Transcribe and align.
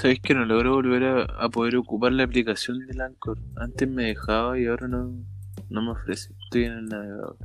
¿Sabéis 0.00 0.20
que 0.20 0.34
no 0.34 0.44
logro 0.46 0.72
volver 0.74 1.04
a, 1.04 1.22
a 1.24 1.48
poder 1.50 1.76
ocupar 1.76 2.12
la 2.12 2.24
aplicación 2.24 2.78
del 2.86 3.00
Anchor? 3.02 3.38
Antes 3.56 3.88
me 3.88 4.04
dejaba 4.04 4.58
y 4.58 4.66
ahora 4.66 4.88
no, 4.88 5.12
no 5.68 5.82
me 5.82 5.90
ofrece. 5.90 6.32
Estoy 6.44 6.64
en 6.64 6.72
el 6.72 6.84
navegador. 6.86 7.36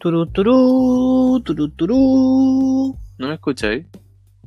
Turu, 0.00 0.26
turu, 0.26 1.40
turu, 1.44 1.68
turu. 1.70 2.96
¿No 3.18 3.28
me 3.28 3.34
escucháis? 3.34 3.86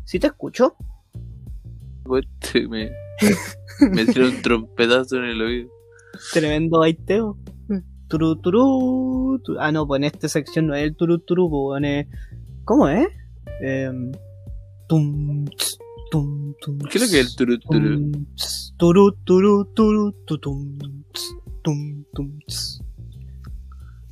¿Sí 0.04 0.20
te 0.20 0.28
escucho? 0.28 0.76
Pues, 2.04 2.26
me, 2.70 2.92
me 3.80 4.02
un 4.04 4.42
trompetazo 4.42 5.18
en 5.18 5.24
el 5.26 5.42
oído. 5.42 5.70
Tremendo 6.34 6.80
baiteo. 6.80 7.38
Turu, 8.10 8.36
turu, 8.36 9.40
tu- 9.44 9.58
Ah, 9.60 9.72
no, 9.72 9.88
pues 9.88 10.00
en 10.00 10.04
esta 10.04 10.28
sección 10.28 10.68
no 10.68 10.76
es 10.76 10.84
el 10.84 10.96
turu, 10.96 11.20
turu, 11.20 11.50
pues 11.50 11.84
es... 11.86 12.08
¿Cómo 12.66 12.88
es? 12.90 13.08
Em, 13.62 14.12
tum, 14.88 15.46
tum, 16.14 16.54
tum, 16.62 16.78
¿Qué 16.92 17.00
es 17.00 17.04
lo 17.04 17.10
que 17.10 17.20
es 17.22 17.28
el 17.28 17.36
turu 17.36 17.58
turu? 17.60 18.12
Turu, 18.78 19.12
turu, 19.26 19.66
turu, 19.74 20.14
tu, 20.28 20.38
tum, 20.38 22.06
tum. 22.14 22.30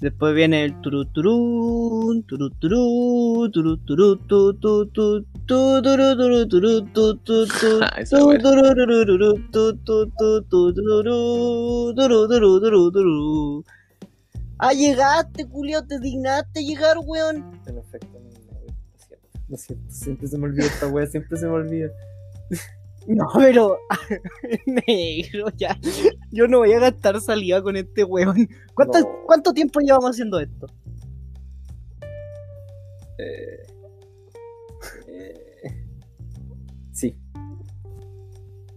Después 0.02 0.34
viene 0.34 0.64
el 0.66 0.82
turu 0.82 1.06
turu, 1.14 2.24
turu 2.28 2.50
turu, 2.62 3.50
turu 3.54 3.78
turu, 3.86 4.16
tu, 4.30 4.54
tu, 4.62 4.86
tu, 4.86 5.22
tu, 5.46 5.82
turu, 5.84 6.08
turu, 6.18 6.48
turu, 6.50 6.82
tu, 6.96 7.06
tu, 7.18 7.46
tu, 7.46 7.70
Ah, 7.84 7.94
esa 8.02 8.18
tu, 8.18 8.26
wea. 8.30 8.40
turu, 8.40 8.64
turu, 8.80 9.06
turu, 9.06 9.32
tu, 9.54 9.64
tu, 9.86 9.98
tu, 10.18 10.42
tu, 10.50 10.74
turu, 10.74 11.94
turu, 11.94 12.20
turu, 12.32 12.52
turu, 12.64 12.82
turu. 12.92 13.64
Ah, 14.58 14.74
llegaste, 14.74 15.44
Julio, 15.44 15.86
te 15.86 16.00
dignaste 16.00 16.64
llegar, 16.64 16.98
weón. 17.06 17.46
Lo 19.52 19.58
siento. 19.58 19.86
Siempre 19.94 20.28
se 20.28 20.38
me 20.38 20.46
olvida 20.46 20.66
esta 20.66 20.88
wea, 20.88 21.06
siempre 21.06 21.38
se 21.38 21.46
me 21.46 21.54
olvida. 21.54 21.90
No, 23.08 23.26
pero. 23.36 23.80
Negro, 24.68 25.48
ya. 25.58 25.76
Yo 26.30 26.48
no 26.48 26.60
voy 26.60 26.72
a 26.74 26.80
gastar 26.80 27.20
saliva 27.20 27.60
con 27.64 27.76
este 27.76 28.04
weón. 28.04 28.48
¿Cuánto, 28.76 29.00
No. 29.00 29.10
¿Cuánto 29.26 29.54
tiempo 29.54 29.80
llevamos 29.80 30.12
haciendo 30.12 30.40
esto? 30.40 30.68
Eh, 33.18 33.64
eh, 35.08 35.86
sí, 36.94 37.16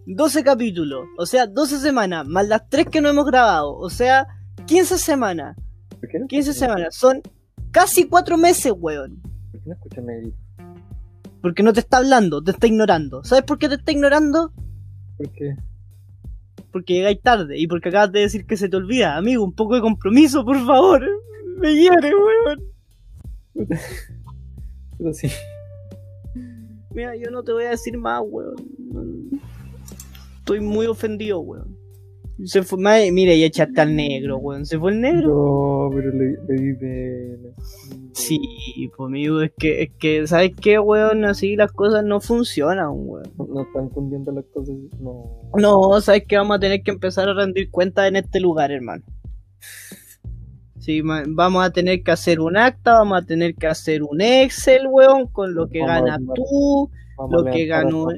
12 0.06 0.42
capítulos, 0.42 1.06
o 1.18 1.26
sea, 1.26 1.46
12 1.46 1.78
semanas, 1.78 2.26
más 2.26 2.48
las 2.48 2.68
3 2.70 2.86
que 2.86 3.00
no 3.02 3.10
hemos 3.10 3.26
grabado, 3.26 3.76
o 3.76 3.90
sea, 3.90 4.26
15 4.66 4.96
semanas. 4.98 5.54
¿por 6.00 6.08
qué 6.08 6.18
no 6.18 6.26
15 6.26 6.50
escuchan- 6.50 6.58
semanas, 6.58 6.94
son 6.96 7.20
casi 7.70 8.08
4 8.08 8.36
meses, 8.38 8.72
weón. 8.74 9.20
¿Por 9.52 9.60
qué 9.60 9.68
no 9.68 9.74
escuchan 9.74 10.06
Negrito? 10.06 10.38
Porque 11.44 11.62
no 11.62 11.74
te 11.74 11.80
está 11.80 11.98
hablando, 11.98 12.42
te 12.42 12.52
está 12.52 12.66
ignorando. 12.66 13.22
¿Sabes 13.22 13.44
por 13.44 13.58
qué 13.58 13.68
te 13.68 13.74
está 13.74 13.92
ignorando? 13.92 14.50
¿Por 15.18 15.30
qué? 15.30 15.54
Porque 16.72 16.94
llegáis 16.94 17.20
tarde 17.20 17.58
y 17.58 17.66
porque 17.66 17.90
acabas 17.90 18.12
de 18.12 18.20
decir 18.20 18.46
que 18.46 18.56
se 18.56 18.70
te 18.70 18.76
olvida. 18.78 19.18
Amigo, 19.18 19.44
un 19.44 19.52
poco 19.52 19.74
de 19.74 19.82
compromiso, 19.82 20.42
por 20.42 20.56
favor. 20.64 21.06
Me 21.58 21.74
hiere, 21.74 22.14
weón. 22.14 23.68
Pero 24.96 25.12
sí. 25.12 25.28
Mira, 26.92 27.14
yo 27.14 27.30
no 27.30 27.42
te 27.42 27.52
voy 27.52 27.64
a 27.64 27.70
decir 27.72 27.98
más, 27.98 28.22
weón. 28.24 29.28
Estoy 30.38 30.60
muy 30.60 30.86
ofendido, 30.86 31.40
weón. 31.40 31.73
Se 32.44 32.62
fue, 32.64 32.78
ma- 32.80 32.96
mire, 33.12 33.36
y 33.36 33.44
echaste 33.44 33.80
al 33.80 33.94
negro, 33.94 34.38
weón. 34.38 34.66
¿Se 34.66 34.76
fue 34.78 34.90
el 34.90 35.00
negro? 35.00 35.28
No, 35.28 35.90
pero 35.94 36.10
le, 36.10 36.36
le 36.48 36.62
di 36.62 36.74
pena. 36.74 37.48
Sí, 38.12 38.40
pues 38.96 39.06
amigo, 39.08 39.40
es 39.40 39.52
que, 39.56 39.82
es 39.82 39.90
que, 39.98 40.26
¿sabes 40.26 40.50
qué, 40.60 40.78
weón? 40.80 41.24
Así 41.24 41.54
las 41.54 41.70
cosas 41.70 42.04
no 42.04 42.20
funcionan, 42.20 42.88
weón. 42.92 43.30
No, 43.38 43.62
están 43.62 43.88
cundiendo 43.90 44.32
las 44.32 44.44
cosas. 44.52 44.74
No. 45.00 45.42
No, 45.56 46.00
¿sabes 46.00 46.24
qué? 46.26 46.36
Vamos 46.36 46.56
a 46.56 46.60
tener 46.60 46.82
que 46.82 46.90
empezar 46.90 47.28
a 47.28 47.34
rendir 47.34 47.70
cuentas 47.70 48.08
en 48.08 48.16
este 48.16 48.40
lugar, 48.40 48.72
hermano. 48.72 49.04
Sí, 50.80 51.02
vamos 51.02 51.64
a 51.64 51.70
tener 51.70 52.02
que 52.02 52.10
hacer 52.10 52.40
un 52.40 52.56
acta, 52.56 52.94
vamos 52.98 53.22
a 53.22 53.24
tener 53.24 53.54
que 53.54 53.66
hacer 53.68 54.02
un 54.02 54.20
Excel, 54.20 54.86
weón, 54.88 55.28
con 55.28 55.54
lo 55.54 55.68
que 55.68 55.80
Vamos 55.80 56.02
ganas 56.02 56.18
tú, 56.34 56.90
Vamos 57.16 57.32
lo 57.32 57.44
que 57.50 57.66
ganó- 57.66 58.08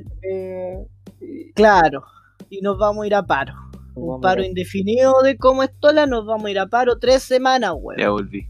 claro. 1.54 2.02
Y 2.50 2.60
nos 2.62 2.76
vamos 2.78 3.04
a 3.04 3.06
ir 3.06 3.14
a 3.14 3.22
paro. 3.24 3.52
Nos 3.96 4.04
Un 4.16 4.20
paro 4.20 4.42
indefinido 4.44 5.22
de 5.22 5.36
cómo 5.36 5.62
estola, 5.62 6.06
nos 6.06 6.26
vamos 6.26 6.46
a 6.46 6.50
ir 6.50 6.58
a 6.58 6.66
paro 6.66 6.98
tres 6.98 7.22
semanas, 7.22 7.72
weón. 7.76 7.98
Ya 7.98 8.10
volví. 8.10 8.46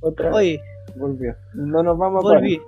Otra 0.00 0.26
vez. 0.26 0.36
Oye, 0.36 0.60
Volvió. 0.96 1.34
No 1.54 1.82
nos 1.82 1.98
vamos 1.98 2.24
a 2.24 2.28
Volví. 2.28 2.60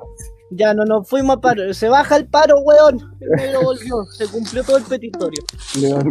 ya 0.50 0.75
no 0.75 0.84
nos 0.84 1.09
fuimos 1.09 1.36
a 1.36 1.41
paro. 1.41 1.72
Se 1.75 1.88
baja 1.88 2.16
el 2.16 2.26
paro, 2.26 2.56
weón. 2.60 2.98
El 3.20 3.56
volvió. 3.62 4.03
Se 4.12 4.26
cumplió 4.26 4.65
todo 4.65 4.78
el 4.78 4.84
petitorio. 4.84 5.44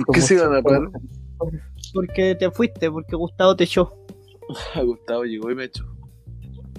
¿Por 0.06 0.16
qué 0.16 0.22
se 0.22 0.36
iban 0.36 0.56
a 0.56 0.62
parar? 0.62 0.90
Porque 1.94 2.36
te 2.36 2.50
fuiste, 2.52 2.90
porque 2.92 3.16
Gustavo 3.16 3.56
te 3.56 3.64
echó. 3.66 3.92
Gustavo 4.86 5.24
llegó 5.24 5.52
y 5.52 5.56
me 5.56 5.66
echó. 5.66 5.84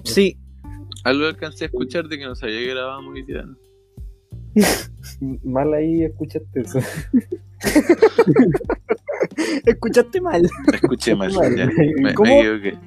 Sí. 0.03 0.39
Algo 1.03 1.25
alcancé 1.25 1.65
a 1.65 1.67
escuchar 1.67 2.07
de 2.07 2.17
que 2.17 2.25
no 2.25 2.35
sabía 2.35 2.59
que 2.59 2.67
grabábamos 2.73 3.17
y 3.17 3.25
tirando. 3.25 3.57
Mal 5.43 5.73
ahí 5.73 6.03
escuchaste 6.03 6.61
eso. 6.61 6.79
Escuchaste 9.65 10.21
mal. 10.21 10.49
Escuché 10.73 11.15
mal. 11.15 11.31
ya. 11.31 11.69
Me, 12.01 12.13
¿Cómo? 12.13 12.43
me. 12.43 12.77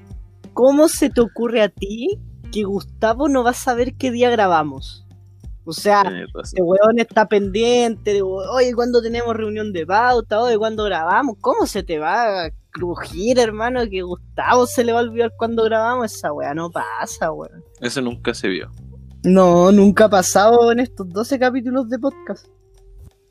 ¿Cómo 0.53 0.89
se 0.89 1.11
te 1.11 1.21
ocurre 1.21 1.63
a 1.63 1.69
ti 1.69 2.19
que 2.53 2.65
Gustavo 2.65 3.29
no 3.29 3.45
va 3.45 3.51
a 3.51 3.55
saber 3.55 3.95
qué 3.95 4.11
día 4.11 4.31
grabamos? 4.31 5.07
O 5.65 5.73
sea, 5.73 6.03
este 6.43 6.63
weón 6.63 6.99
está 6.99 7.29
pendiente 7.29 8.13
de, 8.13 8.23
oye, 8.23 8.75
¿cuándo 8.75 9.03
tenemos 9.03 9.37
reunión 9.37 9.73
de 9.73 9.87
pauta? 9.87 10.41
Oye, 10.41 10.59
¿cuándo 10.59 10.85
grabamos? 10.85 11.37
¿Cómo 11.41 11.67
se 11.67 11.83
te 11.83 11.99
va 11.99 12.47
a 12.47 12.51
crujir, 12.71 13.39
hermano, 13.39 13.89
que 13.89 14.03
Gustavo 14.03 14.67
se 14.67 14.85
le 14.85 14.93
va 14.93 15.01
a 15.01 15.03
olvidar 15.03 15.33
cuándo 15.37 15.63
grabamos? 15.65 16.13
Esa 16.13 16.33
weá 16.33 16.55
no 16.55 16.71
pasa, 16.71 17.31
weón. 17.31 17.63
Eso 17.81 18.01
nunca 18.01 18.35
se 18.35 18.49
vio. 18.49 18.71
No, 19.25 19.71
nunca 19.71 20.07
ha 20.07 20.11
pasado 20.11 20.73
en 20.73 20.81
estos 20.81 21.09
12 21.09 21.39
capítulos 21.39 21.89
de 21.91 21.99
podcast. 21.99 22.47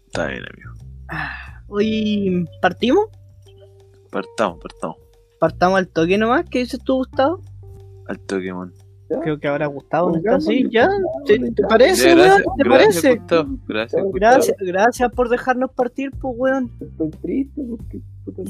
Está 0.07 0.27
bien, 0.27 0.43
amigo. 0.43 0.73
Hoy, 1.67 2.47
¿partimos? 2.61 3.07
Partamos, 4.11 4.59
partamos. 4.59 4.97
Partamos 5.39 5.79
al 5.79 5.87
toque 5.87 6.17
nomás, 6.17 6.45
¿qué 6.49 6.59
dices 6.59 6.79
tú, 6.83 6.95
Gustavo? 6.97 7.41
Al 8.07 8.19
Pokémon. 8.19 8.73
Creo 9.23 9.39
que 9.39 9.47
ahora 9.47 9.65
Gustavo 9.65 10.11
no 10.11 10.17
está 10.17 10.35
así, 10.35 10.67
¿ya? 10.69 10.87
¿Te, 11.25 11.39
te 11.39 11.63
parece, 11.63 12.09
Ya, 12.09 12.15
weón? 12.15 12.27
gracias, 12.27 12.45
¿Te 12.57 12.63
gracias, 12.63 13.01
parece? 13.01 13.15
Gustavo. 13.17 13.49
Gracias, 13.67 14.03
Gustavo. 14.03 14.11
Gracias, 14.13 14.57
gracias 14.59 15.11
por 15.13 15.29
dejarnos 15.29 15.71
partir, 15.71 16.11
pues, 16.11 16.35
weón. 16.37 16.71
Estoy 16.79 17.09
triste 17.21 17.61
porque. 17.67 18.01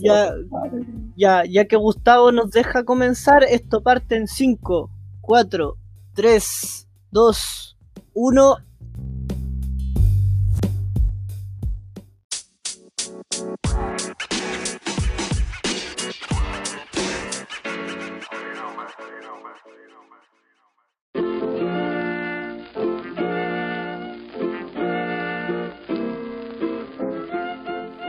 Ya. 0.01 0.33
pasar. 0.49 0.79
Ya, 1.15 1.43
ya 1.45 1.65
que 1.65 1.77
Gustavo 1.77 2.33
nos 2.33 2.51
deja 2.51 2.83
comenzar, 2.83 3.43
esto 3.43 3.81
parte 3.81 4.17
en 4.17 4.27
5, 4.27 4.89
4, 5.21 5.77
3, 6.15 6.88
2, 7.11 7.77
1. 8.13 8.57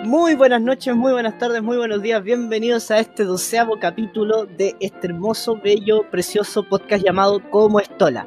Muy 0.05 0.35
buenas 0.35 0.61
noches, 0.61 0.95
muy 0.95 1.13
buenas 1.13 1.39
tardes, 1.39 1.63
muy 1.63 1.79
buenos 1.79 2.03
días. 2.03 2.23
Bienvenidos 2.23 2.91
a 2.91 2.99
este 2.99 3.25
doceavo 3.25 3.79
capítulo 3.79 4.45
de 4.45 4.77
este 4.81 5.07
hermoso, 5.07 5.57
bello, 5.57 6.03
precioso 6.11 6.63
podcast 6.65 7.03
llamado 7.03 7.41
Como 7.51 7.81
Estola. 7.81 8.27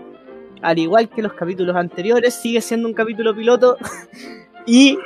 Al 0.63 0.79
igual 0.79 1.09
que 1.09 1.21
los 1.21 1.33
capítulos 1.33 1.75
anteriores, 1.75 2.33
sigue 2.33 2.61
siendo 2.61 2.87
un 2.87 2.93
capítulo 2.93 3.35
piloto. 3.35 3.77
y 4.65 4.97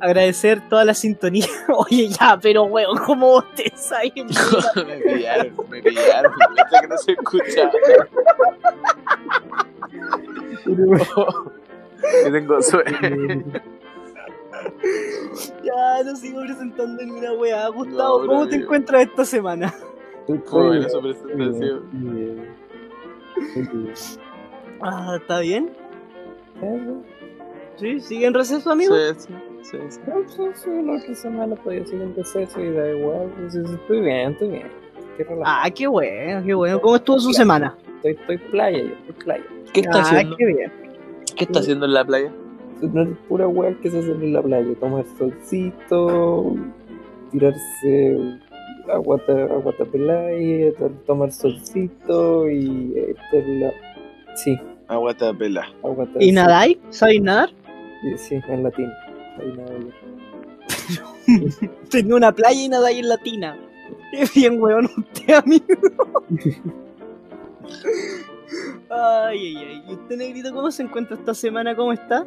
agradecer 0.00 0.66
toda 0.68 0.84
la 0.84 0.94
sintonía. 0.94 1.46
Oye, 1.68 2.08
ya, 2.08 2.38
pero 2.40 2.64
weón, 2.64 2.98
¿cómo 3.04 3.26
vos 3.32 3.44
te 3.54 3.70
sabes? 3.76 4.12
me 4.16 4.96
pillaron, 4.98 5.52
me 5.68 5.82
pillaron. 5.82 6.32
Neta 6.56 6.80
que 6.80 6.88
no 6.88 6.98
se 6.98 7.12
escucha. 7.12 7.70
tengo 12.32 12.62
sueño. 12.62 13.44
ya, 15.62 16.02
no 16.04 16.16
sigo 16.16 16.40
presentando 16.40 17.02
ninguna 17.02 17.32
weá. 17.34 17.68
Gustavo, 17.68 18.20
No, 18.20 18.26
¿cómo 18.26 18.48
te 18.48 18.56
encuentras 18.56 19.02
esta 19.02 19.26
semana? 19.26 19.74
¿Cómo 20.46 20.72
era 20.72 20.88
su 20.88 21.02
Muy 21.02 21.14
presentación? 21.14 22.46
Ah, 24.80 25.16
¿está 25.20 25.40
bien? 25.40 25.70
¿Sí? 27.76 28.00
¿Sigue 28.00 28.26
en 28.26 28.34
receso, 28.34 28.70
amigo? 28.70 28.94
Sí, 28.96 29.28
sí, 29.28 29.34
sí, 29.62 29.78
sí. 29.90 30.00
No, 30.06 30.26
sí, 30.54 30.70
la 30.82 30.92
otra 30.94 31.14
semana 31.14 31.56
podía 31.56 31.84
seguir 31.84 32.02
en 32.02 32.16
receso 32.16 32.60
y 32.62 32.72
da 32.72 32.90
igual. 32.92 33.30
pues, 33.38 33.54
estoy 33.54 34.00
bien, 34.00 34.32
estoy 34.32 34.48
bien. 34.48 34.68
Ah, 35.44 35.68
qué 35.74 35.86
bueno, 35.86 36.42
qué 36.44 36.54
bueno. 36.54 36.80
¿Cómo 36.80 36.96
estuvo 36.96 37.18
su 37.18 37.32
semana? 37.32 37.76
Estoy, 37.96 38.12
estoy 38.12 38.38
playa, 38.50 38.78
yo 38.78 38.94
estoy 38.94 39.14
playa. 39.24 39.44
¿Qué 39.72 39.80
está 39.80 39.98
ah, 39.98 40.02
haciendo? 40.02 40.36
qué 40.36 40.46
bien. 40.46 40.72
¿Qué 41.36 41.44
está 41.44 41.58
haciendo 41.60 41.86
en 41.86 41.94
la 41.94 42.04
playa? 42.04 42.32
no 42.82 43.02
es 43.02 43.08
pura 43.28 43.48
weá 43.48 43.74
que 43.80 43.90
se 43.90 43.98
hace 44.00 44.12
en 44.12 44.32
la 44.34 44.42
playa, 44.42 44.74
tomar 44.78 45.04
solcito, 45.18 46.54
tirarse 47.32 48.18
aguata, 48.92 49.44
aguata 49.44 49.84
pelaya, 49.86 50.72
to- 50.74 50.90
tomar 51.06 51.32
solcito 51.32 52.48
y 52.50 52.92
esta 52.96 53.36
es 53.38 53.48
la... 53.48 53.72
Sí, 54.36 54.58
Aguata 54.88 55.32
pela. 55.34 55.68
aguata 55.82 56.12
¿Y 56.20 56.26
sí, 56.26 56.32
nadáis? 56.32 56.78
¿Sabéis 56.90 57.22
nadar? 57.22 57.50
Sí, 58.16 58.36
en 58.48 58.62
latín. 58.62 58.92
Tengo 61.90 62.16
una 62.16 62.30
playa 62.32 62.62
y 62.62 62.68
nadáis 62.68 62.98
en 62.98 63.08
latina. 63.08 63.58
Qué 64.12 64.24
bien, 64.34 64.60
weón, 64.60 64.84
usted, 64.86 65.34
amigo. 65.34 65.64
Ay, 68.90 69.38
ay, 69.38 69.56
ay. 69.56 69.82
¿Y 69.88 69.92
usted, 69.94 70.16
Negrito, 70.16 70.52
cómo 70.54 70.70
se 70.70 70.82
encuentra 70.84 71.16
esta 71.16 71.34
semana? 71.34 71.74
¿Cómo 71.74 71.92
está? 71.92 72.24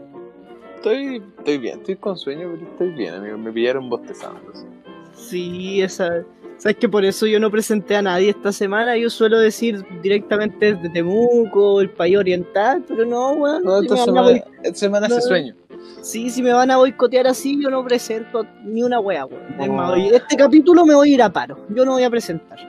Estoy, 0.76 1.24
estoy 1.38 1.58
bien, 1.58 1.80
estoy 1.80 1.96
con 1.96 2.18
sueño, 2.18 2.52
pero 2.54 2.72
estoy 2.72 2.90
bien, 2.92 3.14
amigo. 3.14 3.38
Me 3.38 3.52
pillaron 3.52 3.90
bostezando. 3.90 4.42
sí. 4.54 4.66
Sí, 5.14 5.82
esa. 5.82 6.24
¿Sabes 6.60 6.76
que 6.78 6.90
por 6.90 7.06
eso 7.06 7.26
yo 7.26 7.40
no 7.40 7.50
presenté 7.50 7.96
a 7.96 8.02
nadie 8.02 8.30
esta 8.32 8.52
semana? 8.52 8.98
Yo 8.98 9.10
suelo 9.10 9.40
decir 9.40 9.82
directamente 10.02 10.74
desde 10.76 10.90
Temuco, 10.90 11.80
el 11.80 11.90
país 11.90 12.18
oriental, 12.18 12.84
pero 12.86 13.06
no, 13.06 13.32
weón. 13.32 13.64
No, 13.64 13.82
esta 13.82 13.96
semana, 13.96 14.44
semana 14.74 15.06
hace 15.08 15.16
No. 15.16 15.22
sueño. 15.22 15.56
Sí, 16.02 16.30
si 16.30 16.44
me 16.44 16.52
van 16.52 16.70
a 16.70 16.76
boicotear 16.78 17.28
así, 17.28 17.58
yo 17.64 17.70
no 17.70 17.82
presento 17.86 18.46
ni 18.66 18.84
una 18.84 19.00
wea, 19.00 19.26
weón. 19.26 20.02
Este 20.14 20.36
capítulo 20.36 20.86
me 20.86 20.94
voy 20.96 21.12
a 21.12 21.14
ir 21.14 21.22
a 21.24 21.30
paro. 21.32 21.66
Yo 21.70 21.86
no 21.86 21.94
voy 21.94 22.04
a 22.04 22.10
presentar. 22.10 22.60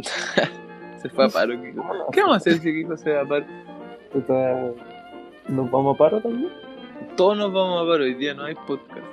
Se 1.00 1.08
fue 1.08 1.26
a 1.26 1.28
paro, 1.28 1.52
Kiko. 1.62 1.84
¿Qué 2.10 2.20
vamos 2.22 2.34
a 2.34 2.38
hacer 2.38 2.54
si 2.54 2.72
Kiko 2.72 2.96
se 2.96 3.12
va 3.12 3.20
a 3.22 3.26
paro? 3.28 3.46
¿Nos 5.48 5.70
vamos 5.70 5.94
a 5.94 5.98
paro 5.98 6.20
también? 6.20 6.50
Todos 7.16 7.36
nos 7.38 7.52
vamos 7.52 7.80
a 7.84 7.88
paro, 7.88 8.02
hoy 8.02 8.14
día 8.14 8.34
no 8.34 8.44
hay 8.44 8.56
podcast. 8.66 9.06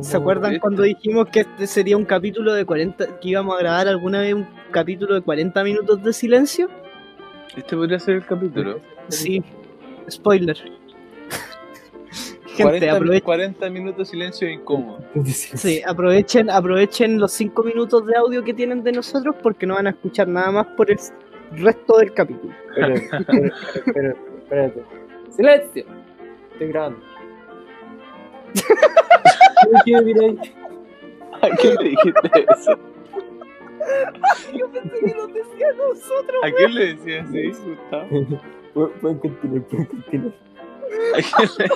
¿Se 0.00 0.16
acuerdan 0.16 0.58
cuando 0.58 0.82
dijimos 0.82 1.28
que 1.28 1.40
este 1.40 1.66
sería 1.66 1.96
un 1.96 2.04
capítulo 2.04 2.52
de 2.52 2.64
40, 2.64 3.20
que 3.20 3.28
íbamos 3.28 3.56
a 3.56 3.60
grabar 3.60 3.88
alguna 3.88 4.20
vez 4.20 4.34
un 4.34 4.46
capítulo 4.70 5.14
de 5.14 5.22
40 5.22 5.64
minutos 5.64 6.02
de 6.02 6.12
silencio? 6.12 6.68
Este 7.56 7.76
podría 7.76 7.98
ser 7.98 8.16
el 8.16 8.26
capítulo. 8.26 8.80
Sí, 9.08 9.42
spoiler. 10.10 10.56
Gente, 12.54 12.62
40, 12.64 12.92
aprovechen, 12.92 13.24
40 13.24 13.70
minutos 13.70 14.08
silencio 14.08 14.48
incómodo. 14.48 15.02
sí, 15.24 15.80
aprovechen, 15.86 16.50
aprovechen 16.50 17.18
los 17.18 17.32
5 17.32 17.62
minutos 17.62 18.06
de 18.06 18.14
audio 18.16 18.44
que 18.44 18.52
tienen 18.52 18.82
de 18.82 18.92
nosotros 18.92 19.36
porque 19.42 19.66
no 19.66 19.74
van 19.74 19.86
a 19.86 19.90
escuchar 19.90 20.28
nada 20.28 20.50
más 20.50 20.66
por 20.76 20.90
el 20.90 20.98
resto 21.52 21.96
del 21.96 22.12
capítulo. 22.12 22.52
Espera, 22.68 22.94
espera, 22.94 23.54
espera, 23.74 24.16
espérate. 24.38 24.82
¡Silencio! 25.30 25.84
Estoy 26.52 26.68
grabando. 26.68 27.11
¿Qué 29.84 30.00
miráis? 30.02 30.38
¿A 31.42 31.48
quién 31.56 31.74
le 31.76 31.88
dijiste 31.90 32.46
eso? 32.56 32.78
Yo 34.54 34.68
pensé 34.70 34.98
que 35.00 35.14
nos 35.14 35.28
decía 35.34 35.66
a 35.68 35.72
nosotros. 35.76 36.44
¿A 36.44 36.50
quién 36.52 36.74
le 36.74 36.94
decías 36.94 37.26
así, 37.28 37.48
Gustavo? 37.50 38.08
Pu- 38.74 38.92
Pueden 39.00 39.18
continuar, 39.18 39.62
pueden 39.68 39.86
continuar. 39.86 40.34
¿A 41.14 41.20
quién 41.36 41.50
le 41.58 41.66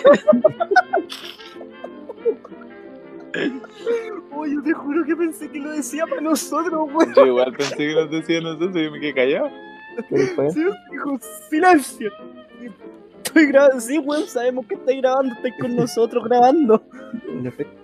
Oh, 4.33 4.47
yo 4.47 4.63
te 4.63 4.73
juro 4.73 5.05
que 5.05 5.15
pensé 5.17 5.51
que 5.51 5.59
lo 5.59 5.71
decía 5.73 6.07
para 6.07 6.21
nosotros, 6.23 6.89
weón. 6.93 7.15
Yo 7.15 7.27
igual 7.27 7.53
pensé 7.53 7.77
que 7.77 7.95
nos 7.95 8.11
decía 8.11 8.41
nosotros 8.41 8.77
y 8.77 8.91
me 8.91 9.01
quedé 9.01 9.15
callado. 9.15 9.51
¿Qué 10.09 10.15
después? 10.17 10.55
Sí, 10.55 10.65
dijo, 10.91 11.19
silencio. 11.51 12.11
Estoy 13.37 13.53
grabando, 13.53 13.81
sí, 13.81 13.99
weón, 13.99 14.27
sabemos 14.27 14.67
que 14.67 14.75
estáis 14.77 14.99
grabando, 15.03 15.35
estáis 15.35 15.55
con 15.61 15.77
nosotros 15.77 16.25
grabando. 16.25 16.83
En 17.29 17.47
efecto, 17.47 17.77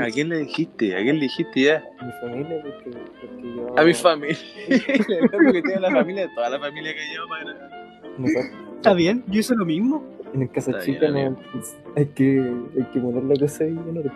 ¿A 0.00 0.06
quién 0.06 0.30
le 0.30 0.38
dijiste? 0.38 0.96
¿A 0.96 1.02
quién 1.02 1.16
le 1.16 1.22
dijiste 1.22 1.60
ya? 1.60 1.84
a 1.98 2.04
mi 2.06 2.12
familia, 2.22 2.62
porque, 2.62 2.98
porque 3.20 3.54
yo. 3.54 3.78
A 3.78 3.84
mi 3.84 3.92
familia. 3.92 4.38
porque 5.32 5.62
tengo 5.62 5.80
la 5.80 5.90
familia, 5.90 6.28
toda 6.34 6.48
la 6.50 6.58
familia 6.58 6.94
que 6.94 7.00
llevo 7.00 7.28
para 7.28 7.44
grabar. 7.44 8.50
Está 8.76 8.94
bien, 8.94 9.22
yo 9.26 9.40
hice 9.40 9.54
lo 9.54 9.66
mismo. 9.66 10.02
En 10.32 10.42
el 10.42 10.50
casa 10.50 10.70
Está 10.70 10.82
chica 10.84 11.10
bien, 11.10 11.32
no, 11.32 11.38
pues, 11.52 11.76
hay, 11.94 12.06
que, 12.06 12.52
hay 12.78 12.84
que 12.92 12.98
poner 13.00 13.24
la 13.24 13.34
cosa 13.38 13.64
ahí 13.64 13.70
en 13.70 13.78
orden. 13.98 14.12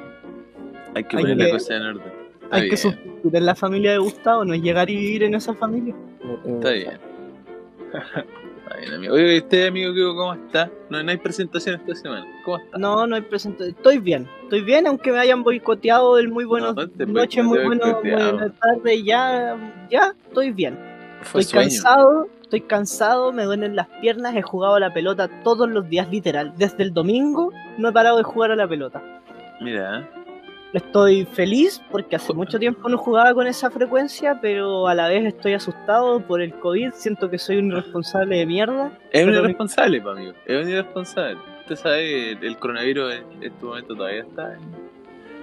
Hay 0.94 1.04
que 1.04 1.16
Hay 1.18 1.22
poner 1.22 1.36
que- 1.36 1.44
la 1.44 1.50
cosa 1.50 1.76
en 1.76 1.82
orden. 1.82 2.12
Está 2.42 2.56
Hay 2.56 2.62
que 2.62 2.66
bien, 2.68 2.78
sustituir 2.78 3.36
en 3.36 3.46
la 3.46 3.54
familia 3.54 3.92
de 3.92 3.98
Gustavo, 3.98 4.44
no 4.46 4.54
es 4.54 4.62
llegar 4.62 4.88
y 4.88 4.96
vivir 4.96 5.22
en 5.24 5.34
esa 5.34 5.52
familia. 5.54 5.94
Eh, 6.24 6.38
Está 6.54 6.70
bien. 6.70 6.98
Está 8.70 8.82
bien, 8.82 8.94
amigo. 8.94 9.14
Oye, 9.14 9.38
¿usted, 9.38 9.66
amigo, 9.66 9.92
cómo 10.14 10.32
está? 10.34 10.70
No, 10.90 11.02
no 11.02 11.10
hay 11.10 11.16
presentación 11.16 11.74
esta 11.74 11.92
semana. 11.96 12.24
¿Cómo 12.44 12.58
está? 12.58 12.78
No, 12.78 13.04
no 13.04 13.16
hay 13.16 13.22
presentación. 13.22 13.76
Estoy 13.76 13.98
bien, 13.98 14.28
estoy 14.44 14.62
bien, 14.62 14.86
aunque 14.86 15.10
me 15.10 15.18
hayan 15.18 15.42
boicoteado 15.42 16.18
el 16.18 16.28
muy 16.28 16.44
buenas 16.44 16.76
No, 16.76 16.88
te 16.88 17.04
noches, 17.04 17.44
muy 17.44 17.64
buenas 17.64 17.96
tardes, 18.00 19.04
ya, 19.04 19.56
ya, 19.90 20.14
estoy 20.28 20.52
bien. 20.52 20.78
Fue 21.22 21.40
Estoy 21.40 21.68
sueño. 21.68 21.68
cansado, 21.82 22.28
estoy 22.42 22.60
cansado, 22.60 23.32
me 23.32 23.42
duelen 23.42 23.74
las 23.74 23.88
piernas, 24.00 24.36
he 24.36 24.42
jugado 24.42 24.76
a 24.76 24.80
la 24.80 24.94
pelota 24.94 25.28
todos 25.42 25.68
los 25.68 25.88
días, 25.88 26.08
literal. 26.08 26.52
Desde 26.56 26.84
el 26.84 26.94
domingo 26.94 27.52
no 27.76 27.88
he 27.88 27.92
parado 27.92 28.18
de 28.18 28.22
jugar 28.22 28.52
a 28.52 28.56
la 28.56 28.68
pelota. 28.68 29.02
Mira, 29.60 29.98
¿eh? 30.00 30.08
Estoy 30.72 31.24
feliz 31.24 31.82
porque 31.90 32.14
hace 32.14 32.32
mucho 32.32 32.58
tiempo 32.58 32.88
no 32.88 32.96
jugaba 32.96 33.34
con 33.34 33.46
esa 33.48 33.70
frecuencia, 33.70 34.38
pero 34.40 34.86
a 34.86 34.94
la 34.94 35.08
vez 35.08 35.24
estoy 35.24 35.54
asustado 35.54 36.20
por 36.20 36.40
el 36.40 36.54
COVID. 36.54 36.92
Siento 36.92 37.28
que 37.28 37.38
soy 37.38 37.56
un 37.56 37.72
irresponsable 37.72 38.36
de 38.38 38.46
mierda. 38.46 38.92
es 39.10 39.26
un 39.26 39.34
irresponsable, 39.34 40.00
pa, 40.00 40.12
amigo. 40.12 40.32
Es 40.46 40.64
un 40.64 40.70
irresponsable. 40.70 41.38
Usted 41.62 41.74
sabe, 41.76 42.32
el, 42.32 42.44
el 42.44 42.56
coronavirus 42.56 43.14
en 43.14 43.42
este 43.42 43.64
momento 43.64 43.94
todavía 43.96 44.22
está. 44.22 44.54
en- 44.54 44.90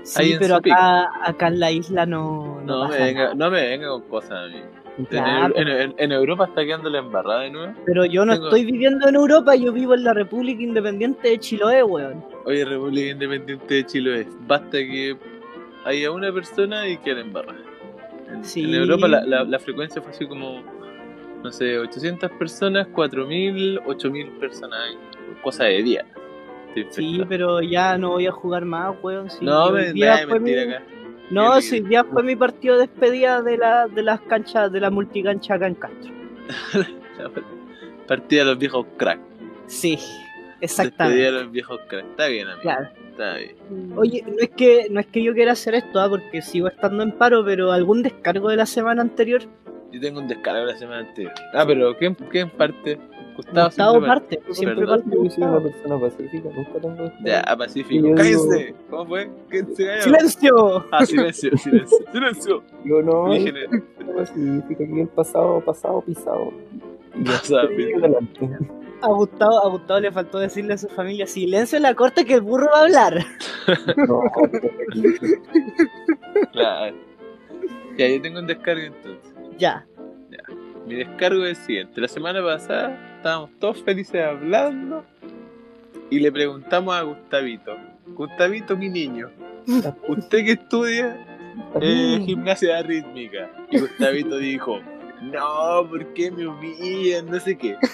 Sí, 0.04 0.22
Ahí 0.24 0.36
pero 0.40 0.56
acá, 0.56 1.10
acá 1.22 1.48
en 1.50 1.60
la 1.60 1.70
isla 1.72 2.06
no. 2.06 2.62
No, 2.66 2.84
No, 2.86 2.88
me 2.90 2.98
venga, 2.98 3.24
nada. 3.24 3.36
no 3.36 3.52
me 3.52 3.68
venga 3.68 3.90
con 3.90 4.02
cosas, 4.04 4.32
amigo. 4.46 4.66
Claro. 5.10 5.54
en- 5.58 5.68
en- 5.68 5.96
en 5.98 6.12
Europa 6.14 6.46
está 6.46 6.64
quedando 6.64 6.90
la 6.90 7.00
embarrada 7.00 7.42
de 7.42 7.50
nuevo. 7.52 7.74
Pero 7.86 8.06
yo 8.06 8.26
no 8.26 8.34
Tengo- 8.34 8.46
estoy 8.48 8.64
viviendo 8.66 9.10
en 9.10 9.16
Europa, 9.16 9.56
yo 9.56 9.74
vivo 9.74 9.94
en 9.94 10.06
la 10.06 10.14
República 10.14 10.64
Independiente 10.64 11.28
de 11.28 11.38
Chiloé, 11.40 11.84
weón. 11.84 12.24
Oye, 12.48 12.64
República 12.66 13.12
Independiente 13.12 13.74
de 13.74 13.86
Chile 13.86 14.22
es. 14.22 14.28
Basta 14.48 14.78
que 14.78 15.18
haya 15.86 16.12
una 16.12 16.32
persona 16.32 16.88
y 16.88 16.98
quede 16.98 17.22
embarrada. 17.22 17.60
En, 18.32 18.44
Sí. 18.46 18.64
en 18.64 18.74
Europa 18.76 19.08
la, 19.08 19.24
la, 19.26 19.44
la 19.44 19.60
frecuencia 19.60 20.02
fue 20.02 20.12
así 20.12 20.26
como, 20.26 20.64
no 21.44 21.52
sé, 21.52 21.78
800 21.78 22.32
personas, 22.32 22.88
4000, 22.88 23.80
8000 23.86 24.28
personas, 24.40 24.80
cosa 25.44 25.66
de 25.66 25.84
día. 25.84 26.06
Sí, 26.92 27.22
pero 27.28 27.62
ya 27.62 27.98
no 27.98 28.12
voy 28.12 28.28
a 28.28 28.32
jugar 28.32 28.64
más, 28.64 28.96
weón. 29.02 29.30
sí, 29.30 29.44
no, 29.44 29.72
me, 29.72 29.92
día 29.94 30.26
mentira 30.28 30.66
mi- 30.66 30.74
acá. 30.74 30.84
No, 31.32 31.54
hoy 31.56 31.62
día 31.82 32.06
fue 32.06 32.24
mi 32.24 32.36
partido 32.38 32.76
de 32.76 32.82
despedida 32.88 33.42
de, 33.42 33.58
la, 33.58 33.88
de 33.90 34.02
las 34.04 34.22
canchas, 34.22 34.72
de 34.72 34.80
la 34.80 34.90
multicancha 34.90 35.56
acá 35.56 35.68
en 35.68 35.76
Castro. 35.76 36.14
Partida 38.08 38.44
de 38.44 38.50
los 38.52 38.58
viejos 38.60 38.86
crack. 38.96 39.20
Sí, 39.66 39.98
Despedida 40.60 40.84
exactamente. 40.84 41.22
de 41.22 41.32
los 41.32 41.52
viejos 41.52 41.80
crack. 41.88 42.06
Está 42.06 42.28
bien, 42.28 42.48
amigo. 42.48 42.62
Claro. 42.62 42.90
Está 43.12 43.36
bien. 43.36 43.94
Oye, 43.96 44.24
no 44.28 44.38
es 44.40 44.50
que 44.50 44.88
no 44.92 45.00
es 45.00 45.08
que 45.08 45.24
yo 45.24 45.34
quiera 45.34 45.54
hacer 45.54 45.74
esto, 45.76 46.00
ah, 46.00 46.10
porque 46.10 46.42
sigo 46.42 46.68
estando 46.68 47.04
en 47.04 47.12
paro, 47.12 47.44
pero 47.44 47.72
algún 47.72 48.04
descargo 48.04 48.50
de 48.50 48.58
la 48.58 48.66
semana 48.66 49.02
anterior, 49.02 49.42
Yo 49.92 50.00
tengo 50.00 50.20
un 50.20 50.28
descargo 50.28 50.66
la 50.66 50.78
semana 50.78 51.00
anterior. 51.00 51.34
Ah, 51.54 51.64
pero 51.66 51.98
¿quién, 51.98 52.14
quién 52.14 52.50
parte? 52.50 53.00
Gustavo, 53.38 53.68
Gustavo 53.68 53.92
siempre 53.92 54.08
parte, 54.08 54.42
siempre 54.52 54.76
Perdón. 54.80 55.02
parte 55.02 55.18
Yo 55.24 55.30
soy 55.30 55.44
una 55.44 55.60
persona 55.62 56.00
pacífica, 56.00 56.50
nunca 56.56 56.80
tengo. 56.80 57.12
Ya, 57.24 57.40
a 57.42 57.56
Pacífico. 57.56 58.08
Yo 58.08 58.16
¡Cállese! 58.16 58.76
¿Cómo 58.90 59.06
fue? 59.06 59.30
¿Quién 59.50 59.76
se? 59.76 60.02
¡Silencio! 60.02 60.86
Ah, 60.92 61.06
silencio, 61.06 61.58
silencio, 61.58 61.98
silencio. 62.12 62.64
Yo 62.84 63.02
no, 63.04 63.30
pacífica, 64.16 64.84
el 64.84 65.08
pasado, 65.10 65.62
pasado, 65.62 66.02
pisado. 66.02 66.52
Pasado, 67.26 67.70
pisado. 67.70 68.20
A 69.02 69.08
Gustavo, 69.10 69.64
a 69.64 69.70
Gustavo 69.70 70.00
le 70.00 70.12
faltó 70.12 70.40
decirle 70.40 70.74
a 70.74 70.78
su 70.78 70.88
familia, 70.88 71.28
silencio 71.28 71.78
en 71.78 71.84
la 71.84 71.94
corte 71.94 72.26
que 72.26 72.36
el 72.36 72.42
burro 72.42 72.68
va 72.72 72.80
a 72.80 72.84
hablar. 72.84 73.26
No, 74.08 74.22
claro. 76.54 76.96
Ya, 77.98 78.08
yo 78.08 78.22
tengo 78.22 78.40
un 78.40 78.48
descargo 78.48 78.82
entonces. 78.82 79.34
Ya. 79.58 79.86
Mi 80.86 80.96
descargo 80.96 81.44
es 81.44 81.60
el 81.60 81.66
siguiente. 81.66 82.00
La 82.00 82.08
semana 82.08 82.42
pasada 82.42 83.18
estábamos 83.18 83.50
todos 83.60 83.84
felices 83.84 84.24
hablando 84.24 85.04
y 86.10 86.20
le 86.20 86.32
preguntamos 86.32 86.96
a 86.96 87.02
Gustavito. 87.02 87.76
Gustavito, 88.08 88.78
mi 88.78 88.88
niño, 88.88 89.30
¿usted 90.08 90.46
que 90.46 90.54
estudia 90.54 91.18
eh, 91.82 92.22
gimnasia 92.26 92.82
rítmica? 92.84 93.52
Y 93.70 93.80
Gustavito 93.80 94.38
dijo, 94.38 94.80
no, 95.22 95.88
¿por 95.90 96.06
qué 96.14 96.32
me 96.32 96.48
humillan? 96.48 97.26
No 97.28 97.40
sé 97.40 97.58
qué. 97.58 97.76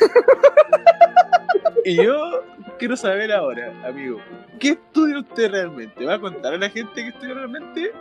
Y 1.86 1.98
yo 1.98 2.44
quiero 2.80 2.96
saber 2.96 3.32
ahora, 3.34 3.74
amigo, 3.86 4.18
¿qué 4.58 4.70
estudia 4.70 5.20
usted 5.20 5.52
realmente? 5.52 6.06
¿Va 6.06 6.14
a 6.14 6.20
contar 6.20 6.54
a 6.54 6.58
la 6.58 6.70
gente 6.70 6.94
que 6.96 7.08
estudia 7.10 7.34
realmente? 7.34 7.92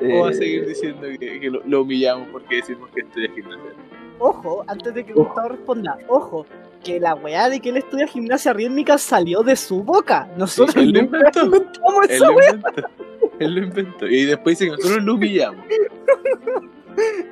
¿O 0.00 0.22
va 0.22 0.28
a 0.28 0.30
Eh, 0.32 0.34
seguir 0.34 0.66
diciendo 0.66 1.06
que, 1.20 1.38
que 1.38 1.48
lo, 1.50 1.62
lo 1.64 1.82
humillamos 1.82 2.26
porque 2.32 2.56
decimos 2.56 2.90
que 2.92 3.02
estudia 3.02 3.30
gimnasia? 3.32 3.70
ojo, 4.18 4.64
antes 4.66 4.92
de 4.94 5.04
que 5.04 5.12
Ojo. 5.12 5.24
Gustavo 5.24 5.48
responda, 5.50 5.98
ojo, 6.08 6.46
que 6.82 6.98
la 6.98 7.14
weá 7.14 7.48
de 7.48 7.60
que 7.60 7.68
él 7.68 7.76
estudia 7.76 8.06
gimnasia 8.08 8.52
rítmica 8.52 8.98
salió 8.98 9.42
de 9.44 9.54
su 9.54 9.84
boca. 9.84 10.28
Nosotros 10.36 10.74
él 10.76 10.90
lo 10.92 10.98
inventó. 11.00 11.44
inventamos 11.44 12.04
Él 12.08 12.10
esa 12.16 12.26
lo 12.26 12.32
weá. 12.34 12.50
inventó. 12.50 12.88
Él 13.38 13.54
lo 13.54 13.62
inventó. 13.62 14.06
Y 14.08 14.24
después 14.24 14.58
dice 14.58 14.70
que 14.70 14.76
nosotros 14.76 15.04
lo 15.04 15.14
humillamos. 15.14 15.64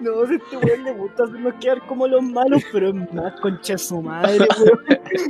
No, 0.00 0.26
si 0.26 0.34
este 0.36 0.56
weón 0.56 0.84
le 0.84 0.92
gusta 0.92 1.24
hacernos 1.24 1.54
quedar 1.60 1.86
como 1.86 2.06
los 2.06 2.22
malos, 2.22 2.62
pero 2.72 2.88
es 2.88 3.12
más 3.12 3.40
concha 3.40 3.76
su 3.76 4.00
madre, 4.00 4.46
weón. 4.58 4.80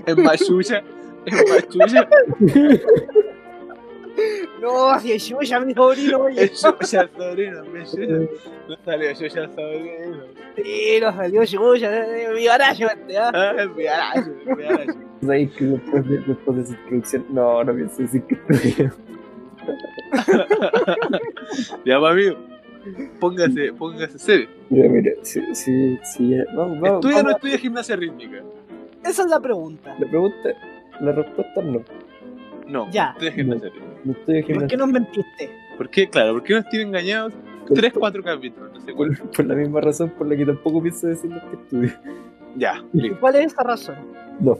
Es 0.06 0.16
machucha. 0.16 0.82
Es 1.26 1.50
machucha. 1.50 2.08
No, 4.60 5.00
si 5.00 5.12
es 5.12 5.26
yo, 5.26 5.40
ya 5.40 5.60
mi 5.60 5.74
sobrino, 5.74 6.18
oye. 6.18 6.44
Es 6.44 6.60
chucha 6.60 7.08
sobrino. 7.16 7.62
Es 7.76 7.90
chucha. 7.90 8.12
No 8.68 8.76
salió 8.84 9.12
chucha 9.14 9.48
sobrino. 9.48 10.24
Sí, 10.56 10.98
no 11.00 11.12
salió 11.16 11.44
yo, 11.44 11.74
ya, 11.74 12.06
mi 12.34 12.44
garaje, 12.44 12.84
este, 12.84 13.18
¿ah? 13.18 13.30
Ah, 13.34 13.54
es 13.58 13.70
mi 13.74 13.84
es 13.84 14.96
mi. 14.96 15.26
¿Sabes 15.26 15.50
que 15.52 15.64
después 15.64 16.08
de, 16.08 16.18
después 16.18 16.56
de 16.56 16.62
esa 16.62 16.72
introducción? 16.72 17.26
No, 17.30 17.64
no 17.64 17.74
pienso 17.74 18.02
decir 18.02 18.22
que 18.24 18.34
estudio. 18.34 18.92
Ya, 21.84 21.96
amigo. 21.96 22.36
Póngase, 23.20 23.72
póngase 23.74 24.18
serio. 24.18 24.48
Mira, 24.70 24.88
mira, 24.88 25.12
sí, 25.22 25.40
sí, 25.54 25.98
sí. 26.02 26.30
ya. 26.30 26.44
Vamos, 26.54 26.80
vamos, 26.80 26.96
¿Estudia 27.04 27.20
o 27.20 27.22
no 27.22 27.30
estudia 27.30 27.58
gimnasia 27.58 27.96
rítmica? 27.96 28.42
Esa 29.04 29.22
es 29.22 29.28
la 29.28 29.40
pregunta. 29.40 29.94
La 29.98 30.06
pregunta, 30.08 30.48
la 31.00 31.12
respuesta 31.12 31.60
es 31.60 31.66
no. 31.66 31.82
No. 32.66 32.90
Ya. 32.90 33.10
Estudia 33.12 33.32
gimnasia 33.32 33.68
rítmica. 33.70 34.00
No 34.04 34.12
estudio 34.12 34.40
¿Por 34.40 34.46
qué 34.46 34.52
gimnasia. 34.54 34.78
nos 34.78 34.88
mentiste? 34.88 35.50
¿Por 35.76 35.90
qué? 35.90 36.08
Claro, 36.08 36.32
¿por 36.34 36.42
qué 36.42 36.54
nos 36.54 36.68
tienen 36.68 36.88
engañados? 36.88 37.32
Tres, 37.74 37.92
cuatro 37.92 38.22
capítulos, 38.22 38.72
no 38.74 38.80
sé 38.80 38.92
cuál. 38.92 39.16
Por, 39.16 39.30
por 39.30 39.44
la 39.46 39.54
misma 39.54 39.80
razón 39.80 40.10
por 40.10 40.26
la 40.26 40.36
que 40.36 40.44
tampoco 40.44 40.82
pienso 40.82 41.06
decir 41.06 41.30
lo 41.30 41.40
que 41.50 41.56
estudio. 41.56 41.92
Ya, 42.56 42.82
¿Y 42.92 43.00
listo. 43.02 43.20
cuál 43.20 43.36
es 43.36 43.52
esa 43.52 43.62
razón? 43.62 43.96
No. 44.40 44.58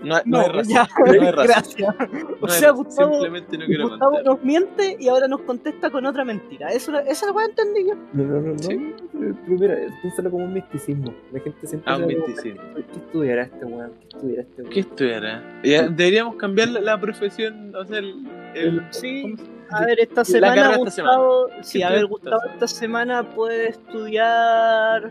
No, 0.00 0.16
no 0.26 0.38
hay 0.40 0.48
razón. 0.48 0.72
ya, 0.72 0.88
No 1.04 1.10
hay 1.12 1.18
razón. 1.18 1.46
gracias. 1.46 1.96
No 1.98 2.36
O 2.40 2.46
hay 2.46 2.50
sea, 2.52 2.68
razón. 2.70 2.84
Gustavo, 2.84 3.12
Simplemente 3.12 3.58
no 3.58 3.66
quiero 3.66 3.88
Gustavo 3.88 4.10
contar. 4.12 4.32
nos 4.32 4.44
miente 4.44 4.96
y 5.00 5.08
ahora 5.08 5.26
nos 5.28 5.40
contesta 5.42 5.90
con 5.90 6.06
otra 6.06 6.24
mentira. 6.24 6.68
Eso, 6.68 6.96
esa 7.00 7.10
es 7.10 7.22
la 7.26 7.32
weá 7.32 7.46
entendí 7.46 7.86
yo. 7.88 7.94
No, 8.12 8.24
no, 8.24 8.40
no, 8.40 8.52
no. 8.52 8.58
Sí. 8.58 8.94
Pero 9.12 9.58
mira, 9.58 9.76
piénsalo 10.02 10.30
como 10.30 10.44
un 10.44 10.52
misticismo. 10.54 11.12
La 11.32 11.40
gente 11.40 11.66
siempre 11.66 11.92
Ah, 11.92 11.96
un 11.96 12.06
misticismo. 12.06 12.60
¿Qué 12.74 12.98
estudiará 12.98 13.42
este 13.42 13.64
weón? 13.64 13.92
¿Qué 14.00 14.06
estudiará 14.16 14.42
este 14.42 14.62
weón? 14.62 14.72
¿Qué 14.72 14.80
estudiará? 14.80 15.60
Ya, 15.64 15.82
Deberíamos 15.88 16.36
cambiar 16.36 16.68
la, 16.68 16.80
la 16.80 17.00
profesión, 17.00 17.74
o 17.74 17.84
sea, 17.84 17.98
el... 17.98 18.14
el- 18.54 18.82
Sí. 18.90 19.22
¿cómo 19.22 19.36
se- 19.36 19.58
A 19.70 19.84
ver, 19.84 20.00
esta 20.00 20.20
La 20.20 20.24
semana 20.24 20.54
carrera 20.54 20.70
esta 20.70 21.02
Gustavo, 21.02 21.48
sí, 21.62 21.78
¿Qué 21.80 21.84
a 21.84 21.90
ver, 21.90 22.06
Gustavo 22.06 22.40
esta 22.52 22.66
semana 22.68 23.22
puede 23.34 23.68
estudiar 23.70 25.10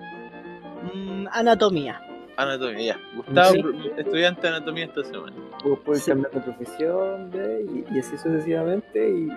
mm, 0.94 1.28
anatomía. 1.32 2.02
Anatomía, 2.38 2.96
ya. 2.96 3.00
Gustavo, 3.16 3.52
Sí. 3.54 3.64
estudiante 3.98 4.42
de 4.42 4.48
anatomía 4.50 4.86
esta 4.86 5.04
semana. 5.04 5.36
Puedes 5.64 5.80
puedes 5.80 6.04
Sí. 6.04 6.12
cambiar 6.12 6.32
de 6.34 6.40
profesión, 6.42 7.32
¿ve? 7.32 7.66
Y, 7.92 7.96
y 7.96 8.00
así 8.00 8.16
sucesivamente. 8.18 9.10
Y, 9.10 9.28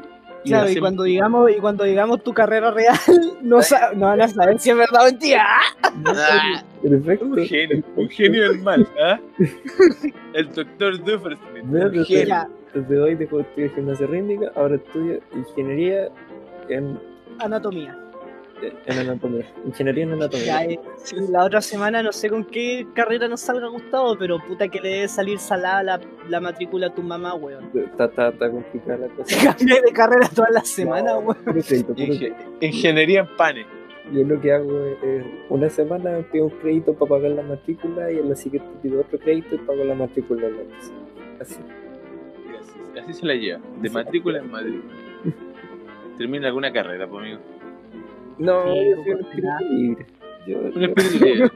y 0.45 0.49
Claro, 0.50 0.69
y 0.69 0.73
así- 0.73 0.80
cuando 0.80 1.02
digamos, 1.04 1.50
y 1.50 1.54
cuando 1.54 1.85
digamos 1.85 2.23
tu 2.23 2.33
carrera 2.35 2.71
real, 2.71 2.97
no, 3.42 3.59
no 3.97 4.07
van 4.07 4.21
a 4.23 4.28
saber 4.28 4.59
si 4.59 4.71
es 4.71 4.76
verdad 4.76 5.02
o 5.02 5.04
mentira. 5.07 5.47
Perfecto. 6.83 7.25
un 7.26 7.45
genio, 7.47 7.85
un 7.97 8.09
genio 8.09 8.42
del 8.50 8.59
mal, 8.62 8.87
¿ah? 9.02 9.19
El 10.33 10.52
doctor 10.54 10.99
Duffersmith, 11.04 11.64
pero- 11.73 12.04
genio. 12.04 12.49
Desde 12.73 13.00
hoy 13.00 13.14
dejó 13.16 13.38
de 13.38 13.42
estudiar 13.42 13.71
gimnasia 13.75 14.07
rítmica, 14.07 14.52
ahora 14.54 14.76
estudia 14.76 15.19
ingeniería 15.35 16.09
en, 16.69 17.00
anatomía. 17.40 17.99
En 18.87 18.99
anatomía. 18.99 19.47
Ingeniería 19.67 20.05
en 20.05 20.12
anatomía. 20.12 20.47
Ya, 20.47 20.64
eh, 20.64 20.81
sí, 20.99 21.17
la 21.31 21.45
otra 21.45 21.61
semana 21.61 22.02
no 22.02 22.12
sé 22.12 22.29
con 22.29 22.45
qué 22.45 22.87
carrera 22.95 23.29
nos 23.29 23.40
salga 23.40 23.69
Gustavo, 23.69 24.17
pero 24.19 24.38
puta 24.47 24.69
que 24.69 24.81
le 24.81 24.88
debe 24.88 25.09
salir 25.09 25.38
salada 25.38 25.83
la, 25.83 26.00
la 26.29 26.40
matrícula 26.40 26.88
a 26.88 26.95
tu 26.95 27.02
mamá, 27.02 27.35
weón. 27.35 27.71
Está, 27.75 28.05
está, 28.07 28.29
está 28.29 28.50
complicada 28.50 28.99
la 28.99 29.09
cosa. 29.09 29.55
Cambié 29.57 29.81
de 29.81 29.93
carrera 29.93 30.29
todas 30.35 30.50
las 30.52 30.69
semanas, 30.69 31.14
No, 31.14 31.21
weón. 31.21 31.37
puro 31.45 31.61
crédito, 31.62 31.95
puro 31.95 32.07
Inge- 32.07 32.35
ingeniería 32.61 33.21
en 33.21 33.37
panes. 33.37 33.67
Yo 34.12 34.25
lo 34.25 34.40
que 34.40 34.52
hago 34.52 34.87
es, 34.87 35.02
es 35.05 35.25
una 35.50 35.71
semana 35.71 36.19
pido 36.33 36.47
un 36.47 36.50
crédito 36.50 36.95
para 36.95 37.09
pagar 37.11 37.31
la 37.31 37.43
matrícula 37.43 38.11
y 38.11 38.19
en 38.19 38.29
la 38.29 38.35
siguiente 38.35 38.69
pido 38.83 39.00
otro 39.02 39.19
crédito 39.21 39.55
y 39.55 39.59
pago 39.59 39.85
la 39.85 39.95
matrícula. 39.95 40.49
la. 40.49 40.57
Así. 41.40 41.61
Y 42.50 42.57
Así, 42.57 42.99
así 42.99 43.12
se 43.21 43.26
la 43.26 43.35
lleva, 43.35 43.61
de 43.81 43.88
matrícula 43.90 44.38
en 44.40 44.50
matrícula. 44.50 44.95
Termina 46.19 46.49
alguna 46.49 46.73
carrera, 46.73 47.07
pues, 47.09 47.21
amigo. 47.23 47.38
No, 48.41 48.65
yo 48.75 48.97
soy 49.03 49.13
un 49.13 49.21
espíritu 49.21 49.49
libre. 49.71 50.07
Yo, 50.47 50.59
Un 50.59 50.83
espíritu 50.85 51.25
libre. 51.25 51.51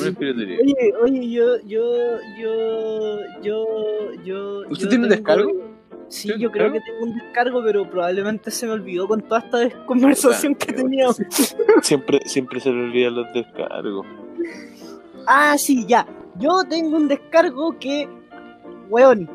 Un 0.00 0.06
espíritu 0.08 0.38
libre. 0.40 0.58
Oye, 0.62 0.94
oye, 1.02 1.30
yo, 1.30 1.56
yo, 1.66 2.18
yo, 2.38 3.18
yo, 3.42 4.12
yo. 4.24 4.58
¿Usted 4.68 4.84
yo 4.84 4.88
tiene 4.88 5.04
un 5.04 5.10
tengo- 5.10 5.16
descargo? 5.16 5.72
Sí, 6.08 6.28
¿Tiene 6.28 6.42
yo 6.42 6.50
creo 6.50 6.70
que 6.70 6.80
tengo 6.80 7.04
un 7.04 7.14
descargo, 7.16 7.62
pero 7.64 7.88
probablemente 7.88 8.50
se 8.50 8.66
me 8.66 8.72
olvidó 8.72 9.08
con 9.08 9.22
toda 9.22 9.40
esta 9.40 9.84
conversación 9.86 10.54
que 10.54 10.72
teníamos. 10.74 11.16
Siempre, 11.82 12.20
siempre 12.26 12.60
se 12.60 12.70
le 12.70 12.84
olvidan 12.84 13.14
los 13.14 13.32
descargos. 13.32 14.06
Ah, 15.26 15.56
sí, 15.56 15.86
ya. 15.86 16.06
Yo 16.38 16.64
tengo 16.68 16.96
un 16.98 17.08
descargo 17.08 17.78
que, 17.78 18.06
weón, 18.90 19.28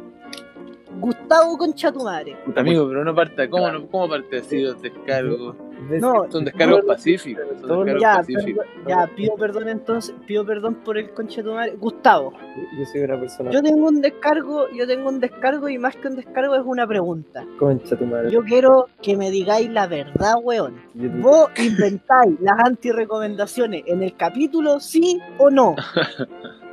Gustavo 1.00 1.58
concha 1.58 1.92
tu 1.92 2.04
madre. 2.04 2.36
Amigo, 2.56 2.88
pero 2.88 3.04
no 3.04 3.14
parte, 3.16 3.50
¿cómo, 3.50 3.72
no, 3.72 3.88
cómo 3.88 4.08
parte 4.10 4.38
así 4.38 4.62
los 4.62 4.80
descargos? 4.82 5.56
No, 6.02 6.30
Son 6.32 6.44
descargos 6.46 6.80
lo- 6.82 6.88
pacíficos. 6.88 7.44
Son 7.60 7.62
todo 7.62 7.86
lo- 7.86 7.94
descargos 7.94 8.02
ya, 8.02 8.16
pacíficos. 8.36 8.66
perdo- 8.66 8.90
ya, 8.90 9.16
pido 9.16 9.36
perdón 9.36 9.70
entonces, 9.70 10.16
pido 10.26 10.46
perdón 10.46 10.76
por 10.84 10.98
el 10.98 11.12
concha 11.12 11.44
tu 11.44 11.54
madre. 11.54 11.76
Gustavo, 11.80 12.34
Yo 12.78 12.86
soy 12.86 13.02
una 13.02 13.20
persona 13.20 13.52
yo 13.52 13.62
tengo 13.62 13.88
un 13.88 14.02
descargo, 14.02 14.70
yo 14.72 14.88
tengo 14.88 15.10
un 15.10 15.20
descargo 15.20 15.70
y 15.70 15.78
más 15.78 15.96
que 15.96 16.08
un 16.08 16.16
descargo 16.16 16.56
es 16.56 16.64
una 16.66 16.88
pregunta. 16.88 17.46
concha 17.60 17.96
tu 17.96 18.06
madre. 18.06 18.32
Yo 18.32 18.44
quiero 18.44 18.88
que 19.02 19.16
me 19.16 19.30
digáis 19.32 19.70
la 19.70 19.88
verdad, 19.88 20.34
weón. 20.42 20.76
Te- 21.00 21.08
¿Vos 21.10 21.50
inventáis 21.58 22.36
las 22.42 22.58
antirecomendaciones 22.66 23.84
en 23.86 24.02
el 24.04 24.16
capítulo, 24.16 24.80
sí 24.80 25.20
o 25.38 25.50
no? 25.50 25.76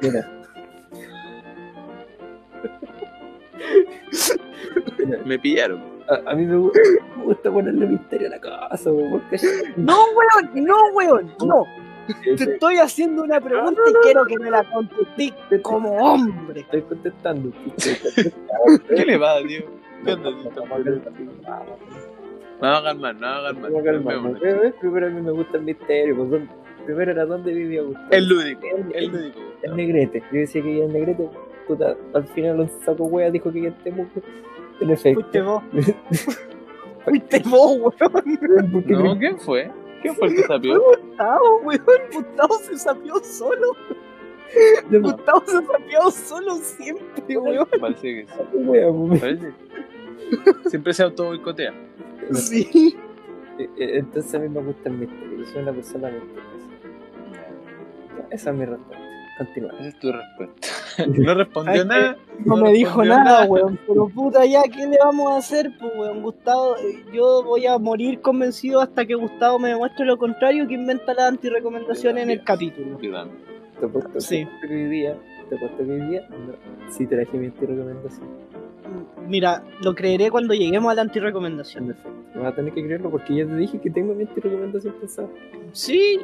Mira. 0.00 0.30
Mira, 4.98 5.18
Me 5.24 5.38
pillaron. 5.38 5.93
A, 6.08 6.30
a 6.30 6.34
mí 6.34 6.44
me 6.46 6.56
gusta, 6.56 6.80
me 7.16 7.24
gusta 7.24 7.50
ponerle 7.50 7.86
misterio 7.86 8.28
a 8.28 8.30
la 8.30 8.40
cosa, 8.40 8.90
po, 8.90 9.08
porque 9.10 9.36
No, 9.76 9.96
weón, 10.16 10.64
no, 10.66 10.76
weón, 10.94 11.32
no. 11.46 11.64
Te 12.36 12.44
estoy 12.44 12.76
haciendo 12.76 13.22
una 13.22 13.40
pregunta 13.40 13.80
y 13.88 13.92
quiero 14.02 14.26
que 14.26 14.38
me 14.38 14.50
la 14.50 14.62
contestes 14.70 15.32
como 15.62 15.90
hombre. 15.96 16.60
estoy 16.60 16.82
contestando. 16.82 17.50
¿Qué 18.88 19.04
le 19.06 19.16
va, 19.16 19.38
tío? 19.46 19.62
¿Qué 20.04 20.12
onda, 20.12 20.30
tío? 20.30 20.50
No 22.60 22.68
hagan 22.68 23.00
mal, 23.00 23.18
no 23.20 23.26
hagan 23.26 23.60
mal. 23.60 23.72
Calmémonos. 23.82 24.38
Primero 24.80 25.06
a 25.06 25.10
mí 25.10 25.20
me 25.22 25.30
gusta 25.32 25.56
el 25.58 25.64
misterio. 25.64 26.16
Pues, 26.16 26.30
¿dónde- 26.30 26.48
primero 26.84 27.10
era 27.12 27.24
dónde 27.24 27.52
vivía 27.54 27.82
Gustavo. 27.82 28.08
El 28.10 28.28
lúdico, 28.28 28.66
El- 28.76 28.94
el 28.94 29.06
lúdico. 29.10 29.40
El 29.62 29.76
negrete. 29.76 30.22
Yo 30.32 30.40
decía 30.40 30.62
que 30.62 30.68
vivía 30.68 30.84
en 30.84 30.92
negrete. 30.92 31.28
Puta, 31.66 31.96
al 32.12 32.26
final 32.28 32.60
un 32.60 32.68
saco 32.84 33.04
wea 33.04 33.30
dijo 33.30 33.44
que 33.50 33.54
vivía 33.54 33.70
en 33.70 33.82
Temuco. 33.82 34.20
En 34.80 34.90
efecto. 34.90 35.20
Fuiste 35.20 35.42
vos. 35.42 35.62
Fuiste 37.04 37.42
vos, 37.48 37.76
weón. 37.78 38.72
¿Por 38.72 38.84
qué 38.84 38.92
No, 38.92 39.18
¿quién 39.18 39.38
fue? 39.38 39.70
¿Quién 40.02 40.14
fue 40.14 40.28
el 40.28 40.36
que 40.36 40.42
sapió? 40.42 40.80
Gustavo, 40.80 41.58
weón. 41.64 41.82
Gustavo 42.12 42.58
se 42.58 42.78
sapió 42.78 43.14
solo. 43.22 43.76
crees? 44.88 45.02
Gustavo 45.02 45.42
se 45.46 45.52
sapió 45.66 46.10
solo 46.10 46.56
siempre, 46.56 47.36
weón. 47.36 47.68
Parece 47.80 48.02
que 48.02 48.26
sí. 48.26 48.64
Pues. 48.66 49.20
Parece. 49.20 49.52
Siempre 50.66 50.94
se 50.94 51.02
auto 51.02 51.26
boicotea. 51.26 51.72
Sí. 52.32 52.96
Eh, 53.58 53.68
eh, 53.76 53.98
Entonces 53.98 54.34
a 54.34 54.38
mí 54.38 54.48
me 54.48 54.60
gusta 54.62 54.88
el 54.88 54.96
misterio. 54.98 55.38
Yo 55.38 55.44
soy 55.46 55.62
una 55.62 55.72
persona 55.72 56.10
misteriosa. 56.10 56.68
Esa 58.30 58.50
es 58.50 58.56
mi 58.56 58.64
respuesta. 58.64 59.04
Continúa. 59.38 59.72
Esa 59.74 59.88
es 59.88 59.98
tu 59.98 60.12
respuesta. 60.12 60.68
No 61.18 61.34
respondió 61.34 61.82
Ay, 61.82 61.84
nada. 61.86 62.16
No 62.44 62.56
me 62.56 62.72
dijo 62.72 63.00
respondió 63.02 63.16
nada, 63.16 63.44
weón. 63.46 63.78
Pero 63.86 64.08
puta, 64.08 64.44
ya, 64.44 64.62
¿qué 64.64 64.86
le 64.86 64.98
vamos 65.02 65.32
a 65.32 65.36
hacer, 65.38 65.70
pues, 65.78 65.92
weón? 65.96 66.22
Gustavo, 66.22 66.76
eh, 66.76 67.04
yo 67.12 67.42
voy 67.44 67.66
a 67.66 67.78
morir 67.78 68.20
convencido 68.20 68.80
hasta 68.80 69.04
que 69.06 69.14
Gustavo 69.14 69.58
me 69.58 69.68
demuestre 69.70 70.04
lo 70.04 70.16
contrario, 70.18 70.66
que 70.66 70.74
inventa 70.74 71.14
las 71.14 71.28
antirecomendaciones 71.28 72.22
en 72.24 72.30
el 72.30 72.42
capítulo. 72.44 72.98
Te 72.98 73.86
apuesto 73.86 74.20
Sí. 74.20 74.46
que 74.66 74.74
hoy 74.74 74.84
día, 74.84 75.16
te 75.48 75.56
apuesto 75.56 75.78
que 75.84 75.92
hoy 75.92 76.10
día, 76.10 76.28
no, 76.30 76.54
sí 76.92 77.06
traje 77.06 77.36
mi 77.36 77.48
recomendación. 77.48 78.28
Mira, 79.26 79.62
lo 79.82 79.94
creeré 79.94 80.30
cuando 80.30 80.54
lleguemos 80.54 80.92
a 80.92 80.94
la 80.94 81.02
antirecomendación. 81.02 81.84
En 81.84 81.90
efecto. 81.92 82.10
Vas 82.36 82.52
a 82.52 82.56
tener 82.56 82.72
que 82.74 82.84
creerlo 82.84 83.10
porque 83.10 83.34
ya 83.34 83.46
te 83.46 83.56
dije 83.56 83.80
que 83.80 83.90
tengo 83.90 84.14
mi 84.14 84.24
recomendación 84.24 84.94
pensada. 84.94 85.28
Sí, 85.72 86.20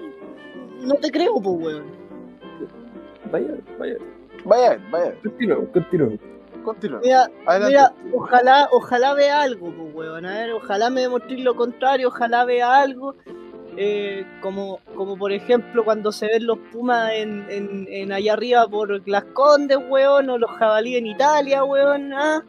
no 0.83 0.95
te 0.95 1.11
creo, 1.11 1.35
pues, 1.41 1.57
weón. 1.61 1.85
Vaya, 3.31 3.55
vaya. 3.79 3.97
Vaya, 4.45 4.79
vaya. 4.91 5.15
Continúa, 5.23 5.65
continúa. 5.73 6.11
Continúa. 6.65 7.01
Mira, 7.03 7.31
Adelante. 7.47 7.69
mira, 7.69 7.93
ojalá, 8.15 8.69
ojalá 8.71 9.15
vea 9.15 9.43
algo, 9.43 9.73
pues, 9.73 9.95
weón. 9.95 10.27
A 10.27 10.31
ver, 10.39 10.53
ojalá 10.53 10.91
me 10.91 11.01
demuestre 11.03 11.39
lo 11.39 11.55
contrario, 11.55 12.09
ojalá 12.09 12.45
vea 12.45 12.75
algo. 12.83 13.15
eh, 13.77 14.27
como, 14.43 14.81
como 14.97 15.17
por 15.17 15.31
ejemplo 15.33 15.85
cuando 15.85 16.11
se 16.13 16.27
ven 16.27 16.45
los 16.45 16.59
pumas 16.73 17.13
en, 17.15 17.47
en, 17.49 17.87
en 17.89 18.13
allá 18.13 18.33
arriba 18.35 18.67
por 18.69 19.09
Las 19.09 19.25
Condes, 19.33 19.79
weón, 19.89 20.29
o 20.29 20.37
los 20.39 20.51
jabalíes 20.51 20.99
en 20.99 21.07
Italia, 21.07 21.63
weón, 21.65 22.13
ah, 22.13 22.43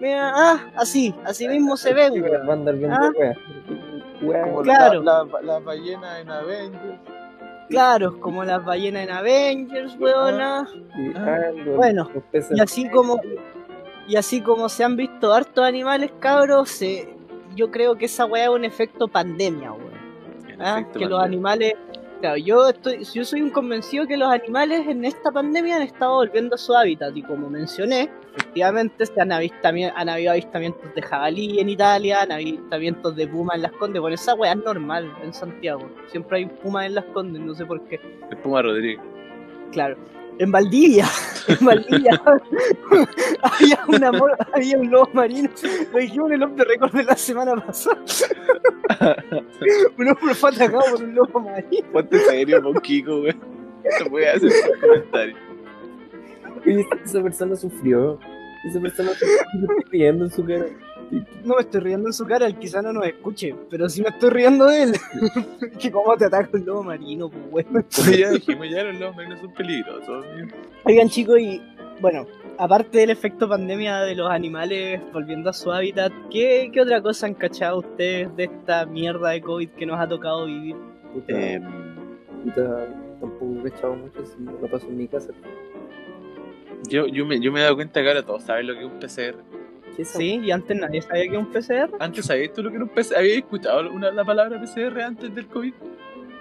mira, 0.00 0.32
ah, 0.34 0.70
así, 0.76 1.12
así 1.24 1.48
mismo 1.48 1.76
se 1.76 1.92
ven, 1.92 2.14
Sí, 2.14 2.20
weón. 2.20 2.66
Ah. 2.90 3.10
Como 4.20 4.62
Claro. 4.62 5.02
la, 5.02 5.24
la, 5.24 5.42
la 5.42 5.58
ballena 5.58 6.20
en 6.20 6.30
Avengers. 6.30 6.98
Claro, 7.68 8.18
como 8.20 8.44
las 8.44 8.64
ballenas 8.64 9.04
en 9.04 9.10
Avengers, 9.10 9.96
weón, 9.98 10.40
ah. 10.40 10.66
Y, 10.96 11.12
Ah. 11.16 11.50
Bueno, 11.76 12.08
Y 12.50 12.60
así 12.60 12.88
como 12.90 13.20
y 14.06 14.16
así 14.16 14.40
como 14.40 14.68
se 14.70 14.84
han 14.84 14.96
visto 14.96 15.32
hartos 15.34 15.64
animales, 15.64 16.10
cabros, 16.18 16.70
se- 16.70 17.14
yo 17.54 17.70
creo 17.70 17.96
que 17.96 18.06
esa 18.06 18.24
weá 18.24 18.44
es 18.44 18.48
un 18.50 18.64
efecto 18.64 19.06
pandemia, 19.08 19.72
weón. 19.72 19.88
Ah, 20.60 20.82
que 20.92 21.06
los 21.06 21.20
animales, 21.20 21.74
claro, 22.20 22.36
yo 22.36 22.68
estoy, 22.68 23.04
yo 23.04 23.24
soy 23.24 23.42
un 23.42 23.50
convencido 23.50 24.06
que 24.06 24.16
los 24.16 24.30
animales 24.30 24.86
en 24.86 25.04
esta 25.04 25.30
pandemia 25.30 25.76
han 25.76 25.82
estado 25.82 26.14
volviendo 26.14 26.54
a 26.54 26.58
su 26.58 26.74
hábitat 26.74 27.16
y 27.16 27.22
como 27.22 27.48
mencioné, 27.48 28.10
efectivamente 28.36 29.06
se 29.06 29.20
han, 29.20 29.32
han 29.32 30.08
habido 30.08 30.32
avistamientos 30.32 30.94
de 30.94 31.02
jabalí 31.02 31.60
en 31.60 31.68
Italia, 31.68 32.22
han 32.22 32.32
habido 32.32 32.58
avistamientos 32.58 33.16
de 33.16 33.26
puma 33.28 33.54
en 33.54 33.62
las 33.62 33.72
Condes, 33.72 34.00
bueno 34.00 34.14
esa 34.14 34.34
weá 34.34 34.52
es 34.52 34.58
normal 34.58 35.12
en 35.22 35.32
Santiago, 35.32 35.88
siempre 36.08 36.38
hay 36.38 36.46
pumas 36.46 36.86
en 36.86 36.94
las 36.94 37.04
Condes, 37.06 37.42
no 37.42 37.54
sé 37.54 37.64
por 37.66 37.82
qué, 37.88 38.00
El 38.30 38.36
Puma 38.38 38.62
Rodríguez. 38.62 39.00
claro. 39.72 39.96
En 40.38 40.52
Valdivia, 40.52 41.06
en 41.48 41.66
Valdivia 41.66 42.22
había, 43.42 43.84
una 43.88 44.12
había 44.52 44.78
un 44.78 44.90
lobo 44.90 45.10
marino, 45.12 45.50
lo 45.92 45.98
dijimos 45.98 46.28
en 46.28 46.34
el 46.34 46.42
hombre 46.44 46.64
récord 46.64 46.92
de 46.92 47.04
la 47.04 47.16
semana 47.16 47.56
pasada. 47.56 47.98
un 49.98 50.08
hombre 50.08 50.34
fue 50.34 50.50
atacado 50.50 50.82
por 50.92 51.02
un 51.02 51.14
lobo 51.14 51.40
marino. 51.40 51.88
Ponte 51.92 52.18
serio, 52.20 52.62
con 52.62 52.74
Kiko, 52.80 53.20
güey. 53.20 53.34
No 54.00 54.10
puede 54.10 54.28
hacer 54.28 54.50
un 54.50 54.80
comentario. 54.80 55.36
Esa 57.04 57.22
persona 57.22 57.56
sufrió. 57.56 58.18
Esa 58.68 58.80
persona 58.80 59.10
sufrió. 59.10 59.68
Riendo 59.90 60.24
en 60.24 60.30
su 60.30 60.44
cara. 60.44 60.66
No 61.44 61.54
me 61.54 61.60
estoy 61.62 61.80
riendo 61.80 62.08
en 62.08 62.12
su 62.12 62.26
cara, 62.26 62.46
él 62.46 62.56
quizá 62.58 62.82
no 62.82 62.92
nos 62.92 63.06
escuche, 63.06 63.54
pero 63.70 63.88
sí 63.88 64.02
me 64.02 64.08
estoy 64.08 64.30
riendo 64.30 64.66
de 64.66 64.82
él. 64.84 64.92
que 65.78 65.90
cómo 65.90 66.16
te 66.16 66.26
ataca 66.26 66.50
un 66.52 66.66
lobo 66.66 66.82
marino, 66.84 67.30
pues 67.30 67.66
bueno. 67.70 67.84
Ya 68.18 68.30
dijimos, 68.30 68.66
ya 68.70 68.84
los 68.84 68.98
lobos 69.00 69.16
marinos 69.16 69.40
son 69.40 69.52
peligrosos. 69.54 70.26
amigo. 70.26 70.56
Oigan 70.84 71.08
chicos, 71.08 71.38
y 71.40 71.62
bueno, 72.00 72.26
aparte 72.58 72.98
del 72.98 73.10
efecto 73.10 73.48
pandemia 73.48 74.00
de 74.02 74.14
los 74.14 74.30
animales 74.30 75.00
volviendo 75.12 75.50
a 75.50 75.52
su 75.52 75.72
hábitat, 75.72 76.12
¿qué, 76.30 76.70
qué 76.72 76.80
otra 76.80 77.00
cosa 77.00 77.26
han 77.26 77.34
cachado 77.34 77.78
ustedes 77.78 78.34
de 78.36 78.44
esta 78.44 78.84
mierda 78.86 79.30
de 79.30 79.40
COVID 79.40 79.70
que 79.70 79.86
nos 79.86 79.98
ha 79.98 80.06
tocado 80.08 80.46
vivir? 80.46 80.76
Puta, 81.14 81.32
Eh, 81.32 81.60
puta, 82.44 82.86
tampoco 83.20 83.46
he 83.64 83.68
echado 83.68 83.94
mucho 83.96 84.24
si 84.26 84.42
lo 84.44 84.68
paso 84.70 84.86
en 84.88 84.96
mi 84.98 85.08
casa. 85.08 85.32
yo, 86.88 87.06
yo, 87.06 87.26
me, 87.26 87.40
yo 87.40 87.50
me 87.52 87.60
he 87.60 87.62
dado 87.62 87.76
cuenta 87.76 88.02
que 88.02 88.08
ahora 88.08 88.22
todos 88.22 88.42
saben 88.42 88.66
lo 88.66 88.74
que 88.74 88.80
es 88.80 88.86
un 88.86 88.98
PCR. 89.00 89.57
¿Qué 89.98 90.02
es 90.02 90.10
Sí, 90.10 90.36
y 90.44 90.52
antes 90.52 90.76
nadie 90.76 91.02
sabía 91.02 91.24
que 91.24 91.30
era 91.30 91.38
un 91.40 91.50
PCR. 91.50 91.90
Antes, 91.98 92.24
¿sabías 92.26 92.52
tú 92.52 92.62
lo 92.62 92.70
que 92.70 92.76
era 92.76 92.84
un 92.84 92.90
PCR? 92.90 93.16
¿Habías 93.16 93.38
escuchado 93.38 93.90
una, 93.90 94.12
la 94.12 94.24
palabra 94.24 94.60
PCR 94.62 95.02
antes 95.02 95.34
del 95.34 95.48
COVID? 95.48 95.74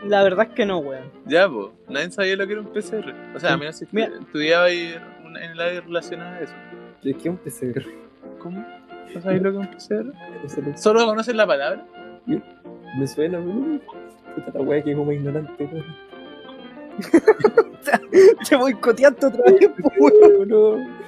La 0.06 0.22
verdad 0.22 0.46
es 0.50 0.54
que 0.54 0.64
no, 0.64 0.78
weón. 0.78 1.12
Ya, 1.26 1.50
pues, 1.50 1.70
nadie 1.90 2.12
sabía 2.12 2.36
lo 2.36 2.46
que 2.46 2.54
era 2.54 2.62
un 2.62 2.68
PCR. 2.72 3.16
O 3.36 3.40
sea, 3.40 3.54
a 3.54 3.58
menos 3.58 3.78
si 3.78 3.86
estudiaba 3.86 4.66
ahí 4.66 4.94
una- 5.26 5.44
en 5.44 5.52
el 5.54 5.60
área 5.60 5.82
relacionada 5.82 6.36
a 6.38 6.42
eso. 6.42 6.54
¿Qué 7.02 7.10
es 7.10 7.26
un 7.26 7.38
PCR? 7.38 7.84
¿Cómo? 8.38 8.64
¿No 9.16 9.22
sabéis 9.22 9.42
lo 9.42 9.52
que 9.52 9.58
es 9.76 9.90
un 9.90 10.14
PCR? 10.14 10.78
¿Solo 10.78 11.04
conocen 11.08 11.36
la 11.38 11.48
palabra? 11.48 11.84
Me 12.28 13.08
suena, 13.08 13.40
pero. 13.40 13.82
Puta 14.36 14.52
la 14.60 14.62
wea 14.62 14.84
que 14.84 14.94
como 14.94 15.12
ignorante, 15.12 15.68
¿no? 15.74 15.84
Te 18.48 18.56
voy 18.56 18.74
coteando 18.76 19.28
otra 19.30 19.44
vez, 19.52 19.70
weón. 19.98 21.08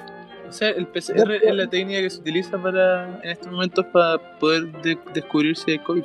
O 0.50 0.52
sea, 0.52 0.68
el 0.70 0.86
PCR 0.88 1.32
es 1.42 1.54
la 1.54 1.66
técnica 1.70 2.00
que 2.00 2.10
se 2.10 2.20
utiliza 2.20 2.60
para, 2.60 3.20
en 3.22 3.30
estos 3.30 3.50
momentos 3.52 3.86
para 3.86 4.18
poder 4.38 4.66
de- 4.82 4.98
descubrir 5.14 5.56
si 5.56 5.70
hay 5.70 5.78
COVID. 5.78 6.02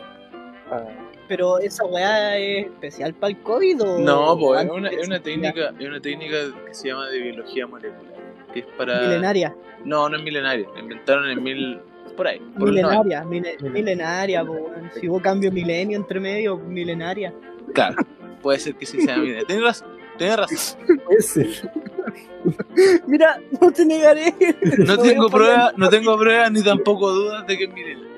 Ah, 0.72 0.84
Pero 1.28 1.58
esa 1.60 1.84
weá 1.86 2.38
es 2.38 2.68
especial 2.68 3.14
para 3.16 3.32
el 3.32 3.40
COVID 3.42 3.82
o. 3.84 4.00
No, 4.00 4.38
pues 4.40 4.64
es 4.64 4.70
una, 4.72 4.90
es 4.90 5.08
una 5.08 5.16
existía? 5.18 5.52
técnica, 5.52 5.74
es 5.80 5.88
una 5.88 6.00
técnica 6.00 6.38
que 6.68 6.74
se 6.76 6.88
llama 6.90 7.08
de 7.10 7.20
biología 7.20 7.66
molecular, 7.68 8.14
que 8.54 8.60
es 8.60 8.66
para 8.78 9.02
Milenaria. 9.02 9.56
No, 9.84 10.08
no 10.10 10.18
es 10.18 10.24
milenaria, 10.24 10.68
la 10.74 10.80
inventaron 10.80 11.28
en 11.30 11.44
mil 11.44 11.80
por 12.16 12.28
ahí, 12.28 12.40
por 12.58 12.70
Milenaria, 12.70 13.24
mile- 13.26 13.58
milenaria, 13.62 14.46
po. 14.46 14.72
Si 15.00 15.10
hubo 15.10 15.20
cambio 15.22 15.52
milenio 15.52 15.98
entre 15.98 16.20
medio, 16.20 16.58
milenaria. 16.58 17.32
90. 17.32 17.74
Claro, 17.74 17.96
puede 18.44 18.60
ser 18.60 18.76
que 18.76 18.86
sí 18.86 19.02
sea 19.02 19.18
milenaria. 19.18 19.48
Tienes 19.48 19.66
razón, 19.66 19.88
tienes 20.18 20.38
razón. 20.38 20.80
Mira, 23.08 23.40
no 23.62 23.72
te 23.72 23.86
negaré. 23.86 24.34
No 24.80 24.98
tengo 24.98 25.30
pruebas, 25.30 25.74
no 25.78 25.90
tengo 25.90 26.18
pruebas 26.18 26.52
ni 26.52 26.64
tampoco 26.64 27.12
dudas 27.12 27.46
de 27.48 27.58
que 27.58 27.64
es 27.66 27.74
milenaria. 27.74 28.10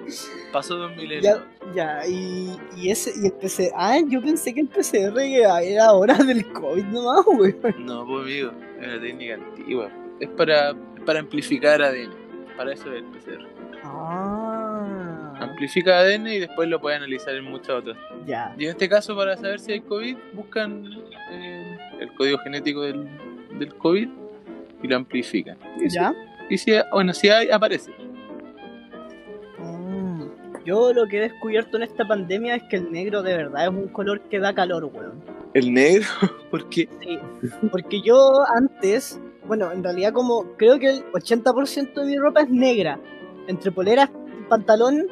Pasó 0.53 0.77
dos 0.77 0.95
milenios. 0.95 1.41
Ya, 1.75 2.01
ya, 2.01 2.07
y, 2.07 2.57
y 2.77 2.89
ese, 2.89 3.11
y 3.21 3.25
el 3.25 3.33
PCR. 3.33 3.73
Ah, 3.75 3.97
yo 4.07 4.21
pensé 4.21 4.53
que 4.53 4.61
el 4.61 4.67
PCR 4.67 5.19
era 5.19 5.85
ahora 5.85 6.15
del 6.15 6.51
COVID 6.53 6.85
nomás, 6.85 7.25
weón. 7.27 7.57
No, 7.85 8.05
pues 8.05 8.23
amigo, 8.23 8.51
es 8.79 8.87
una 8.87 9.01
técnica 9.01 9.33
antigua. 9.35 9.91
Es 10.19 10.29
para, 10.29 10.73
para 11.05 11.19
amplificar 11.19 11.81
ADN. 11.81 12.11
Para 12.55 12.73
eso 12.73 12.91
es 12.91 13.03
el 13.03 13.05
PCR. 13.05 13.45
Ah, 13.83 15.33
Amplifica 15.39 15.99
ADN 15.99 16.27
y 16.27 16.39
después 16.39 16.67
lo 16.69 16.79
puede 16.81 16.95
analizar 16.95 17.35
en 17.35 17.43
muchas 17.43 17.69
otras. 17.69 17.97
ya. 18.25 18.55
Y 18.57 18.63
en 18.65 18.71
este 18.71 18.89
caso, 18.89 19.15
para 19.15 19.35
saber 19.37 19.59
si 19.59 19.73
hay 19.73 19.81
COVID, 19.81 20.17
buscan 20.33 20.89
eh, 21.31 21.77
el 21.99 22.11
código 22.13 22.39
genético 22.39 22.81
del, 22.81 23.07
del 23.59 23.73
COVID 23.75 24.09
y 24.83 24.87
lo 24.87 24.95
amplifican. 24.95 25.57
Y 25.83 25.89
si, 25.89 25.95
¿Ya? 25.95 26.13
y 26.49 26.57
si, 26.57 26.71
bueno, 26.91 27.13
si 27.13 27.29
hay, 27.29 27.49
aparece. 27.49 27.91
Mm, 29.59 30.23
Yo 30.65 30.93
lo 30.93 31.07
que 31.07 31.17
he 31.17 31.21
descubierto 31.21 31.77
en 31.77 31.83
esta 31.83 32.07
pandemia 32.07 32.55
es 32.55 32.63
que 32.63 32.77
el 32.77 32.91
negro 32.91 33.23
de 33.23 33.35
verdad 33.35 33.63
es 33.63 33.69
un 33.69 33.87
color 33.87 34.21
que 34.21 34.39
da 34.39 34.53
calor, 34.53 34.85
weón. 34.85 35.21
El 35.53 35.73
negro, 35.73 36.07
porque 36.51 36.89
Sí, 37.01 37.19
porque 37.71 38.01
yo 38.01 38.31
antes, 38.55 39.19
bueno, 39.45 39.71
en 39.71 39.83
realidad 39.83 40.13
como 40.13 40.43
creo 40.57 40.77
que 40.79 40.89
el 40.89 41.05
80% 41.11 41.93
de 41.93 42.05
mi 42.05 42.17
ropa 42.17 42.41
es 42.41 42.49
negra. 42.49 42.99
Entre 43.47 43.71
poleras, 43.71 44.09
pantalón, 44.49 45.07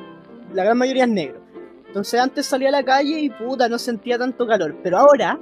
la 0.53 0.63
gran 0.63 0.77
mayoría 0.77 1.05
es 1.05 1.09
negro. 1.09 1.41
Entonces 1.87 2.19
antes 2.19 2.45
salía 2.45 2.67
a 2.67 2.71
la 2.73 2.83
calle 2.83 3.19
y 3.21 3.29
puta, 3.29 3.69
no 3.69 3.79
sentía 3.79 4.17
tanto 4.17 4.45
calor. 4.45 4.75
Pero 4.83 4.97
ahora, 4.97 5.39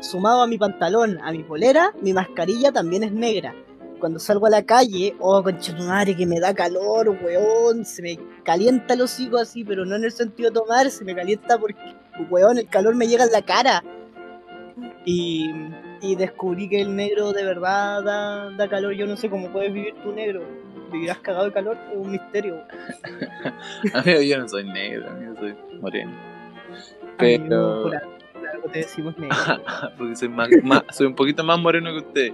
sumado 0.00 0.42
a 0.42 0.46
mi 0.46 0.58
pantalón, 0.58 1.18
a 1.22 1.32
mi 1.32 1.42
polera, 1.42 1.92
mi 2.00 2.12
mascarilla 2.12 2.72
también 2.72 3.02
es 3.02 3.12
negra. 3.12 3.54
Cuando 3.98 4.18
salgo 4.18 4.46
a 4.46 4.50
la 4.50 4.62
calle, 4.62 5.14
oh, 5.20 5.42
concha 5.42 5.74
tu 5.74 5.82
madre, 5.82 6.14
que 6.14 6.26
me 6.26 6.38
da 6.38 6.54
calor, 6.54 7.08
weón, 7.08 7.84
se 7.84 8.02
me 8.02 8.18
calienta 8.44 8.94
el 8.94 9.00
hocico 9.00 9.38
así, 9.38 9.64
pero 9.64 9.86
no 9.86 9.96
en 9.96 10.04
el 10.04 10.12
sentido 10.12 10.50
de 10.50 10.54
tomar, 10.60 10.90
se 10.90 11.04
me 11.04 11.14
calienta 11.14 11.58
porque, 11.58 11.96
weón, 12.28 12.58
el 12.58 12.68
calor 12.68 12.94
me 12.94 13.08
llega 13.08 13.24
en 13.24 13.32
la 13.32 13.42
cara. 13.42 13.82
Y, 15.06 15.50
y 16.02 16.16
descubrí 16.16 16.68
que 16.68 16.82
el 16.82 16.94
negro 16.94 17.32
de 17.32 17.44
verdad 17.44 18.02
da, 18.02 18.50
da 18.50 18.68
calor. 18.68 18.92
Yo 18.92 19.06
no 19.06 19.16
sé 19.16 19.30
cómo 19.30 19.50
puedes 19.50 19.72
vivir 19.72 19.94
tu 20.02 20.12
negro. 20.12 20.42
¿Vivirás 20.92 21.18
cagado 21.18 21.46
de 21.46 21.52
calor? 21.52 21.78
Es 21.90 21.96
un 21.96 22.10
misterio. 22.10 22.62
amigo, 23.94 24.20
yo 24.20 24.38
no 24.38 24.48
soy 24.48 24.64
negro, 24.64 25.10
amigo, 25.10 25.34
soy 25.38 25.54
moreno. 25.80 26.12
Pero, 27.18 27.90
algo- 28.56 28.68
te 28.70 28.78
decimos 28.80 29.16
negro. 29.18 29.36
porque 29.96 30.16
soy, 30.16 30.28
más, 30.28 30.48
más- 30.62 30.82
soy 30.90 31.06
un 31.06 31.14
poquito 31.14 31.42
más 31.44 31.58
moreno 31.60 31.90
que 31.92 31.98
usted. 31.98 32.32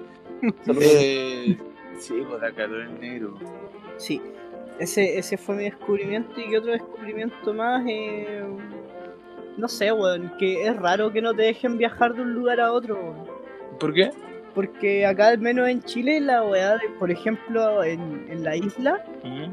Eh, 0.80 1.56
sí, 1.98 2.14
pues 2.28 2.40
da 2.40 2.50
calor 2.52 2.80
el 2.82 3.00
negro. 3.00 3.34
Sí, 3.96 4.20
ese, 4.78 5.18
ese 5.18 5.36
fue 5.36 5.54
mi 5.56 5.64
descubrimiento. 5.64 6.40
Y 6.40 6.48
que 6.48 6.58
otro 6.58 6.72
descubrimiento 6.72 7.54
más, 7.54 7.84
eh, 7.88 8.42
no 9.56 9.68
sé, 9.68 9.92
weón, 9.92 10.32
que 10.38 10.66
es 10.66 10.76
raro 10.76 11.12
que 11.12 11.20
no 11.22 11.34
te 11.34 11.42
dejen 11.42 11.78
viajar 11.78 12.14
de 12.14 12.22
un 12.22 12.34
lugar 12.34 12.60
a 12.60 12.72
otro. 12.72 12.96
weón. 12.96 13.26
¿Por 13.78 13.92
qué? 13.94 14.10
Porque 14.54 15.06
acá, 15.06 15.28
al 15.28 15.38
menos 15.38 15.66
en 15.68 15.82
Chile, 15.82 16.20
la 16.20 16.42
weá, 16.44 16.78
por 16.98 17.10
ejemplo, 17.10 17.82
en, 17.84 18.26
en 18.28 18.44
la 18.44 18.54
isla, 18.54 19.02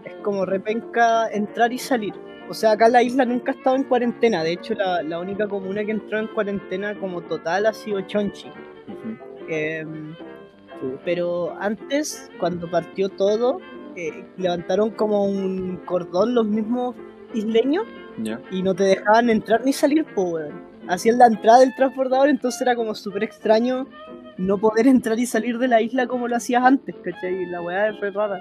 es 0.03 0.13
como 0.23 0.45
repenca 0.45 1.29
entrar 1.32 1.71
y 1.71 1.77
salir. 1.77 2.13
O 2.49 2.53
sea, 2.55 2.71
acá 2.71 2.89
la 2.89 3.03
isla 3.03 3.25
nunca 3.25 3.51
ha 3.51 3.55
estado 3.55 3.75
en 3.75 3.83
cuarentena. 3.83 4.43
De 4.43 4.53
hecho, 4.53 4.73
la, 4.73 5.03
la 5.03 5.19
única 5.19 5.47
comuna 5.47 5.85
que 5.85 5.91
entró 5.91 6.17
en 6.17 6.27
cuarentena 6.27 6.95
como 6.99 7.21
total 7.21 7.67
ha 7.67 7.73
sido 7.73 8.01
Chonchi. 8.01 8.51
Em, 9.47 10.15
pero 11.05 11.55
antes, 11.59 12.31
cuando 12.39 12.69
partió 12.69 13.09
todo, 13.09 13.59
eh, 13.95 14.25
levantaron 14.38 14.89
como 14.91 15.25
un 15.25 15.77
cordón 15.85 16.33
los 16.33 16.47
mismos 16.47 16.95
isleños 17.33 17.85
y 18.51 18.63
no 18.63 18.73
te 18.73 18.83
dejaban 18.83 19.29
entrar 19.29 19.63
ni 19.63 19.71
salir, 19.71 20.05
pues. 20.15 20.51
Hacían 20.88 21.19
la 21.19 21.27
entrada 21.27 21.59
del 21.59 21.75
transbordador, 21.75 22.29
entonces 22.29 22.62
era 22.62 22.75
como 22.75 22.95
súper 22.95 23.23
extraño 23.23 23.88
no 24.38 24.57
poder 24.57 24.88
entrar 24.88 25.19
y 25.19 25.25
salir 25.25 25.59
de 25.59 25.67
la 25.67 25.81
isla 25.81 26.07
como 26.07 26.27
lo 26.27 26.35
hacías 26.35 26.63
antes, 26.63 26.95
¿cachai? 27.03 27.45
La 27.45 27.62
weá 27.62 27.89
es 27.89 27.99
re 27.99 28.09
rara. 28.09 28.39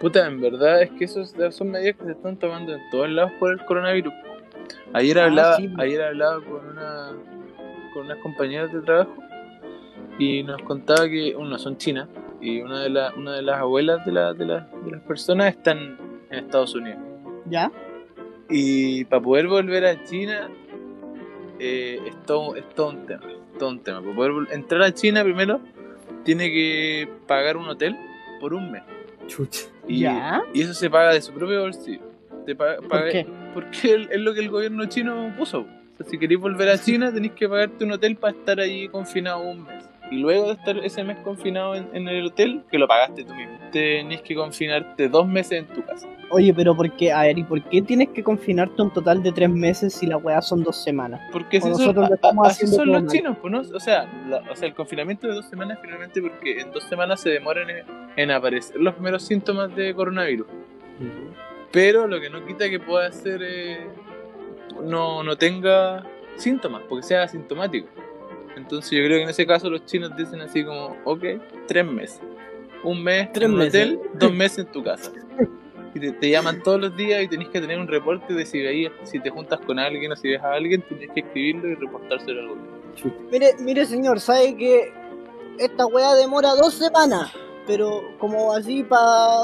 Puta, 0.00 0.26
en 0.26 0.40
verdad 0.40 0.82
es 0.82 0.90
que 0.92 1.04
esos, 1.04 1.34
son 1.50 1.70
medidas 1.70 1.96
que 1.96 2.04
se 2.06 2.12
están 2.12 2.36
tomando 2.38 2.72
en 2.72 2.80
todos 2.90 3.08
lados 3.10 3.32
por 3.38 3.52
el 3.52 3.64
coronavirus. 3.66 4.12
Ayer 4.94 5.18
Ah, 5.18 5.24
hablaba, 5.26 5.56
sí. 5.56 5.70
ayer 5.78 6.02
hablaba 6.02 6.42
con 6.44 6.66
una 6.68 7.12
con 7.92 8.04
unas 8.06 8.18
compañeras 8.18 8.72
de 8.72 8.80
trabajo 8.82 9.14
y 10.18 10.42
nos 10.44 10.62
contaba 10.62 11.08
que 11.08 11.34
uno 11.36 11.58
son 11.58 11.76
chinas 11.76 12.08
y 12.40 12.60
una 12.60 12.82
de 12.82 12.88
las 12.90 13.14
una 13.16 13.32
de 13.34 13.42
las 13.42 13.58
abuelas 13.58 14.04
de, 14.06 14.12
la- 14.12 14.32
de, 14.32 14.46
la- 14.46 14.68
de 14.84 14.90
las 14.92 15.00
personas 15.02 15.48
están 15.48 15.98
en 16.30 16.38
Estados 16.38 16.74
Unidos. 16.74 16.98
¿Ya? 17.46 17.70
Y 18.48 19.04
para 19.06 19.20
poder 19.22 19.48
volver 19.48 19.84
a 19.86 20.02
China 20.04 20.48
eh, 21.58 22.00
es, 22.06 22.22
todo, 22.24 22.54
es 22.56 22.66
todo 22.70 22.90
un 22.90 23.06
tema. 23.06 23.22
es 23.28 23.58
todo 23.58 23.68
un 23.70 23.80
tema. 23.80 24.00
Para 24.00 24.14
poder 24.14 24.32
entrar 24.52 24.82
a 24.82 24.94
China 24.94 25.22
primero 25.24 25.60
tiene 26.24 26.50
que 26.50 27.08
pagar 27.26 27.56
un 27.56 27.68
hotel 27.68 27.96
por 28.40 28.54
un 28.54 28.70
mes. 28.72 28.82
Chucha. 29.26 29.66
Y, 29.88 30.00
¿Ya? 30.00 30.42
y 30.54 30.62
eso 30.62 30.74
se 30.74 30.88
paga 30.90 31.12
de 31.14 31.20
su 31.22 31.32
propio 31.32 31.62
bolsillo. 31.62 32.02
Te 32.46 32.54
pa- 32.54 32.76
¿Por 32.76 32.88
paga- 32.88 33.10
qué? 33.10 33.26
Porque 33.54 34.06
es 34.10 34.20
lo 34.20 34.32
que 34.34 34.40
el 34.40 34.48
gobierno 34.50 34.84
chino 34.86 35.34
puso. 35.36 35.60
O 35.60 35.66
sea, 35.96 36.06
si 36.06 36.18
queréis 36.18 36.40
volver 36.40 36.68
a 36.68 36.78
China, 36.78 37.12
tenéis 37.12 37.32
que 37.34 37.48
pagarte 37.48 37.84
un 37.84 37.92
hotel 37.92 38.16
para 38.16 38.36
estar 38.36 38.60
allí 38.60 38.88
confinado 38.88 39.40
un 39.42 39.64
mes. 39.64 39.84
Y 40.10 40.18
luego 40.18 40.46
de 40.46 40.52
estar 40.54 40.76
ese 40.78 41.04
mes 41.04 41.18
confinado 41.18 41.74
en, 41.76 41.88
en 41.94 42.08
el 42.08 42.26
hotel, 42.26 42.64
que 42.70 42.78
lo 42.78 42.88
pagaste 42.88 43.22
tú 43.24 43.32
mismo, 43.34 43.56
tenés 43.70 44.22
que 44.22 44.34
confinarte 44.34 45.08
dos 45.08 45.26
meses 45.28 45.52
en 45.60 45.66
tu 45.68 45.84
casa. 45.84 46.08
Oye, 46.30 46.52
pero 46.52 46.74
¿por 46.76 46.90
qué? 46.96 47.12
A 47.12 47.22
ver, 47.22 47.38
¿y 47.38 47.44
por 47.44 47.62
qué 47.62 47.80
tienes 47.82 48.08
que 48.08 48.22
confinarte 48.24 48.82
un 48.82 48.90
total 48.92 49.22
de 49.22 49.30
tres 49.30 49.48
meses 49.48 49.94
si 49.94 50.06
la 50.06 50.16
weá 50.16 50.42
son 50.42 50.64
dos 50.64 50.82
semanas? 50.82 51.20
Porque 51.32 51.60
si 51.60 51.68
nosotros 51.68 51.94
son, 51.94 52.08
lo 52.08 52.14
estamos 52.16 52.44
a- 52.46 52.50
así 52.50 52.64
haciendo 52.64 52.76
son 52.76 52.92
los 52.92 53.02
mal. 53.04 53.12
chinos, 53.12 53.36
pues, 53.40 53.52
¿no? 53.52 53.60
O 53.60 53.80
sea, 53.80 54.08
la- 54.28 54.42
o 54.50 54.56
sea, 54.56 54.66
el 54.68 54.74
confinamiento 54.74 55.28
de 55.28 55.34
dos 55.34 55.46
semanas 55.48 55.76
es 55.78 55.82
finalmente 55.82 56.20
porque 56.20 56.60
en 56.60 56.72
dos 56.72 56.82
semanas 56.84 57.20
se 57.20 57.30
demoran 57.30 57.70
en, 57.70 57.84
en 58.16 58.30
aparecer 58.32 58.76
los 58.80 58.94
primeros 58.94 59.22
síntomas 59.22 59.74
de 59.76 59.94
coronavirus. 59.94 60.46
Pero 61.72 62.06
lo 62.08 62.20
que 62.20 62.30
no 62.30 62.44
quita 62.44 62.68
que 62.68 62.80
pueda 62.80 63.10
ser 63.12 63.42
eh, 63.44 63.86
no, 64.82 65.22
no 65.22 65.36
tenga 65.36 66.04
síntomas, 66.36 66.82
porque 66.88 67.04
sea 67.04 67.22
asintomático. 67.22 67.86
Entonces 68.56 68.90
yo 68.90 69.04
creo 69.04 69.18
que 69.18 69.22
en 69.24 69.28
ese 69.30 69.46
caso 69.46 69.70
los 69.70 69.84
chinos 69.86 70.16
dicen 70.16 70.40
así 70.40 70.64
como, 70.64 70.96
ok, 71.04 71.24
tres 71.66 71.84
meses. 71.86 72.20
Un 72.82 73.02
mes 73.02 73.30
Tres 73.32 73.46
en 73.46 73.52
un 73.52 73.58
meses. 73.58 73.82
hotel, 73.92 74.00
dos 74.14 74.32
meses 74.34 74.58
en 74.58 74.66
tu 74.72 74.82
casa. 74.82 75.12
Y 75.94 76.00
te, 76.00 76.12
te 76.12 76.30
llaman 76.30 76.62
todos 76.62 76.80
los 76.80 76.96
días 76.96 77.22
y 77.22 77.28
tenés 77.28 77.48
que 77.48 77.60
tener 77.60 77.78
un 77.78 77.88
reporte 77.88 78.32
de 78.32 78.46
si 78.46 78.60
veías, 78.62 78.92
si 79.04 79.18
te 79.20 79.28
juntas 79.30 79.58
con 79.66 79.78
alguien 79.78 80.12
o 80.12 80.16
si 80.16 80.28
ves 80.28 80.42
a 80.42 80.52
alguien, 80.52 80.82
tenés 80.82 81.10
que 81.10 81.20
escribirlo 81.20 81.68
y 81.68 81.74
reportárselo 81.74 82.40
al 82.40 82.48
gobierno. 82.48 82.80
Mire, 83.30 83.54
mire 83.60 83.84
señor, 83.86 84.20
sabe 84.20 84.56
que 84.56 84.92
esta 85.58 85.86
weá 85.86 86.14
demora 86.14 86.50
dos 86.54 86.74
semanas, 86.74 87.32
pero 87.66 88.02
como 88.18 88.52
así 88.52 88.82
pa... 88.84 89.40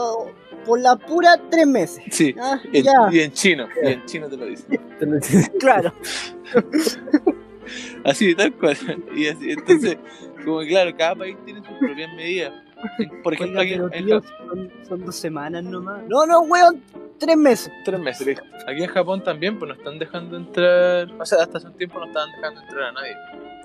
por 0.65 0.81
la 0.81 0.97
pura 0.97 1.37
tres 1.51 1.67
meses. 1.67 2.03
Sí, 2.11 2.35
Ah, 2.41 2.61
en- 2.73 2.85
y 3.13 3.21
en 3.21 3.33
chino, 3.33 3.67
y 3.83 3.89
en 3.89 4.05
chino 4.07 4.29
te 4.29 4.37
lo 4.37 4.47
dicen. 4.47 4.81
Claro. 5.61 5.93
Así, 8.05 8.35
tal 8.35 8.53
cual. 8.55 8.77
Y 9.15 9.29
así, 9.29 9.51
entonces, 9.51 9.97
como 10.45 10.61
que 10.61 10.69
claro, 10.69 10.97
cada 10.97 11.15
país 11.17 11.37
tiene 11.45 11.61
sus 11.61 11.77
propias 11.79 12.13
medidas. 12.15 12.53
Por 13.23 13.35
ejemplo, 13.35 13.61
aquí 13.61 13.73
en, 13.73 13.83
en 13.93 14.09
son, 14.09 14.71
son 14.87 15.05
dos 15.05 15.17
semanas 15.17 15.65
nomás. 15.65 16.03
No, 16.09 16.27
no, 16.27 16.41
weón, 16.43 16.83
tres 17.19 17.37
meses. 17.37 17.73
tres 17.85 17.99
meses. 17.99 18.39
Aquí 18.67 18.83
en 18.83 18.89
Japón 18.91 19.23
también, 19.25 19.59
pues 19.59 19.69
no 19.71 19.75
están 19.75 19.99
dejando 19.99 20.37
entrar. 20.37 21.11
O 21.19 21.25
sea, 21.25 21.43
hasta 21.43 21.59
hace 21.59 21.67
un 21.69 21.75
tiempo 21.77 21.99
no 21.99 22.07
estaban 22.07 22.31
dejando 22.33 22.61
entrar 22.61 22.83
a 22.85 22.93
nadie. 22.93 23.17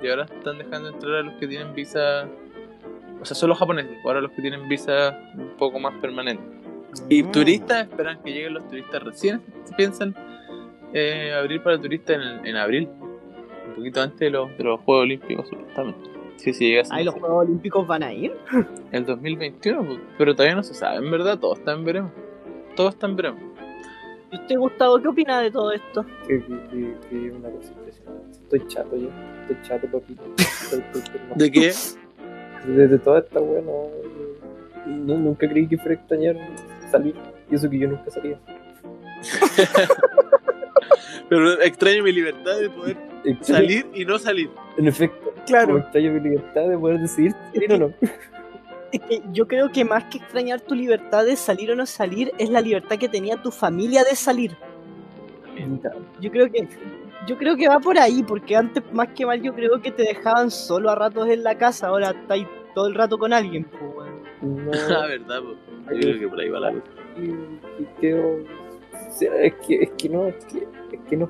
Y 0.02 0.08
ahora 0.08 0.24
están 0.24 0.58
dejando 0.58 0.90
entrar 0.90 1.16
a 1.16 1.22
los 1.24 1.34
que 1.36 1.48
tienen 1.48 1.74
visa. 1.74 2.28
O 3.22 3.26
sea, 3.26 3.36
solo 3.36 3.54
japoneses. 3.54 3.98
Ahora 4.06 4.22
los 4.22 4.32
que 4.32 4.42
tienen 4.42 4.68
visa 4.68 5.20
un 5.36 5.56
poco 5.58 5.78
más 5.80 5.94
permanente. 6.02 6.44
Y 7.10 7.22
Mm. 7.24 7.32
turistas 7.32 7.88
esperan 7.88 8.22
que 8.24 8.32
lleguen 8.32 8.54
los 8.56 8.68
turistas 8.68 9.04
recién. 9.04 9.42
Piensan 9.78 10.16
eh, 10.94 11.34
abrir 11.38 11.62
para 11.62 11.80
turistas 11.80 12.16
en, 12.18 12.46
en 12.48 12.56
abril. 12.56 12.90
Un 13.72 13.76
poquito 13.78 14.02
antes 14.02 14.20
de 14.20 14.30
los, 14.30 14.58
de 14.58 14.64
los 14.64 14.80
Juegos 14.82 15.04
Olímpicos, 15.04 15.48
supuestamente. 15.48 16.10
Sí, 16.36 16.54
sí, 16.54 16.68
llega 16.70 16.82
a 16.82 16.86
ser 16.86 16.98
Ahí 16.98 17.04
los. 17.06 17.14
Juegos 17.16 17.46
Olímpicos 17.46 17.88
van 17.88 18.04
a 18.04 18.14
ir. 18.14 18.34
El 18.92 19.06
2021, 19.06 19.86
pues, 19.86 20.00
pero 20.18 20.36
todavía 20.36 20.56
no 20.56 20.64
se 20.64 20.74
sabe, 20.74 20.98
en 20.98 21.10
verdad, 21.12 21.40
todo 21.40 21.54
está 21.54 21.74
en 21.74 21.86
veremos. 21.86 22.12
Todo 22.76 22.90
está 22.90 23.08
en 23.08 23.16
veremos. 23.16 23.42
¿Y 24.32 24.36
usted, 24.38 24.58
Gustavo, 24.58 25.02
qué 25.02 25.08
opina 25.08 25.42
de 25.42 25.52
todo 25.52 25.72
esto? 25.72 26.06
que, 26.28 26.36
es 26.38 27.34
una 27.34 27.50
cosa 27.50 27.74
impresionante. 27.74 28.32
Estoy 28.32 28.68
chato 28.68 28.96
ya. 28.98 29.42
Estoy 29.42 29.58
chato, 29.64 29.88
papito. 29.88 30.24
Estoy, 30.38 30.80
estoy, 30.80 31.02
estoy 31.02 31.22
mal. 31.30 31.38
¿De 31.38 31.52
qué? 31.52 31.74
Desde 32.66 33.00
toda 33.00 33.20
esta 33.20 33.40
weá, 33.40 33.62
no, 33.62 33.88
no- 34.86 35.18
Nunca 35.18 35.50
creí 35.50 35.68
que 35.68 35.78
fuera 35.78 35.92
a 35.92 35.96
extrañar 35.96 36.38
salir. 36.90 37.16
Y 37.50 37.56
eso 37.56 37.70
que 37.70 37.78
yo 37.80 37.88
nunca 37.90 38.10
salía. 38.10 38.40
Pero 41.30 41.62
extraño 41.62 42.04
mi 42.04 42.12
libertad 42.12 42.60
de 42.60 42.70
poder 42.70 42.98
salir 43.42 43.88
y 43.94 44.06
no 44.06 44.18
salir. 44.20 44.50
En 44.78 44.88
efecto, 44.88 45.32
como 45.32 45.46
Claro. 45.46 45.78
extraño 45.80 46.12
mi 46.14 46.20
libertad 46.22 46.68
de 46.68 46.78
poder 46.78 47.00
decidir 47.00 47.34
salir 47.54 47.74
o 47.74 47.78
no. 47.78 47.94
Es 48.92 49.00
que 49.02 49.22
yo 49.32 49.48
creo 49.48 49.72
que 49.72 49.86
más 49.86 50.04
que 50.06 50.18
extrañar 50.18 50.60
tu 50.62 50.76
libertad 50.76 51.26
de 51.26 51.36
salir 51.36 51.72
o 51.72 51.76
no 51.76 51.86
salir, 51.86 52.32
es 52.38 52.50
la 52.50 52.60
libertad 52.62 52.98
que 52.98 53.08
tenía 53.10 53.38
tu 53.42 53.50
familia 53.52 54.04
de 54.04 54.16
salir. 54.16 54.56
Yo 56.20 56.32
creo 56.32 56.52
que 56.52 56.68
yo 57.28 57.38
creo 57.38 57.56
que 57.56 57.68
va 57.68 57.80
por 57.80 57.98
ahí, 58.00 58.24
porque 58.24 58.56
antes 58.56 58.84
más 58.92 59.10
que 59.10 59.26
mal 59.26 59.42
yo 59.42 59.54
creo 59.54 59.80
que 59.82 59.92
te 59.92 60.04
dejaban 60.04 60.50
solo 60.50 60.90
a 60.90 60.96
ratos 60.96 61.30
en 61.30 61.44
la 61.44 61.56
casa, 61.58 61.88
ahora 61.88 62.12
estáis 62.12 62.48
todo 62.74 62.88
el 62.88 62.96
rato 62.96 63.18
con 63.20 63.32
alguien, 63.32 63.66
pues, 63.66 63.82
weón. 63.96 64.66
No, 64.66 64.72
Ah, 65.04 65.06
verdad, 65.08 65.40
pues. 65.44 66.00
Yo 66.02 66.10
creo 66.10 66.20
que 66.20 66.28
por 66.30 66.40
ahí 66.40 66.50
va 66.50 66.60
la 66.60 66.72
cosa. 66.72 66.84
y, 67.18 67.24
y 67.84 67.88
quedo- 68.00 68.40
o 69.08 69.12
sea, 69.14 69.36
es 69.42 69.54
que, 69.68 69.84
es 69.84 69.90
que 69.98 70.10
no, 70.10 70.28
es 70.28 70.46
que, 70.46 70.58
es 70.94 71.00
que 71.10 71.18
no, 71.18 71.30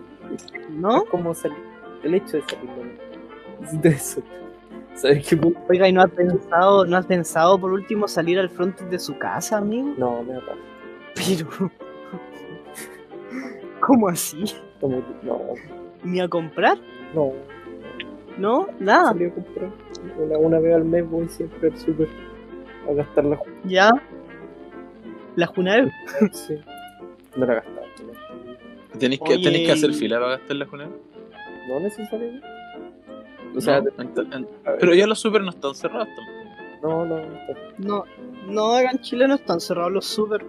¿no? 0.70 1.04
es 1.04 1.10
como 1.10 1.34
salir, 1.34 1.58
el 2.04 2.16
hecho 2.16 2.38
de 2.38 2.44
salir, 2.44 2.70
no, 2.70 3.62
necesito 3.62 3.88
eso. 3.90 4.22
¿Sabes 4.96 5.28
qué? 5.28 5.40
Oiga, 5.70 5.88
¿y 5.88 5.94
no 5.94 6.02
has 6.02 6.12
pensado, 6.12 6.86
no 6.86 6.98
has 6.98 7.06
pensado 7.06 7.58
por 7.60 7.72
último 7.72 8.08
salir 8.08 8.38
al 8.40 8.50
frente 8.50 8.84
de 8.86 9.00
su 9.00 9.18
casa, 9.18 9.58
amigo? 9.58 9.94
No, 9.98 10.22
me 10.24 10.34
da 10.34 10.40
paja. 10.42 10.58
Pero 11.16 11.72
¿Cómo 13.80 14.08
así? 14.10 14.44
Como- 14.80 15.02
No, 15.24 15.40
¿Ni 16.04 16.20
a 16.20 16.28
comprar? 16.28 16.78
no, 17.14 17.32
¿No? 18.38 18.68
Nada. 18.80 19.10
salí 19.10 19.26
a 19.26 19.34
comprar. 19.34 19.70
Una, 20.18 20.38
una 20.38 20.60
vez 20.60 20.76
al 20.76 20.86
mes 20.86 21.08
voy 21.10 21.28
siempre 21.30 21.70
al 21.70 21.78
súper 21.78 22.08
a 22.90 22.94
gastar 22.94 23.26
la 23.26 23.40
¿Ya? 23.66 23.92
¿La 25.36 25.48
Junaev? 25.48 25.90
sí. 26.32 26.56
No 27.36 27.46
la 27.46 27.56
gastaba. 27.56 27.82
¿Tenéis 29.00 29.22
que, 29.22 29.34
Oye, 29.34 29.44
tenéis 29.44 29.68
que 29.68 29.72
hacer 29.74 29.94
fila 29.94 30.20
para 30.20 30.32
gastar 30.38 30.56
la 30.58 30.66
jornada? 30.66 30.92
No 31.68 31.80
necesariamente. 31.80 32.48
O 33.56 33.62
sea, 33.62 33.80
No, 33.82 33.86
de- 33.86 34.78
pero 34.80 34.94
ya 34.94 35.08
los 35.08 35.20
super 35.20 35.42
no 35.44 35.50
están 35.50 35.76
cerrados 35.76 36.08
tampoco. 36.16 36.40
no, 36.82 37.06
no, 37.06 37.18
no. 37.18 37.26
No, 37.78 38.06
no, 38.48 38.76
acá 38.76 38.92
en 38.92 39.00
Chile 39.00 39.28
no 39.28 39.36
están 39.36 39.60
cerrados 39.60 39.92
los 39.92 40.06
super. 40.06 40.44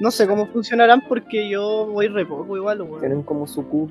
No 0.00 0.10
sé 0.10 0.26
cómo 0.26 0.46
funcionarán 0.46 1.02
porque 1.08 1.48
yo 1.48 1.86
voy 1.86 2.08
re 2.08 2.26
poco 2.26 2.56
igual, 2.56 2.82
weón. 2.82 2.98
tienen 3.00 3.22
como 3.22 3.46
su 3.46 3.64
cubo. 3.68 3.88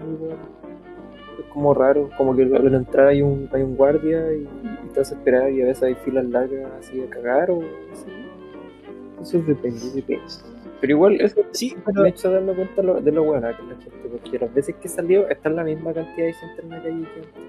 Es 1.39 1.45
como 1.53 1.73
raro, 1.73 2.09
como 2.17 2.35
que 2.35 2.43
al 2.43 2.73
entrar 2.73 3.07
hay 3.07 3.21
un, 3.21 3.49
hay 3.53 3.61
un 3.61 3.77
guardia 3.77 4.33
y, 4.33 4.41
y 4.85 4.89
te 4.93 4.99
hace 4.99 5.15
esperar 5.15 5.49
y 5.51 5.61
a 5.61 5.65
veces 5.67 5.83
hay 5.83 5.95
filas 5.95 6.25
largas 6.25 6.69
así 6.79 7.01
a 7.01 7.09
cagar 7.09 7.51
o 7.51 7.61
así. 7.93 8.05
Eso 9.21 9.37
depende, 9.47 9.79
depende. 9.95 10.23
Pero 10.81 10.91
igual 10.93 11.21
eso 11.21 11.41
Sí, 11.51 11.73
me 11.75 11.81
pero 11.85 12.03
ha 12.03 12.09
hecho 12.09 12.29
darme 12.31 12.53
cuenta 12.53 12.81
lo- 12.81 12.99
de 13.01 13.11
lo 13.11 13.23
buena 13.23 13.55
que 13.55 13.63
es 13.63 13.69
la 13.69 13.75
gente, 13.75 14.09
porque 14.11 14.39
las 14.39 14.53
veces 14.53 14.75
que 14.81 14.87
he 14.87 14.91
salido 14.91 15.27
está 15.29 15.49
la 15.49 15.63
misma 15.63 15.93
cantidad 15.93 16.27
de 16.27 16.33
gente 16.33 16.61
en 16.61 16.69
la 16.69 16.77
calle 16.81 17.01
que 17.13 17.19
antes. 17.19 17.43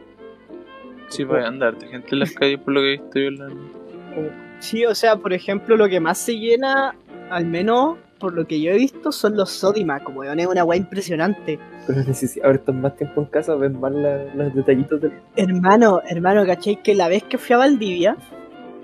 Sí, 1.09 1.25
pues 1.25 1.45
andarte 1.45 1.87
gente 1.87 2.09
en 2.13 2.19
las 2.21 2.33
calles 2.33 2.59
por 2.61 2.75
lo 2.75 2.81
que 2.81 2.87
he 2.95 2.99
visto 2.99 3.19
yo 3.19 3.29
en 3.29 3.39
la... 3.39 3.47
Como- 3.47 4.29
sí, 4.61 4.85
o 4.87 4.95
sea, 4.95 5.17
por 5.17 5.33
ejemplo, 5.33 5.77
lo 5.77 5.89
que 5.89 6.01
más 6.01 6.19
se 6.19 6.37
llena, 6.39 6.95
al 7.31 7.47
menos 7.47 7.99
por 8.19 8.33
lo 8.33 8.47
que 8.47 8.61
yo 8.61 8.71
he 8.73 8.77
visto, 8.77 9.13
son 9.13 9.37
los 9.37 9.51
Sodimac, 9.51 10.09
weón. 10.17 10.41
Es 10.41 10.47
una 10.47 10.65
weá 10.65 10.79
impresionante. 10.79 11.59
Pero 11.87 12.01
necesi- 12.03 12.41
ahora 12.43 12.57
están 12.57 12.81
más 12.81 12.97
tiempo 12.97 13.21
en 13.21 13.27
casa, 13.29 13.55
ven 13.57 13.79
más 13.79 13.93
la- 13.93 14.25
los 14.35 14.55
detallitos 14.55 15.01
del. 15.03 15.13
Hermano, 15.37 16.01
hermano, 16.09 16.47
¿cachai? 16.47 16.83
Que 16.83 16.95
la 16.95 17.09
vez 17.09 17.23
que 17.25 17.37
fui 17.39 17.55
a 17.55 17.59
Valdivia, 17.59 18.17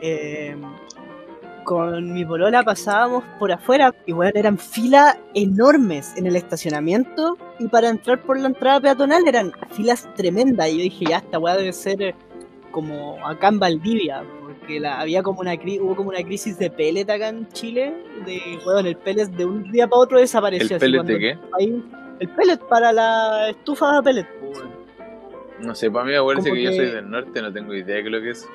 eh, 0.01 0.55
con 1.65 2.13
mi 2.13 2.25
polola 2.25 2.63
pasábamos 2.63 3.25
por 3.39 3.53
afuera 3.53 3.95
y 4.07 4.13
bueno, 4.13 4.33
eran 4.35 4.59
filas 4.59 5.19
enormes 5.35 6.15
en 6.17 6.27
el 6.27 6.37
estacionamiento 6.37 7.37
y 7.59 7.69
para 7.69 7.89
entrar 7.89 8.23
por 8.23 8.39
la 8.39 8.49
entrada 8.49 8.81
peatonal 8.81 9.27
eran 9.27 9.53
filas 9.71 10.09
tremendas 10.15 10.69
y 10.69 10.79
yo 10.79 10.83
dije, 10.83 11.05
ya, 11.09 11.19
esta 11.19 11.39
weá 11.39 11.57
debe 11.57 11.73
ser 11.73 12.03
eh, 12.03 12.15
como 12.71 13.19
acá 13.27 13.49
en 13.49 13.59
Valdivia, 13.59 14.25
porque 14.41 14.81
la, 14.81 15.01
había 15.01 15.23
como 15.23 15.41
una 15.41 15.55
hubo 15.55 15.95
como 15.95 16.09
una 16.09 16.23
crisis 16.23 16.59
de 16.59 16.71
pellet 16.71 17.09
acá 17.09 17.29
en 17.29 17.47
Chile, 17.49 17.95
de, 18.25 18.59
weón, 18.67 18.87
el 18.87 18.97
pellet 18.97 19.27
de 19.27 19.45
un 19.45 19.71
día 19.71 19.87
para 19.87 20.01
otro 20.01 20.19
desapareció. 20.19 20.77
¿El 20.77 20.81
pellet 20.81 21.03
de 21.03 21.19
qué? 21.19 21.39
ahí- 21.59 21.85
el 22.19 22.29
pellet 22.29 22.59
para 22.69 22.93
la 22.93 23.51
estufa 23.51 23.97
de 23.97 24.03
pellet. 24.03 24.27
No 25.61 25.75
sé, 25.75 25.91
para 25.91 26.05
mí 26.05 26.15
acuérdense 26.15 26.49
Como 26.51 26.57
que, 26.57 26.65
yo 26.65 26.73
soy 26.73 26.91
del 26.91 27.09
norte, 27.11 27.41
no 27.41 27.53
tengo 27.53 27.75
idea 27.75 27.97
de 27.97 28.05
qué 28.05 28.11
lo 28.11 28.21
que 28.21 28.31
es. 28.31 28.49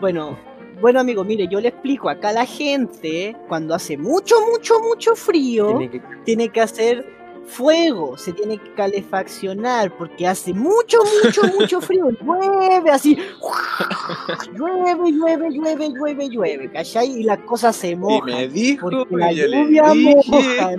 Bueno, 0.00 0.36
bueno 0.84 1.00
amigo, 1.00 1.24
mire, 1.24 1.48
yo 1.48 1.62
le 1.62 1.68
explico, 1.68 2.10
acá 2.10 2.30
la 2.30 2.44
gente, 2.44 3.34
cuando 3.48 3.74
hace 3.74 3.96
mucho, 3.96 4.34
mucho, 4.52 4.78
mucho 4.80 5.16
frío, 5.16 5.68
Tiene 5.68 5.90
que. 5.90 6.02
tiene 6.26 6.48
que 6.50 6.60
hacer 6.60 7.06
fuego, 7.46 8.18
se 8.18 8.34
tiene 8.34 8.58
que 8.58 8.70
calefaccionar 8.74 9.96
porque 9.96 10.26
hace 10.26 10.52
mucho, 10.52 10.98
mucho, 11.24 11.40
mucho 11.58 11.80
frío, 11.80 12.10
llueve 12.10 12.90
así, 12.90 13.16
llueve, 14.54 15.10
llueve, 15.10 15.48
llueve, 15.52 15.88
llueve, 15.88 16.28
llueve, 16.28 16.70
¿cachai? 16.70 17.18
Y 17.18 17.22
las 17.22 17.38
cosas 17.38 17.74
se 17.74 17.92
Y 17.92 17.96
mojan. 17.96 18.26
me 18.26 18.48
dijo, 18.48 18.90
porque 18.90 19.16
la 19.16 19.32
y 19.32 19.36
lluvia 19.36 19.90
dije, 19.90 20.16
moja. 20.26 20.70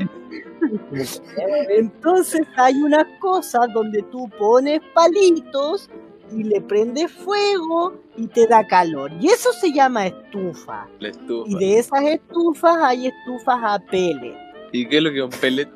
Entonces 1.70 2.46
hay 2.58 2.76
unas 2.76 3.08
cosas 3.20 3.68
donde 3.74 4.04
tú 4.12 4.30
pones 4.38 4.82
palitos 4.94 5.90
y 6.32 6.44
le 6.44 6.62
prendes 6.62 7.12
fuego 7.12 7.94
y 8.18 8.28
te 8.28 8.48
da 8.48 8.66
calor. 8.66 9.12
Y 9.20 9.28
eso 9.28 9.52
se 9.54 9.72
llama 9.72 10.08
estufa. 10.08 10.88
la 11.00 11.10
estufa. 11.10 11.50
Y 11.50 11.56
de 11.56 11.80
esas 11.80 12.02
estufas 12.04 12.78
hay 12.82 13.08
estufas 13.08 13.60
a 13.62 13.80
pele. 13.80 14.36
¿Y 14.72 14.88
qué 14.88 14.98
es 14.98 15.04
lo 15.04 15.12
que 15.12 15.18
es 15.20 15.24
un 15.24 15.30
pellet? 15.42 15.70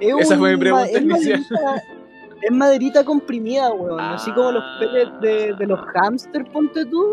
Es 0.00 0.14
Esa 0.20 0.36
fue 0.38 0.48
mi 0.50 0.54
un 0.54 0.60
pregunta 0.60 0.86
es 0.90 1.00
inicial. 1.02 1.40
maderita- 1.50 1.82
Es 2.40 2.52
maderita 2.52 3.04
comprimida, 3.04 3.72
weón. 3.72 3.98
Así 3.98 4.30
como 4.32 4.52
los 4.52 4.62
pellets 4.78 5.20
de, 5.20 5.54
de 5.58 5.66
los 5.66 5.80
Ah. 5.80 5.86
hamster, 6.04 6.44
ponte 6.52 6.84
tú. 6.84 7.04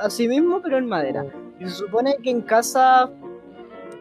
Así 0.00 0.26
mismo, 0.26 0.60
pero 0.60 0.78
en 0.78 0.86
madera. 0.88 1.24
Y 1.60 1.64
se 1.66 1.70
supone 1.70 2.16
que 2.20 2.30
en 2.30 2.40
casa 2.42 3.08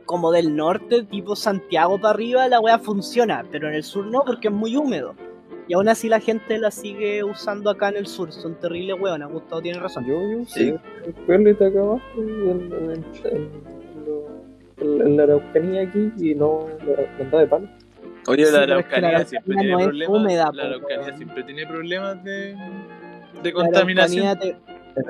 como 0.05 0.31
del 0.31 0.55
norte, 0.55 1.03
tipo 1.03 1.35
Santiago 1.35 1.99
para 2.01 2.15
arriba, 2.15 2.47
la 2.47 2.59
weá 2.59 2.79
funciona, 2.79 3.45
pero 3.51 3.67
en 3.69 3.75
el 3.75 3.83
sur 3.83 4.07
no 4.07 4.23
porque 4.25 4.47
es 4.47 4.53
muy 4.53 4.75
húmedo. 4.75 5.13
Y 5.71 5.73
aún 5.73 5.87
así 5.87 6.09
la 6.09 6.19
gente 6.19 6.57
la 6.57 6.69
sigue 6.69 7.23
usando 7.23 7.69
acá 7.69 7.87
en 7.87 7.95
el 7.95 8.05
sur. 8.05 8.29
Son 8.33 8.55
terribles 8.59 8.99
weonas, 8.99 9.31
Gustavo 9.31 9.61
tiene 9.61 9.79
razón. 9.79 10.05
Yo, 10.05 10.19
yo 10.19 10.43
Sí. 10.45 10.73
pellet 11.25 11.53
acá 11.61 11.79
abajo, 11.79 12.01
en, 12.17 12.73
en, 12.73 12.91
en, 12.91 13.05
en- 14.81 15.01
en 15.01 15.15
la 15.15 15.23
Araucanía 15.23 15.83
aquí, 15.83 16.11
y 16.17 16.35
no 16.35 16.67
la 17.31 17.39
de 17.39 17.47
palo. 17.47 17.69
Oye, 18.27 18.51
la 18.51 18.63
Araucanía 18.63 19.23
siempre 19.25 19.55
tiene 19.55 19.77
problemas. 19.85 20.55
la 20.55 20.63
Araucanía 20.63 21.15
siempre 21.15 21.43
tiene 21.45 21.65
problemas 21.65 22.21
de, 22.25 22.57
contaminación. 23.53 24.37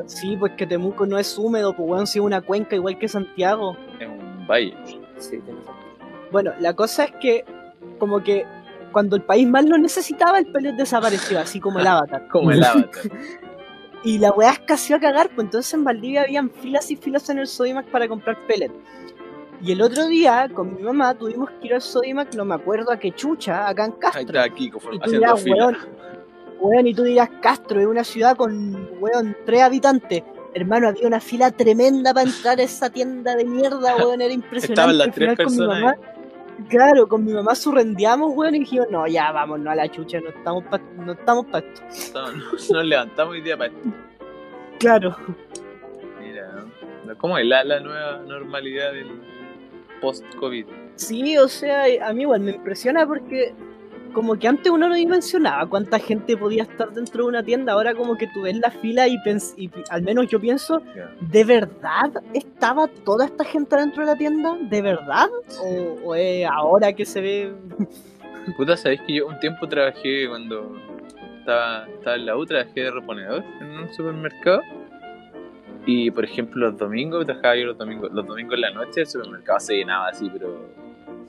Sí, 0.06 0.38
pues 0.38 0.52
que 0.58 0.68
Temuco 0.68 1.08
no 1.08 1.18
es 1.18 1.36
húmedo, 1.40 1.76
pues 1.76 1.90
weón, 1.90 2.06
si 2.06 2.20
es 2.20 2.24
una 2.26 2.40
cuenca 2.42 2.76
igual 2.76 3.00
que 3.00 3.08
Santiago. 3.08 3.76
Es 4.00 4.08
un 4.08 4.46
valle. 4.46 4.76
Sí, 4.86 5.00
tiene 5.00 5.22
sentido. 5.22 5.58
Bueno, 6.32 6.52
la 6.60 6.76
cosa 6.76 7.06
es 7.06 7.14
que, 7.14 7.46
como 7.98 8.22
que 8.22 8.46
cuando 8.92 9.16
el 9.16 9.22
país 9.24 9.48
más 9.48 9.66
lo 9.66 9.78
necesitaba, 9.78 10.40
el 10.40 10.48
pellet 10.52 10.74
desapareció, 10.74 11.40
así 11.40 11.60
como 11.60 11.80
el 11.80 11.88
avatar. 11.88 12.28
Como 12.30 12.52
el 12.52 12.64
avatar. 12.64 12.90
Y 14.04 14.18
la 14.18 14.32
weá 14.32 14.50
escaseó 14.54 14.96
a 14.96 15.00
cagar, 15.00 15.30
pues 15.36 15.46
entonces 15.46 15.72
en 15.76 15.84
Valdivia 15.84 16.24
habían 16.24 16.50
filas 16.50 16.90
y 16.90 16.96
filas 16.96 17.30
en 17.30 17.38
el 17.38 17.46
Sodimac 17.46 17.86
para 17.92 18.08
comprar 18.08 18.36
pellet. 18.48 18.72
Y 19.62 19.72
el 19.74 19.82
otro 19.84 20.08
día, 20.08 20.50
con 20.52 20.76
mi 20.76 20.82
mamá, 20.82 21.14
tuvimos 21.14 21.52
que 21.52 21.68
ir 21.68 21.76
al 21.76 21.84
Sodimac, 21.84 22.34
no 22.34 22.44
me 22.44 22.56
acuerdo 22.56 22.92
a 22.92 22.98
qué 22.98 23.12
chucha, 23.12 23.68
acá 23.70 23.86
en 23.86 23.92
Ahí 23.92 23.98
Castro. 24.00 24.22
está 24.22 24.50
Kiko 24.50 24.80
Y 24.92 25.00
tú 25.00 25.12
dirás, 25.12 25.46
weón, 25.46 25.78
weón, 26.60 26.88
y 26.88 26.96
tú 26.96 27.04
dirás, 27.04 27.30
Castro 27.44 27.80
es 27.80 27.86
una 27.86 28.04
ciudad 28.04 28.36
con, 28.36 28.90
weón, 29.00 29.38
tres 29.46 29.62
habitantes. 29.62 30.24
Hermano, 30.56 30.88
había 30.88 31.06
una 31.06 31.20
fila 31.20 31.52
tremenda 31.52 32.12
para 32.12 32.28
entrar 32.28 32.60
a 32.60 32.64
esa 32.64 32.90
tienda 32.90 33.36
de 33.36 33.46
mierda, 33.46 33.98
weón, 33.98 34.20
era 34.20 34.34
impresionante. 34.34 34.74
Estaban 34.74 34.98
las 34.98 35.12
tres 35.14 35.30
final 35.30 35.38
con 35.38 35.46
mi 35.46 35.58
personas 35.60 35.80
mamá- 35.84 35.98
Claro, 36.70 37.08
con 37.08 37.24
mi 37.26 37.34
mamá 37.34 37.56
surrendeamos, 37.56 38.32
weón, 38.36 38.56
y 38.56 38.60
dijimos, 38.60 38.88
no, 38.92 39.08
ya, 39.08 39.32
vámonos 39.32 39.68
a 39.68 39.76
la 39.76 39.90
chucha, 39.90 40.20
no 40.22 40.30
estamos 40.30 40.64
para 40.66 40.84
no 40.98 41.12
estamos 41.14 41.46
pa 41.48 41.60
esto. 41.60 41.82
Estamos- 41.90 42.70
Nos 42.72 42.86
levantamos 42.86 43.34
hoy 43.34 43.42
día 43.42 43.58
para 43.58 43.72
esto. 43.72 43.90
Claro. 44.80 45.16
Mira, 46.20 46.66
¿no? 47.06 47.18
¿cómo 47.18 47.38
es 47.38 47.46
la, 47.46 47.64
la 47.64 47.80
nueva 47.80 48.18
normalidad 48.28 48.92
del 48.94 49.10
post-COVID? 50.02 50.66
Sí, 50.96 51.38
o 51.38 51.48
sea, 51.48 51.84
a 52.08 52.14
mí 52.14 52.22
igual 52.24 52.42
me 52.42 52.52
impresiona 52.52 53.06
porque 53.06 53.54
como 54.14 54.38
que 54.38 54.48
antes 54.48 54.72
uno 54.72 54.88
no 54.90 54.96
dimensionaba 54.96 55.68
cuánta 55.68 56.00
gente 56.00 56.36
podía 56.38 56.64
estar 56.64 56.92
dentro 56.92 57.24
de 57.24 57.30
una 57.30 57.44
tienda, 57.44 57.74
ahora 57.74 57.94
como 57.96 58.18
que 58.18 58.28
tú 58.34 58.42
ves 58.44 58.58
la 58.58 58.72
fila 58.72 59.08
y, 59.08 59.18
pens- 59.18 59.54
y 59.58 59.70
al 59.90 60.02
menos 60.02 60.28
yo 60.28 60.40
pienso, 60.40 60.82
¿de 61.20 61.44
verdad 61.44 62.12
estaba 62.34 62.88
toda 62.88 63.26
esta 63.26 63.44
gente 63.44 63.76
dentro 63.76 64.02
de 64.06 64.12
la 64.12 64.18
tienda? 64.18 64.58
¿De 64.62 64.82
verdad? 64.82 65.30
¿O, 65.64 66.10
o 66.10 66.16
es 66.16 66.46
ahora 66.46 66.94
que 66.94 67.06
se 67.06 67.22
ve? 67.22 67.54
Puta, 68.58 68.76
¿sabéis 68.76 69.02
que 69.08 69.16
yo 69.16 69.28
un 69.28 69.40
tiempo 69.40 69.68
trabajé 69.68 70.28
cuando 70.28 70.76
estaba, 71.40 71.88
estaba 71.88 72.16
en 72.16 72.26
la 72.26 72.36
U, 72.38 72.46
trabajé 72.46 72.82
de 72.82 72.92
reponedor 72.92 73.44
en 73.62 73.68
un 73.70 73.94
supermercado? 73.94 74.62
Y 75.86 76.12
por 76.12 76.24
ejemplo 76.26 76.70
los 76.70 76.78
domingos, 76.78 77.26
trabajaba 77.26 77.56
yo 77.56 77.66
los 77.68 77.78
domingos, 77.78 78.12
los 78.12 78.26
domingos 78.28 78.54
en 78.56 78.62
la 78.62 78.72
noche 78.72 79.02
el 79.02 79.08
supermercado 79.08 79.60
se 79.60 79.78
llenaba 79.78 80.10
así, 80.10 80.30
pero 80.32 80.70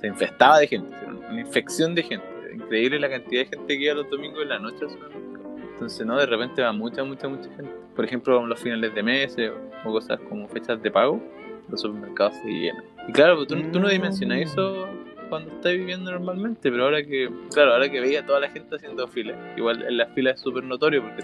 se 0.00 0.06
infestaba 0.08 0.58
de 0.58 0.66
gente, 0.68 0.94
una 1.30 1.40
infección 1.40 1.94
de 1.94 2.02
gente. 2.02 2.26
Increíble 2.54 2.98
la 2.98 3.10
cantidad 3.10 3.42
de 3.42 3.56
gente 3.56 3.78
que 3.78 3.84
iba 3.84 3.94
los 3.94 4.10
domingos 4.10 4.42
en 4.42 4.48
la 4.48 4.58
noche 4.58 4.84
al 4.84 4.90
supermercado. 4.90 5.56
Entonces, 5.72 6.06
no, 6.06 6.18
de 6.18 6.26
repente 6.26 6.62
va 6.62 6.72
mucha, 6.72 7.02
mucha, 7.04 7.28
mucha 7.28 7.48
gente. 7.50 7.72
Por 7.96 8.04
ejemplo, 8.04 8.46
los 8.46 8.60
finales 8.60 8.94
de 8.94 9.02
mes 9.02 9.36
o 9.84 9.92
cosas 9.92 10.20
como 10.28 10.46
fechas 10.48 10.80
de 10.82 10.90
pago, 10.90 11.20
los 11.68 11.80
supermercados 11.80 12.34
se 12.36 12.48
llenan. 12.48 12.84
Y 13.08 13.12
claro, 13.12 13.36
pues, 13.36 13.48
tú, 13.48 13.56
tú 13.72 13.80
no 13.80 13.88
dimensionas 13.88 14.38
eso 14.38 14.88
cuando 15.28 15.50
estás 15.50 15.72
viviendo 15.72 16.10
normalmente, 16.10 16.70
pero 16.70 16.84
ahora 16.84 17.02
que, 17.02 17.30
claro, 17.54 17.72
ahora 17.72 17.88
que 17.88 18.00
veía 18.00 18.20
a 18.20 18.26
toda 18.26 18.38
la 18.38 18.50
gente 18.50 18.76
haciendo 18.76 19.08
fila, 19.08 19.34
igual 19.56 19.82
en 19.82 19.96
la 19.96 20.06
fila 20.08 20.32
es 20.32 20.40
súper 20.40 20.62
notorio 20.62 21.02
porque 21.02 21.22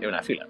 es 0.00 0.08
una 0.08 0.22
fila, 0.22 0.46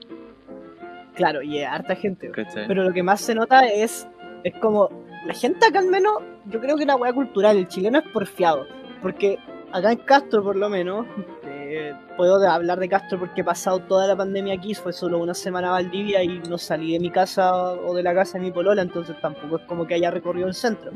Claro, 1.15 1.43
y 1.43 1.59
es 1.59 1.67
harta 1.67 1.95
gente. 1.95 2.31
¿cachai? 2.31 2.67
Pero 2.67 2.85
lo 2.85 2.95
que 2.95 3.03
más 3.03 3.21
se 3.21 3.35
nota 3.35 3.69
es, 3.69 4.09
es 4.43 4.55
como, 4.55 4.89
la 5.27 5.35
gente 5.35 5.67
acá 5.67 5.81
al 5.81 5.89
menos, 5.89 6.15
yo 6.47 6.61
creo 6.61 6.77
que 6.77 6.87
la 6.87 6.97
weá 6.97 7.13
cultural, 7.13 7.59
el 7.59 7.69
chileno 7.69 7.99
es 7.99 8.09
porfiado. 8.09 8.67
Porque 9.03 9.39
acá 9.73 9.93
en 9.93 9.99
Castro 9.99 10.43
por 10.43 10.57
lo 10.57 10.69
menos, 10.69 11.07
eh, 11.45 11.95
puedo 12.17 12.47
hablar 12.49 12.79
de 12.79 12.89
Castro 12.89 13.19
porque 13.19 13.41
he 13.41 13.45
pasado 13.45 13.81
toda 13.81 14.07
la 14.07 14.17
pandemia 14.17 14.55
aquí, 14.55 14.75
fue 14.75 14.93
solo 14.93 15.19
una 15.19 15.35
semana 15.35 15.69
a 15.69 15.73
Valdivia 15.73 16.23
y 16.23 16.39
no 16.41 16.59
salí 16.59 16.93
de 16.93 17.01
mi 17.01 17.11
casa 17.11 17.73
o 17.73 17.95
de 17.95 18.03
la 18.03 18.15
casa 18.15 18.39
de 18.39 18.45
mi 18.45 18.51
polola, 18.51 18.83
entonces 18.83 19.17
tampoco 19.21 19.57
es 19.57 19.63
como 19.63 19.87
que 19.87 19.95
haya 19.95 20.11
recorrido 20.11 20.49
el 20.49 20.55
centro. 20.55 20.93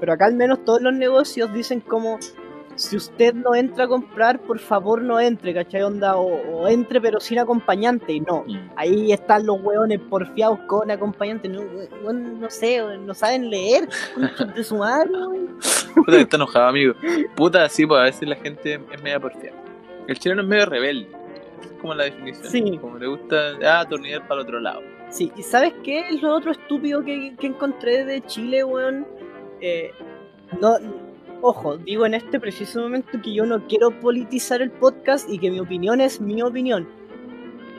Pero 0.00 0.12
acá 0.12 0.26
al 0.26 0.34
menos 0.34 0.64
todos 0.64 0.82
los 0.82 0.92
negocios 0.92 1.52
dicen 1.52 1.80
como, 1.80 2.18
si 2.76 2.96
usted 2.96 3.34
no 3.34 3.54
entra 3.54 3.84
a 3.84 3.88
comprar, 3.88 4.40
por 4.40 4.58
favor 4.58 5.02
no 5.02 5.20
entre, 5.20 5.54
¿cachai? 5.54 5.82
Onda, 5.82 6.16
o, 6.16 6.62
o 6.62 6.68
entre 6.68 7.00
pero 7.00 7.20
sin 7.20 7.38
acompañante, 7.38 8.12
y 8.12 8.20
no. 8.20 8.44
Mm. 8.46 8.70
Ahí 8.76 9.12
están 9.12 9.46
los 9.46 9.60
hueones 9.60 10.00
porfiados 10.00 10.58
con 10.66 10.90
acompañante. 10.90 11.48
No, 11.48 11.60
weón, 11.60 12.40
no 12.40 12.50
sé, 12.50 12.82
weón, 12.82 13.06
no 13.06 13.14
saben 13.14 13.50
leer. 13.50 13.88
de 14.54 14.64
su 14.64 14.76
madre, 14.76 15.10
weón. 15.10 15.58
Puta 15.94 16.12
que 16.12 16.20
está 16.22 16.36
enojado, 16.36 16.68
amigo. 16.68 16.94
Puta, 17.34 17.68
sí, 17.68 17.86
pues 17.86 18.00
a 18.00 18.04
veces 18.04 18.28
la 18.28 18.36
gente 18.36 18.80
es 18.92 19.02
media 19.02 19.20
porfiada. 19.20 19.56
El 20.06 20.18
chileno 20.18 20.42
es 20.42 20.48
medio 20.48 20.66
rebelde. 20.66 21.08
Es 21.62 21.80
como 21.80 21.94
la 21.94 22.04
definición. 22.04 22.50
Sí. 22.50 22.78
Como 22.78 22.98
le 22.98 23.06
gusta, 23.06 23.52
ah, 23.64 23.80
atornillar 23.80 24.26
para 24.26 24.40
el 24.40 24.46
otro 24.46 24.60
lado. 24.60 24.80
Sí, 25.10 25.30
¿y 25.36 25.42
sabes 25.42 25.72
qué 25.84 26.08
es 26.08 26.22
lo 26.22 26.34
otro 26.34 26.50
estúpido 26.50 27.04
que, 27.04 27.36
que 27.38 27.46
encontré 27.46 28.04
de 28.04 28.20
Chile, 28.22 28.64
weón? 28.64 29.06
Eh, 29.60 29.92
no, 30.60 30.76
ojo, 31.44 31.76
digo 31.76 32.06
en 32.06 32.14
este 32.14 32.40
preciso 32.40 32.80
momento 32.80 33.20
que 33.22 33.34
yo 33.34 33.44
no 33.44 33.66
quiero 33.66 33.90
politizar 34.00 34.62
el 34.62 34.70
podcast 34.70 35.28
y 35.28 35.38
que 35.38 35.50
mi 35.50 35.60
opinión 35.60 36.00
es 36.00 36.18
mi 36.18 36.40
opinión. 36.40 36.88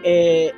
Eh, 0.03 0.51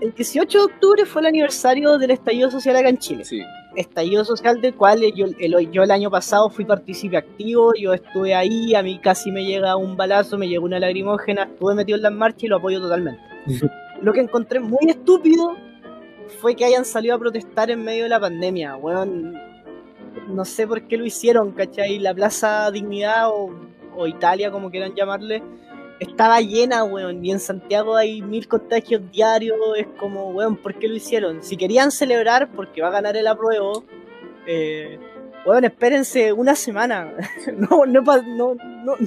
el 0.00 0.12
18 0.12 0.58
de 0.58 0.64
octubre 0.64 1.06
fue 1.06 1.22
el 1.22 1.26
aniversario 1.26 1.98
del 1.98 2.10
estallido 2.10 2.50
social 2.50 2.74
acá 2.74 2.88
en 2.88 2.98
Chile. 2.98 3.24
Sí. 3.24 3.40
estallido 3.76 4.24
social 4.24 4.60
del 4.60 4.74
cual 4.74 5.00
yo 5.14 5.26
el, 5.38 5.70
yo 5.70 5.84
el 5.84 5.90
año 5.92 6.10
pasado 6.10 6.50
fui 6.50 6.64
partícipe 6.64 7.16
activo, 7.16 7.74
yo 7.74 7.94
estuve 7.94 8.34
ahí, 8.34 8.74
a 8.74 8.82
mí 8.82 8.98
casi 8.98 9.30
me 9.30 9.44
llega 9.44 9.76
un 9.76 9.96
balazo, 9.96 10.36
me 10.36 10.48
llegó 10.48 10.64
una 10.64 10.80
lagrimógena, 10.80 11.44
estuve 11.44 11.76
metido 11.76 11.96
en 11.96 12.02
las 12.02 12.12
marchas 12.12 12.42
y 12.42 12.48
lo 12.48 12.56
apoyo 12.56 12.80
totalmente. 12.80 13.22
Lo 14.02 14.12
que 14.12 14.20
encontré 14.20 14.60
muy 14.60 14.90
estúpido 14.90 15.56
fue 16.40 16.54
que 16.54 16.64
hayan 16.64 16.84
salido 16.84 17.16
a 17.16 17.18
protestar 17.18 17.68
en 17.68 17.82
medio 17.82 18.04
de 18.04 18.10
la 18.10 18.20
pandemia, 18.20 18.76
weón. 18.76 19.47
No 20.28 20.44
sé 20.44 20.66
por 20.66 20.82
qué 20.82 20.96
lo 20.96 21.04
hicieron, 21.04 21.52
¿cachai? 21.52 21.98
La 21.98 22.14
Plaza 22.14 22.70
Dignidad 22.70 23.30
o, 23.30 24.06
Italia, 24.06 24.50
como 24.50 24.70
quieran 24.70 24.94
llamarle, 24.94 25.42
estaba 25.98 26.40
llena, 26.40 26.84
weón. 26.84 27.24
Y 27.24 27.32
en 27.32 27.40
Santiago 27.40 27.96
hay 27.96 28.22
mil 28.22 28.46
contagios 28.46 29.02
diarios. 29.10 29.58
Es 29.76 29.86
como, 29.98 30.30
weón, 30.30 30.56
¿por 30.56 30.74
qué 30.78 30.88
lo 30.88 30.94
hicieron? 30.94 31.42
Si 31.42 31.56
querían 31.56 31.90
celebrar 31.90 32.50
porque 32.52 32.80
va 32.80 32.88
a 32.88 32.92
ganar 32.92 33.16
el 33.16 33.26
apruebo, 33.26 33.84
eh, 34.46 34.98
weón, 35.44 35.64
espérense 35.64 36.32
una 36.32 36.54
semana. 36.54 37.12
no, 37.56 37.86
no, 37.86 38.02
no, 38.22 38.56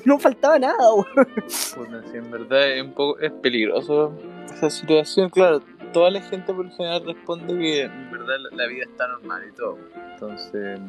no, 0.04 0.20
faltaba 0.20 0.60
nada, 0.60 0.94
weón. 0.94 1.28
Puta, 1.76 2.04
sí, 2.12 2.18
en 2.18 2.32
verdad 2.32 2.70
es 2.72 2.84
un 2.84 2.94
poco 2.94 3.20
es 3.20 3.32
peligroso 3.42 4.14
esa 4.54 4.70
situación. 4.70 5.30
Claro, 5.30 5.62
toda 5.92 6.10
la 6.12 6.22
gente 6.22 6.54
por 6.54 6.66
lo 6.66 6.72
general 6.72 7.04
responde 7.06 7.58
que 7.58 7.84
en 7.84 8.12
verdad 8.12 8.36
la, 8.52 8.58
la 8.64 8.68
vida 8.68 8.84
está 8.84 9.08
normal 9.08 9.44
y 9.50 9.56
todo. 9.56 9.78
Entonces, 10.14 10.80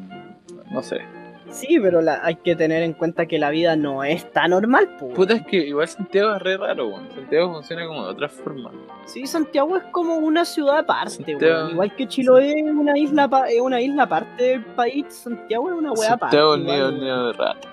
no 0.71 0.81
sé. 0.81 1.01
Sí, 1.49 1.77
pero 1.81 2.01
la- 2.01 2.21
hay 2.23 2.35
que 2.37 2.55
tener 2.55 2.81
en 2.83 2.93
cuenta 2.93 3.25
que 3.25 3.37
la 3.37 3.49
vida 3.49 3.75
no 3.75 4.03
es 4.03 4.31
tan 4.31 4.51
normal, 4.51 4.95
po. 4.97 5.09
Puta, 5.09 5.33
es 5.33 5.45
que 5.45 5.57
igual 5.57 5.87
Santiago 5.87 6.33
es 6.35 6.41
re 6.41 6.57
raro, 6.57 6.87
weón. 6.87 7.11
Santiago 7.13 7.53
funciona 7.53 7.85
como 7.85 8.05
de 8.05 8.11
otra 8.11 8.29
forma. 8.29 8.71
Sí, 9.05 9.27
Santiago 9.27 9.75
es 9.77 9.83
como 9.91 10.15
una 10.15 10.45
ciudad 10.45 10.79
aparte, 10.79 11.11
Santiago- 11.11 11.39
weón. 11.41 11.71
Igual 11.71 11.95
que 11.95 12.07
Chiloé 12.07 12.51
es 12.59 12.63
una 12.73 12.97
isla 12.97 13.27
pa- 13.27 13.49
es 13.49 13.59
una 13.59 13.81
isla 13.81 14.03
aparte 14.03 14.43
del 14.43 14.63
país, 14.65 15.05
Santiago 15.09 15.69
es 15.69 15.75
una 15.75 15.91
wea 15.91 16.13
aparte. 16.13 16.37
Santiago 16.37 16.55
es 16.55 16.61
nido, 16.61 16.91
nido 16.91 17.27
de 17.27 17.33
rata. 17.33 17.69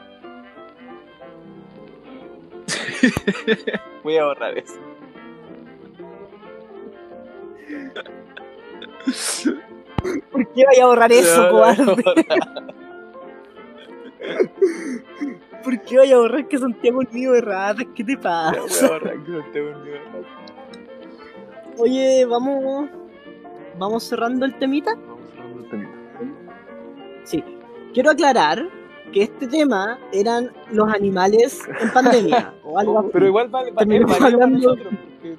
Voy 4.03 4.17
a 4.17 4.25
borrar 4.25 4.59
eso. 4.59 4.75
¿Por 10.33 10.53
qué 10.53 10.65
vaya 10.67 10.85
a 10.85 10.87
borrar 10.87 11.13
eso, 11.13 11.43
No, 11.45 11.51
cobarde? 11.51 12.05
¿Por 15.65 15.81
qué 15.83 15.99
vaya 15.99 16.17
a 16.17 16.19
borrar 16.19 16.49
que 16.49 16.59
Santiago 16.59 17.03
es 17.03 17.09
un 17.09 17.15
niño 17.15 17.33
de 17.33 17.41
ratas? 17.43 17.87
¿Qué 17.95 18.05
te 18.05 18.17
pasa? 18.17 18.61
Voy 18.61 18.89
a 18.89 18.93
borrar 18.93 19.23
que. 19.25 19.63
Oye, 21.79 22.25
vamos. 22.25 22.89
Vamos 23.79 24.05
cerrando 24.05 24.45
el 24.47 24.55
temita. 24.59 24.95
Vamos 24.95 25.31
cerrando 25.31 25.61
el 25.65 25.71
temita. 25.71 25.93
Sí. 27.25 27.45
Quiero 27.95 28.11
aclarar 28.11 28.69
que 29.13 29.23
este 29.25 29.47
tema 29.49 29.99
eran 30.13 30.53
los 30.71 30.89
animales 30.93 31.61
en 31.81 31.91
pandemia. 31.93 32.55
o 32.65 32.79
algo 32.79 32.99
así. 33.01 33.09
Pero 33.13 33.27
igual 33.27 33.49
vale, 33.49 33.71
vale, 33.73 33.87
Terminamos 33.89 34.19
vale 34.21 34.37
para 34.39 34.51
nosotros, 34.51 34.87
porque 34.89 35.37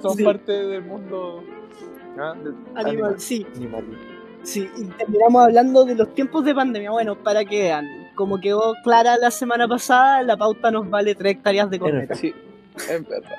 son 0.00 0.16
Sí. 0.16 0.24
parte 0.24 0.52
del 0.52 0.82
mundo. 0.82 1.44
¿Ah? 2.18 2.32
Animal, 2.32 2.56
animal. 2.74 3.14
sí, 3.20 3.46
Animal. 3.56 3.84
sí. 4.42 4.68
Y 4.76 4.84
terminamos 4.84 5.44
hablando 5.44 5.84
de 5.84 5.94
los 5.94 6.14
tiempos 6.14 6.44
de 6.44 6.54
pandemia. 6.54 6.90
Bueno, 6.90 7.16
para 7.16 7.44
que 7.44 7.62
vean. 7.62 7.86
Como 8.14 8.38
quedó 8.40 8.74
clara 8.84 9.16
la 9.16 9.30
semana 9.30 9.66
pasada, 9.66 10.22
la 10.22 10.36
pauta 10.36 10.70
nos 10.70 10.88
vale 10.90 11.14
tres 11.14 11.32
hectáreas 11.32 11.70
de 11.70 11.78
corneta. 11.78 12.14
Sí, 12.14 12.34
es 12.76 13.08
verdad. 13.08 13.30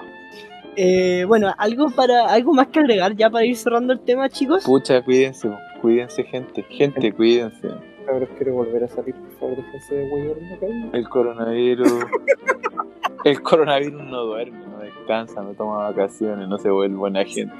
Eh, 0.76 1.26
bueno, 1.28 1.54
algo 1.60 1.92
para 1.92 2.26
algo 2.34 2.54
más 2.54 2.68
que 2.70 2.80
agregar 2.80 3.16
ya 3.16 3.30
para 3.30 3.46
ir 3.46 3.56
cerrando 3.56 3.94
el 3.94 4.00
tema, 4.00 4.28
chicos. 4.30 4.64
Pucha, 4.66 5.04
cuídense, 5.04 5.52
cuídense, 5.82 6.24
gente. 6.24 6.64
Gente, 6.70 7.12
cuídense. 7.14 7.70
Cabros, 8.08 8.30
quiero 8.38 8.56
volver 8.56 8.84
a 8.84 8.88
salir, 8.88 9.14
por 9.14 9.32
favor, 9.40 9.56
déjense 9.58 9.96
de. 9.96 10.90
El 10.94 11.08
coronavirus. 11.08 12.06
El 13.24 13.42
coronavirus 13.42 14.04
no 14.04 14.24
duerme, 14.26 14.66
no 14.66 14.80
descansa, 14.80 15.42
no 15.44 15.54
toma 15.54 15.78
vacaciones, 15.90 16.48
no 16.48 16.58
se 16.58 16.70
vuelve 16.70 16.96
buena 16.98 17.24
gente. 17.24 17.54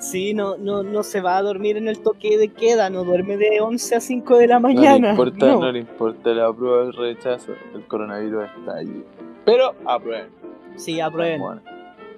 Sí, 0.00 0.32
no, 0.34 0.56
no, 0.56 0.82
no 0.82 1.02
se 1.02 1.20
va 1.20 1.36
a 1.36 1.42
dormir 1.42 1.76
en 1.76 1.86
el 1.86 2.00
toque 2.00 2.38
de 2.38 2.48
queda, 2.48 2.88
no 2.90 3.04
duerme 3.04 3.36
de 3.36 3.60
11 3.60 3.96
a 3.96 4.00
5 4.00 4.38
de 4.38 4.46
la 4.48 4.58
No 4.58 4.68
le 4.68 4.74
mañana. 4.74 5.10
importa, 5.10 5.46
no. 5.46 5.60
no 5.60 5.72
le 5.72 5.78
importa 5.80 6.30
la 6.30 6.52
prueba 6.52 6.84
del 6.84 6.92
rechazo. 6.94 7.52
El 7.74 7.86
coronavirus 7.86 8.44
está 8.58 8.76
allí. 8.76 9.04
Pero 9.44 9.74
aprueben. 9.84 10.28
Sí, 10.76 11.00
aprueben. 11.00 11.40
Bueno, 11.40 11.60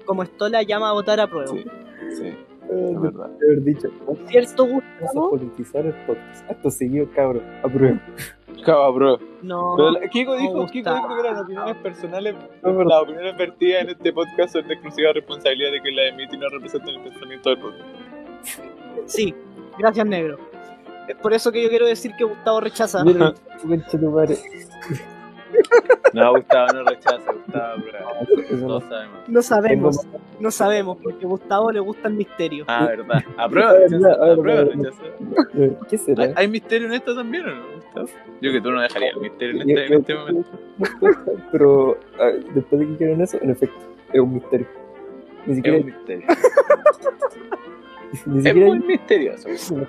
Como 0.04 0.22
Stola 0.24 0.62
llama 0.62 0.90
a 0.90 0.92
votar 0.92 1.18
a 1.20 1.26
prueba. 1.26 1.50
sí, 1.50 1.64
sí, 2.16 2.26
Eh, 2.26 2.36
de 2.74 2.98
verdad. 2.98 3.30
haber 3.44 3.62
dicho, 3.64 3.88
¿Cierto, 4.28 4.66
vamos 4.66 4.82
a 4.84 5.02
Gustavo? 5.02 5.30
politizar 5.30 5.84
el 5.86 5.94
podcast. 6.06 6.50
Acto 6.50 6.70
seguido, 6.70 7.06
cabros. 7.14 7.42
Aprueben. 7.64 8.00
Cabo, 8.64 8.84
apruebo. 8.84 9.18
No. 9.42 9.74
Pero 9.76 9.90
la- 9.92 10.08
Kiko 10.08 10.36
dijo, 10.36 10.66
Kiko 10.66 10.94
dijo 10.94 11.16
que 11.16 11.22
las 11.30 11.40
opiniones 11.42 11.76
personales, 11.78 12.34
Es 12.36 12.62
verdad. 12.62 12.84
las 12.86 13.02
opiniones 13.02 13.36
vertidas 13.36 13.82
en 13.82 13.88
este 13.90 14.12
podcast 14.12 14.52
son 14.52 14.68
de 14.68 14.74
exclusiva 14.74 15.12
responsabilidad 15.12 15.72
de 15.72 15.80
que 15.80 15.90
la 15.90 16.08
emite 16.08 16.36
y 16.36 16.38
no 16.38 16.48
representan 16.48 16.90
el 16.90 17.00
pensamiento 17.02 17.50
del 17.50 17.58
podcast. 17.58 17.84
Sí, 19.06 19.34
gracias, 19.78 20.06
negro. 20.06 20.38
Es 21.08 21.16
por 21.16 21.32
eso 21.32 21.50
que 21.50 21.62
yo 21.62 21.68
quiero 21.68 21.86
decir 21.86 22.12
que 22.16 22.24
Gustavo 22.24 22.60
rechaza. 22.60 23.02
Tu 23.04 23.98
madre. 23.98 24.36
No, 26.14 26.34
Gustavo 26.34 26.66
no 26.74 26.84
rechaza, 26.84 27.32
Gustavo 27.32 27.82
no- 28.60 28.80
sabemos. 28.80 29.28
No 29.28 29.42
sabemos, 29.42 29.96
no 30.40 30.50
sabemos, 30.50 30.98
porque 31.02 31.24
a 31.24 31.28
Gustavo 31.28 31.72
le 31.72 31.80
gusta 31.80 32.08
el 32.08 32.14
misterio. 32.14 32.64
Ah, 32.68 32.86
verdad. 32.86 33.22
Aprueba, 33.38 33.72
rechaza. 33.72 34.12
Aprueba, 34.32 34.64
rechaza. 34.64 35.02
eh, 35.54 35.76
¿Qué 35.88 35.96
¿Hay, 35.96 35.98
será? 35.98 36.32
hay 36.36 36.48
misterio 36.48 36.88
en 36.88 36.92
esto 36.94 37.14
también 37.14 37.44
o 37.48 37.54
no, 37.54 37.62
Gustavo? 37.76 38.06
Yo 38.42 38.52
que 38.52 38.60
tú 38.60 38.70
no 38.70 38.82
dejarías 38.82 39.14
el 39.14 39.20
misterio 39.22 39.62
en 39.62 39.70
este, 39.70 39.86
en 39.86 39.92
este 40.00 40.14
momento. 40.14 40.50
Pero 41.50 41.98
después 42.54 42.80
de 42.80 42.86
que 42.88 42.92
hicieron 42.92 43.20
eso, 43.22 43.38
en 43.40 43.50
efecto, 43.50 43.78
es 44.12 44.20
un 44.20 44.34
misterio. 44.34 44.66
Ni 45.46 45.52
Es 45.52 45.56
siquiera, 45.56 45.78
un 45.78 45.86
misterio. 45.86 46.26
ni 48.26 48.48
Es 48.48 48.54
muy 48.54 48.78
misterioso. 48.80 49.48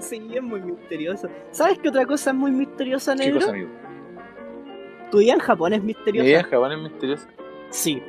Sí, 0.00 0.20
es 0.34 0.42
muy 0.42 0.60
misterioso. 0.60 1.28
¿Sabes 1.50 1.78
qué 1.78 1.88
otra 1.88 2.04
cosa 2.04 2.28
es 2.30 2.36
muy 2.36 2.50
misteriosa, 2.50 3.14
¿Qué 3.16 3.24
negro? 3.24 3.40
cosa, 3.40 3.52
amigo? 3.52 3.68
Tu 5.14 5.20
día 5.20 5.34
en 5.34 5.38
Japón 5.38 5.72
es 5.72 5.80
Mi 5.80 5.86
misteriosa. 5.94 6.26
vida 6.26 6.40
en 6.40 6.46
Japón 6.46 6.72
es 6.72 6.78
misteriosa. 6.78 7.28
Sí. 7.70 8.02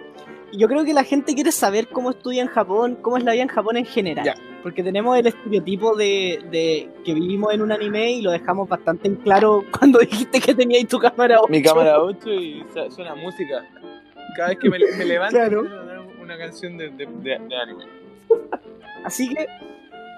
Yo 0.52 0.68
creo 0.68 0.84
que 0.84 0.92
la 0.92 1.04
gente 1.04 1.36
quiere 1.36 1.52
saber 1.52 1.88
cómo 1.88 2.10
estudia 2.10 2.42
en 2.42 2.48
Japón, 2.48 2.98
cómo 3.00 3.18
es 3.18 3.24
la 3.24 3.34
vida 3.34 3.44
en 3.44 3.48
Japón 3.50 3.78
en 3.78 3.86
general. 3.86 4.26
Ya. 4.26 4.34
Porque 4.64 4.82
tenemos 4.82 5.16
el 5.16 5.28
estereotipo 5.28 5.96
de, 5.96 6.44
de 6.50 6.90
que 7.06 7.14
vivimos 7.14 7.54
en 7.54 7.62
un 7.62 7.72
anime 7.72 8.12
y 8.14 8.24
lo 8.24 8.32
dejamos 8.32 8.68
bastante 8.68 9.08
en 9.08 9.18
claro 9.18 9.64
cuando 9.78 10.00
dijiste 10.00 10.40
que 10.42 10.56
tenías 10.56 10.88
tu 10.88 10.98
cámara 10.98 11.38
8. 11.42 11.48
Mi 11.52 11.62
cámara 11.62 12.02
8 12.02 12.34
y 12.34 12.66
suena 12.90 13.14
música. 13.14 13.64
Cada 14.36 14.50
vez 14.50 14.58
que 14.58 14.68
me, 14.72 14.80
me 14.98 15.06
levanto, 15.06 15.36
Claro. 15.38 15.62
una 16.24 16.38
canción 16.40 16.76
de- 16.76 16.90
de 16.90 17.36
anime. 17.36 17.84
Así 19.04 19.30
que, 19.30 19.46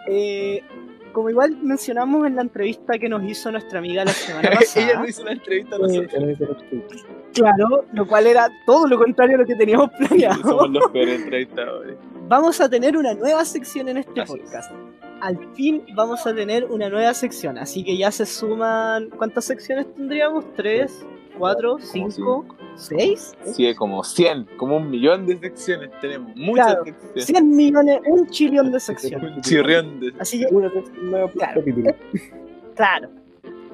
eh, 0.07 0.63
como 1.17 1.31
igual 1.31 1.57
mencionamos 1.63 2.27
en 2.27 2.35
la 2.35 2.43
entrevista 2.43 2.99
que 2.99 3.09
nos 3.09 3.23
hizo 3.23 3.51
nuestra 3.51 3.79
amiga 3.79 4.05
la 4.05 4.11
semana 4.11 4.49
Ella 4.51 4.59
pasada, 4.59 4.99
no 4.99 5.07
hizo 5.07 5.23
la 5.25 5.31
entrevista 5.31 5.75
a 5.75 5.79
Eh, 5.79 5.81
nosotros. 5.81 6.57
Tweets. 6.69 7.05
claro, 7.33 7.85
lo 7.91 8.05
cual 8.07 8.27
era 8.27 8.47
todo 8.67 8.85
lo 8.85 8.99
contrario 8.99 9.35
a 9.37 9.39
lo 9.39 9.45
que 9.47 9.55
teníamos 9.55 9.89
planeado. 9.97 10.41
Somos 10.43 10.69
los 10.69 10.91
peores 10.91 11.21
entrevistadores. 11.21 11.97
Vamos 12.27 12.61
a 12.61 12.69
tener 12.69 12.95
una 12.95 13.15
nueva 13.15 13.43
sección 13.45 13.89
en 13.89 13.97
este 13.97 14.21
Así 14.21 14.33
es. 14.35 14.41
podcast. 14.41 14.71
Al 15.21 15.39
fin 15.55 15.83
vamos 15.95 16.27
a 16.27 16.35
tener 16.35 16.65
una 16.65 16.87
nueva 16.87 17.15
sección, 17.15 17.57
así 17.57 17.83
que 17.83 17.97
ya 17.97 18.11
se 18.11 18.27
suman. 18.27 19.09
¿Cuántas 19.09 19.45
secciones 19.45 19.91
tendríamos? 19.95 20.45
¿Tres? 20.53 21.03
¿Cuatro? 21.39 21.79
¿Cinco? 21.79 22.45
¿Seis? 22.77 23.35
Sí, 23.53 23.73
como 23.75 24.03
100, 24.03 24.45
como 24.57 24.77
un 24.77 24.89
millón 24.89 25.25
de 25.25 25.37
secciones. 25.37 25.89
Tenemos 25.99 26.35
muchas 26.35 26.67
Claro. 26.67 26.83
secciones. 26.85 27.25
100 27.25 27.55
millones, 27.55 27.99
un 28.07 28.27
chillón 28.29 28.71
de 28.71 28.79
secciones. 28.79 29.31
Un 29.35 29.41
chirrión 29.41 29.99
de. 29.99 30.13
Así 30.19 30.39
que, 30.39 30.45
Una 30.53 30.69
sección 30.71 31.11
nueva 31.11 31.29
Claro. 31.31 31.59
capítulo. 31.61 31.95
claro. 32.75 33.09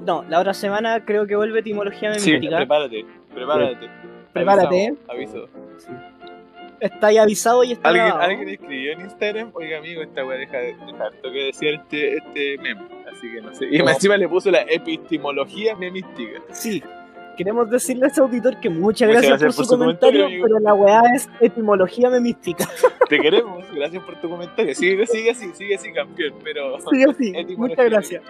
No, 0.06 0.24
la 0.30 0.40
otra 0.40 0.54
semana 0.54 1.06
creo 1.06 1.26
que 1.28 1.36
vuelve 1.36 1.60
etimología 1.60 2.14
Sí, 2.20 2.32
memítica. 2.32 2.58
prepárate, 2.58 3.06
prepárate. 3.34 3.90
Prepárate. 4.34 4.96
Aviso. 5.08 5.48
aviso. 5.48 5.98
está 6.80 7.08
ahí 7.08 7.18
avisado 7.18 7.64
y 7.64 7.72
está 7.74 7.88
¿Alguien, 7.90 8.08
grabado. 8.08 8.30
alguien 8.30 8.50
escribió 8.50 8.92
en 8.94 9.02
Instagram, 9.02 9.52
oiga 9.54 9.78
amigo, 9.78 10.02
esta 10.02 10.26
weá 10.26 10.38
deja 10.38 10.58
de 10.58 10.66
dejar 10.76 11.02
harto 11.02 11.32
que 11.32 11.46
decir 11.46 11.74
este, 11.76 12.18
este 12.18 12.58
meme. 12.58 12.82
Así 13.10 13.32
que 13.32 13.42
no 13.42 13.54
sé. 13.56 13.68
Y 13.72 13.78
No. 13.78 13.90
encima 13.90 14.18
le 14.18 14.28
puso 14.28 14.52
la 14.52 14.62
epistemología 14.64 15.76
memística. 15.76 16.42
Sí. 16.52 16.84
Queremos 17.38 17.70
decirle 17.70 18.06
a 18.06 18.08
ese 18.10 18.22
auditor 18.22 18.60
que 18.60 18.70
muchas 18.70 19.08
Muchas 19.08 19.10
gracias, 19.10 19.30
gracias 19.42 19.56
por, 19.56 19.56
por 19.56 19.66
su 19.66 19.72
su 19.74 19.80
comentario, 19.80 20.28
pero 20.44 20.60
la 20.60 20.74
weá 20.74 21.02
es 21.16 21.30
etimología 21.40 22.10
memística. 22.10 22.68
Te 23.10 23.20
queremos, 23.20 23.64
gracias 23.74 24.04
por 24.04 24.20
tu 24.22 24.30
comentario. 24.30 24.74
Sigue, 24.76 25.06
sigue 25.08 25.32
así, 25.32 25.52
sigue 25.54 25.76
así, 25.76 25.92
campeón. 25.92 26.34
Pero. 26.44 26.78
Sí, 26.92 27.04
así. 27.04 27.34
Muchas 27.58 27.86
gracias. 27.90 28.24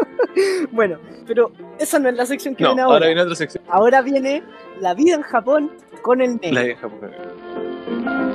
bueno, 0.72 0.98
pero 1.26 1.52
esa 1.78 1.98
no 1.98 2.08
es 2.08 2.14
la 2.16 2.26
sección 2.26 2.54
que 2.54 2.64
No, 2.64 2.70
viene 2.70 2.82
ahora 2.82 2.94
ahora. 2.94 3.06
viene 3.06 3.22
otra 3.22 3.34
sección. 3.36 3.64
Ahora 3.68 4.02
viene 4.02 4.42
la 4.80 4.94
vida 4.94 5.14
en 5.14 5.22
Japón 5.22 5.70
con 6.02 6.20
el 6.20 6.36
negro. 6.36 6.52
La 6.52 6.62
de 6.62 6.76
Japón. 6.76 8.29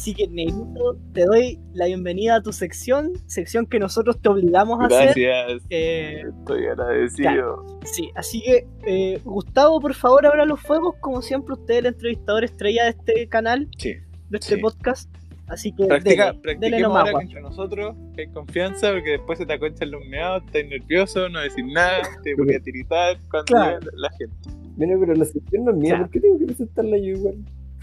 Así 0.00 0.14
que, 0.14 0.26
Negrito, 0.28 0.96
te 1.12 1.26
doy 1.26 1.58
la 1.74 1.84
bienvenida 1.84 2.36
a 2.36 2.42
tu 2.42 2.52
sección, 2.54 3.12
sección 3.26 3.66
que 3.66 3.78
nosotros 3.78 4.18
te 4.18 4.30
obligamos 4.30 4.80
a 4.80 4.86
hacer. 4.86 5.12
Gracias. 5.14 5.62
Eh, 5.68 6.22
Estoy 6.26 6.66
agradecido. 6.68 7.66
sí, 7.84 8.10
así 8.14 8.40
que, 8.42 8.66
eh, 8.86 9.20
Gustavo, 9.24 9.78
por 9.78 9.92
favor, 9.92 10.24
abra 10.24 10.46
los 10.46 10.58
fuegos. 10.58 10.94
Como 11.00 11.20
siempre, 11.20 11.52
usted 11.52 11.74
es 11.74 11.80
el 11.80 11.86
entrevistador 11.86 12.44
estrella 12.44 12.84
de 12.84 12.90
este 12.90 13.28
canal, 13.28 13.68
Sí. 13.76 13.92
de 14.30 14.38
este 14.38 14.54
Sí. 14.54 14.60
podcast. 14.62 15.14
Así 15.48 15.70
que, 15.72 15.84
Practica, 15.84 16.26
dele, 16.32 16.32
dele 16.32 16.42
practiquemos 16.42 16.80
nomás, 16.82 17.08
ahora 17.10 17.22
entre 17.22 17.40
nosotros, 17.42 17.96
que 18.14 18.22
hay 18.22 18.28
confianza, 18.28 18.92
porque 18.92 19.10
después 19.10 19.38
se 19.38 19.44
te 19.44 19.52
aconchan 19.52 19.90
los 19.90 20.02
meados, 20.06 20.44
estás 20.46 20.64
nervioso, 20.64 21.28
no 21.28 21.40
decir 21.40 21.66
nada, 21.66 22.00
te 22.24 22.34
voy 22.36 22.54
a 22.54 22.60
tiritar 22.60 23.18
cuando 23.30 23.44
Claro. 23.52 23.80
la 23.96 24.08
gente. 24.12 24.34
Mira, 24.78 24.96
pero 24.98 25.12
la 25.14 25.26
sección 25.26 25.64
no 25.66 25.72
es 25.72 25.76
mía. 25.76 25.98
¿por 25.98 26.08
qué 26.10 26.20
tengo 26.20 26.38
que 26.38 26.46
presentarla 26.46 26.96
yo 26.96 27.04
igual? 27.08 27.34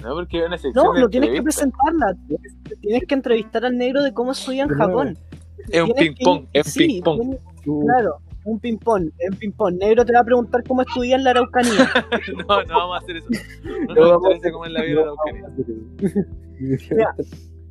No, 0.04 0.14
porque 0.14 0.40
es 0.40 0.46
una 0.46 0.58
sección 0.58 0.86
No, 0.86 0.94
lo 0.94 1.10
tienes 1.10 1.32
que 1.32 1.42
presentarla. 1.42 2.16
Tienes, 2.28 2.56
tienes 2.82 3.04
que 3.08 3.16
entrevistar 3.16 3.66
al 3.66 3.78
negro 3.78 4.04
de 4.04 4.14
cómo 4.14 4.32
estudia 4.32 4.64
en. 4.64 4.70
Japón. 4.70 5.18
Es 5.70 5.82
un 5.82 5.92
ping-pong, 5.94 6.46
es 6.54 6.66
un 6.68 6.72
sí, 6.72 6.80
ping-pong. 6.88 7.38
Tú- 7.64 7.84
Claro, 7.86 8.18
un 8.46 8.60
ping-pong, 8.60 9.10
es 9.18 9.30
un 9.32 9.38
ping-pong. 9.38 9.76
Negro 9.80 10.06
te 10.06 10.14
va 10.14 10.20
a 10.20 10.24
preguntar 10.24 10.64
cómo 10.66 10.82
estudia 10.82 11.16
en 11.18 11.24
la 11.24 11.32
Araucanía. 11.32 11.72
No, 12.48 12.64
no 12.64 12.78
vamos 12.78 12.96
a 12.96 12.98
hacer 13.04 13.18
eso. 13.18 13.28
No 13.64 13.94
No 13.94 13.96
nos 13.96 14.10
vamos 14.12 14.26
a 14.26 14.36
interesa 14.36 14.52
cómo 14.52 14.66
es 14.66 14.72
la 14.72 14.82
vida 14.84 15.00
de 15.00 15.06
la 15.06 15.12
Araucanía. 15.12 15.48
Mira, 16.92 17.16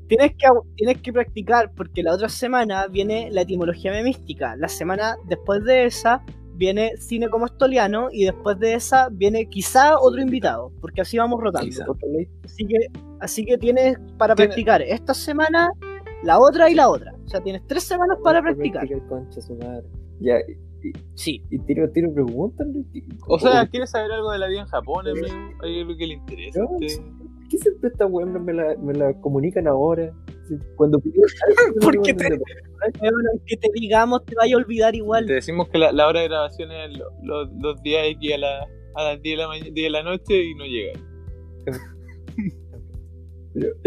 tienes 0.09 0.31
que, 0.33 0.47
tienes 0.77 1.01
que 1.01 1.13
practicar 1.13 1.73
porque 1.75 2.03
la 2.03 2.13
otra 2.13 2.29
semana 2.29 2.87
viene 2.89 3.31
la 3.33 3.43
etimología 3.43 3.93
memística. 3.93 4.57
La 4.57 4.69
semana 4.69 5.17
después 5.27 5.65
de 5.65 5.87
esa 5.87 6.23
viene 6.57 6.97
cine 6.97 7.29
como 7.29 7.47
estoliano 7.47 8.09
y 8.11 8.25
después 8.25 8.59
de 8.59 8.75
esa 8.75 9.09
viene 9.11 9.47
quizá 9.49 9.99
otro 10.01 10.21
invitado, 10.21 10.73
porque 10.81 11.01
así 11.03 11.19
vamos 11.19 11.41
rotando. 11.41 11.97
Así 12.45 12.67
que, 12.67 12.77
así 13.21 13.45
que 13.45 13.59
tienes 13.59 13.99
para 14.19 14.35
Tiene- 14.35 14.49
practicar 14.49 14.83
esta 14.83 15.15
semana, 15.15 15.71
la 16.23 16.39
otra 16.41 16.71
y 16.71 16.75
la 16.75 16.89
otra. 16.89 17.15
O 17.25 17.29
sea, 17.29 17.41
tienes 17.41 17.63
tres 17.67 17.83
semanas 17.85 18.19
para 18.25 18.41
practicar. 18.43 18.87
concha 19.09 19.41
su 19.41 19.55
madre. 19.57 19.85
Ya, 20.21 20.37
y, 20.41 20.93
Sí. 21.15 21.43
y 21.51 21.59
tiro, 21.61 21.91
tiro 21.91 22.13
preguntas. 22.13 22.67
O 23.29 23.39
sea, 23.39 23.67
¿quieres 23.67 23.91
saber 23.91 24.13
algo 24.13 24.31
de 24.33 24.39
la 24.39 24.47
vida 24.49 24.61
en 24.61 24.67
Japón, 24.67 25.07
amigo? 25.09 25.27
¿Hay 25.63 25.81
algo 25.81 25.97
que 25.97 26.07
le 26.07 26.15
interesa 26.15 26.61
qué 27.49 27.59
siempre 27.59 27.91
estas 27.91 28.11
weas 28.11 28.29
me 28.29 28.53
la, 28.53 28.75
me 28.77 28.93
la 28.95 29.13
comunican 29.21 29.67
ahora? 29.69 30.13
Cuando 30.77 31.01
Porque 31.81 32.15
te- 32.15 32.27
aunque 33.31 33.57
te 33.57 33.69
digamos, 33.75 34.25
te 34.25 34.35
vaya 34.37 34.55
a 34.55 34.59
olvidar 34.59 34.95
igual. 34.95 35.27
Te 35.27 35.35
decimos 35.35 35.69
que 35.69 35.79
la, 35.79 35.93
la 35.93 36.07
hora 36.09 36.21
de 36.21 36.29
grabación 36.29 36.71
es 36.73 36.97
lo- 36.99 37.11
lo- 37.23 37.45
los 37.61 37.83
días 37.83 38.05
X 38.07 38.35
a, 38.35 38.39
la, 38.39 38.67
a 38.95 39.03
las 39.05 39.23
10 39.23 39.37
de 39.37 39.43
la, 39.43 39.49
mañana, 39.49 39.71
10 39.73 39.85
de 39.87 39.91
la 39.91 40.03
noche 40.03 40.45
y 40.45 40.55
no 40.55 40.65
llega. 40.65 40.93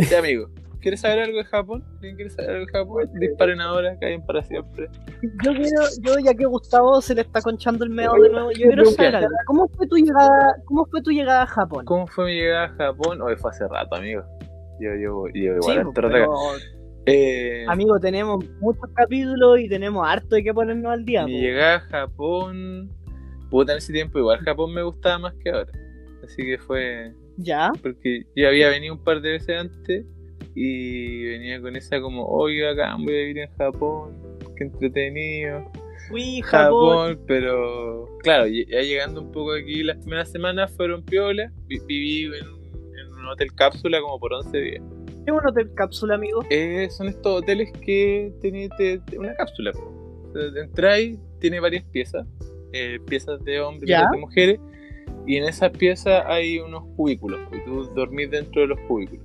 Ya, 0.09 0.17
amigo. 0.19 0.49
¿Quieres 0.81 1.01
saber 1.01 1.19
algo 1.19 1.37
de 1.37 1.43
Japón? 1.43 1.83
¿Alguien 1.95 2.15
quiere 2.15 2.29
saber 2.31 2.51
algo 2.51 2.65
de 2.65 2.71
Japón? 2.71 3.09
Disparen 3.19 3.59
ahora, 3.61 3.97
caen 3.99 4.25
para 4.25 4.41
siempre. 4.41 4.87
Yo 5.43 5.51
quiero, 5.51 5.81
yo 6.01 6.13
ya 6.23 6.33
que 6.33 6.45
Gustavo 6.45 7.01
se 7.01 7.13
le 7.13 7.21
está 7.21 7.41
conchando 7.41 7.83
el 7.83 7.89
meado 7.91 8.15
de 8.15 8.29
nuevo, 8.29 8.51
yo 8.51 8.65
quiero 8.67 8.85
saber 8.85 9.17
algo. 9.17 9.29
¿Cómo 9.45 9.67
fue 9.67 9.87
tu 9.87 9.97
llegada, 9.97 10.55
cómo 10.65 10.85
fue 10.85 11.01
tu 11.01 11.11
llegada 11.11 11.43
a 11.43 11.47
Japón? 11.47 11.85
¿Cómo 11.85 12.07
fue 12.07 12.25
mi 12.27 12.35
llegada 12.35 12.63
a 12.65 12.69
Japón? 12.69 13.21
Hoy 13.21 13.35
fue 13.35 13.51
hace 13.51 13.67
rato, 13.67 13.95
amigo. 13.95 14.23
Yo 14.79 14.91
llevo 14.93 15.27
Sí, 15.33 15.39
igual 15.39 15.77
rato 15.77 15.89
acá. 15.89 16.09
pero, 16.11 16.33
Eh, 17.05 17.65
amigo, 17.67 17.99
tenemos 17.99 18.43
muchos 18.59 18.83
capítulos 18.93 19.59
y 19.59 19.67
tenemos 19.69 20.05
harto 20.07 20.35
de 20.35 20.43
que 20.43 20.53
ponernos 20.53 20.91
al 20.91 21.05
día. 21.05 21.25
mi 21.25 21.33
po. 21.33 21.39
llegada 21.39 21.75
a 21.77 21.79
Japón. 21.81 22.89
Puta, 23.49 23.71
en 23.71 23.77
ese 23.79 23.91
tiempo 23.93 24.19
igual 24.19 24.39
Japón 24.39 24.73
me 24.73 24.83
gustaba 24.83 25.17
más 25.17 25.33
que 25.43 25.49
ahora. 25.49 25.71
Así 26.23 26.43
que 26.43 26.57
fue. 26.59 27.13
Ya, 27.37 27.71
Porque 27.81 28.23
yo 28.35 28.47
había 28.47 28.69
venido 28.69 28.93
un 28.93 29.03
par 29.03 29.21
de 29.21 29.31
veces 29.31 29.57
antes 29.59 30.05
y 30.55 31.23
venía 31.25 31.61
con 31.61 31.75
esa 31.75 31.99
como, 32.01 32.25
oye, 32.27 32.67
acá 32.67 32.95
voy 32.97 33.13
a 33.13 33.17
vivir 33.19 33.39
en 33.39 33.49
Japón, 33.55 34.13
qué 34.57 34.65
entretenido. 34.65 35.71
fui 36.09 36.41
Japón. 36.41 37.15
Japón, 37.15 37.23
pero 37.27 38.07
claro, 38.21 38.45
ya 38.47 38.81
llegando 38.81 39.21
un 39.21 39.31
poco 39.31 39.53
aquí, 39.53 39.83
las 39.83 39.97
primeras 39.97 40.29
semanas 40.31 40.71
fueron 40.75 41.01
piolas. 41.03 41.51
Vi- 41.67 41.79
Viví 41.87 42.25
en, 42.25 42.58
un- 43.29 43.33
en 43.33 43.33
hotel 43.33 43.53
cápsula 43.53 44.01
como 44.01 44.19
por 44.19 44.33
11 44.33 44.57
días. 44.57 44.83
¿Qué 45.25 45.31
un 45.31 45.45
hotel 45.45 45.71
cápsula, 45.75 46.15
amigo? 46.15 46.43
Eh, 46.49 46.87
son 46.91 47.07
estos 47.07 47.41
hoteles 47.41 47.71
que 47.73 48.33
tienen 48.41 48.69
te- 48.77 48.99
te- 48.99 49.17
una 49.19 49.33
cápsula. 49.35 49.71
entráis, 50.61 51.17
tiene 51.39 51.59
varias 51.59 51.83
piezas, 51.85 52.25
eh, 52.73 52.99
piezas 53.07 53.43
de 53.43 53.59
hombres, 53.61 53.85
piezas 53.85 54.11
de 54.11 54.17
mujeres, 54.17 54.59
y 55.25 55.37
en 55.37 55.43
esas 55.45 55.71
piezas 55.71 56.23
hay 56.27 56.59
unos 56.59 56.83
cubículos, 56.95 57.39
y 57.51 57.63
tú 57.65 57.83
dormís 57.95 58.29
dentro 58.29 58.61
de 58.61 58.67
los 58.67 58.79
cubículos. 58.81 59.23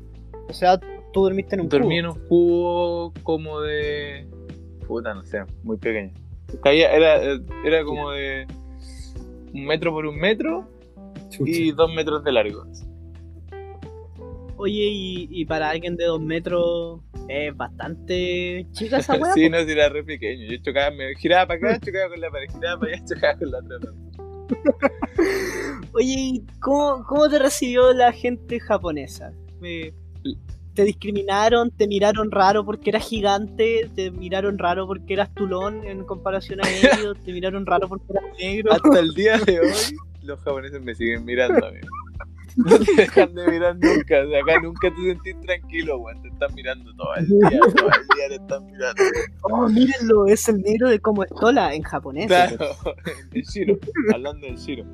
O 0.48 0.52
sea, 0.52 0.78
tú 1.12 1.22
dormiste 1.24 1.54
en 1.56 1.62
un 1.62 1.68
Dormí 1.68 1.98
en 1.98 2.06
cubo. 2.06 2.14
un 2.14 2.28
cubo 2.28 3.12
como 3.22 3.60
de. 3.60 4.26
Puta, 4.86 5.14
no 5.14 5.24
sé, 5.24 5.42
muy 5.62 5.76
pequeño. 5.76 6.12
Caía, 6.62 6.92
era, 6.92 7.20
era 7.64 7.84
como 7.84 8.10
de 8.10 8.46
un 9.52 9.64
metro 9.66 9.92
por 9.92 10.06
un 10.06 10.16
metro 10.18 10.66
y 11.44 11.70
dos 11.72 11.92
metros 11.94 12.22
de 12.24 12.32
largo. 12.32 12.64
Oye, 14.64 14.82
y, 14.90 15.28
y 15.30 15.44
para 15.44 15.68
alguien 15.68 15.94
de 15.94 16.06
dos 16.06 16.22
metros 16.22 17.00
es 17.28 17.54
bastante 17.54 18.66
chica 18.72 18.96
esa 18.96 19.14
weá. 19.18 19.32
sí, 19.34 19.50
no, 19.50 19.62
sí, 19.62 19.70
era 19.72 19.90
re 19.90 20.02
pequeño. 20.02 20.46
Yo 20.50 20.56
chocaba, 20.62 20.90
me 20.90 21.14
giraba 21.16 21.48
para 21.48 21.72
acá, 21.74 21.80
chocaba 21.84 22.08
con 22.08 22.20
la 22.20 22.30
pared, 22.30 22.48
giraba 22.50 22.80
para 22.80 22.92
allá, 22.94 23.04
chocaba 23.08 23.38
con 23.38 23.50
la 23.50 23.58
otra. 23.58 23.92
Oye, 25.92 26.14
¿y 26.16 26.46
cómo, 26.60 27.04
cómo 27.06 27.28
te 27.28 27.38
recibió 27.38 27.92
la 27.92 28.10
gente 28.12 28.58
japonesa? 28.58 29.32
Me- 29.60 29.92
¿Te 30.74 30.82
discriminaron? 30.84 31.70
¿Te 31.70 31.86
miraron 31.86 32.30
raro 32.32 32.64
porque 32.64 32.90
eras 32.90 33.06
gigante? 33.08 33.88
¿Te 33.94 34.10
miraron 34.10 34.58
raro 34.58 34.86
porque 34.88 35.12
eras 35.12 35.32
tulón 35.34 35.84
en 35.84 36.04
comparación 36.04 36.64
a 36.64 36.68
ellos? 36.70 37.16
¿Te 37.22 37.32
miraron 37.32 37.64
raro 37.66 37.86
porque 37.88 38.06
eras 38.10 38.24
negro? 38.40 38.72
Hasta 38.72 38.98
el 38.98 39.10
día 39.14 39.38
de 39.38 39.60
hoy, 39.60 39.96
los 40.22 40.40
japoneses 40.40 40.80
me 40.82 40.94
siguen 40.96 41.24
mirando, 41.24 41.64
amigo. 41.66 41.86
No 42.64 42.78
te 42.78 42.94
dejan 42.96 43.34
de 43.34 43.48
mirar 43.48 43.74
nunca. 43.74 44.22
O 44.22 44.28
sea, 44.30 44.40
acá 44.40 44.60
nunca 44.62 44.90
te 44.90 44.96
sentís 45.02 45.40
tranquilo, 45.40 45.98
weón. 45.98 46.22
Te 46.22 46.28
están 46.28 46.54
mirando 46.54 46.94
todo 46.94 47.14
el 47.16 47.26
día, 47.26 47.60
todo 47.74 47.88
el 47.88 48.16
día 48.16 48.28
te 48.28 48.34
están 48.36 48.66
mirando. 48.66 49.02
Oh, 49.42 49.68
mírenlo, 49.68 50.26
es 50.26 50.48
el 50.48 50.60
negro 50.62 50.88
de 50.88 51.00
como 51.00 51.24
estola 51.24 51.74
en 51.74 51.82
japonés. 51.82 52.26
Claro, 52.28 52.56
el 53.32 53.42
Shiro, 53.42 53.78
hablando 54.14 54.46
del 54.46 54.56
Shiro. 54.56 54.84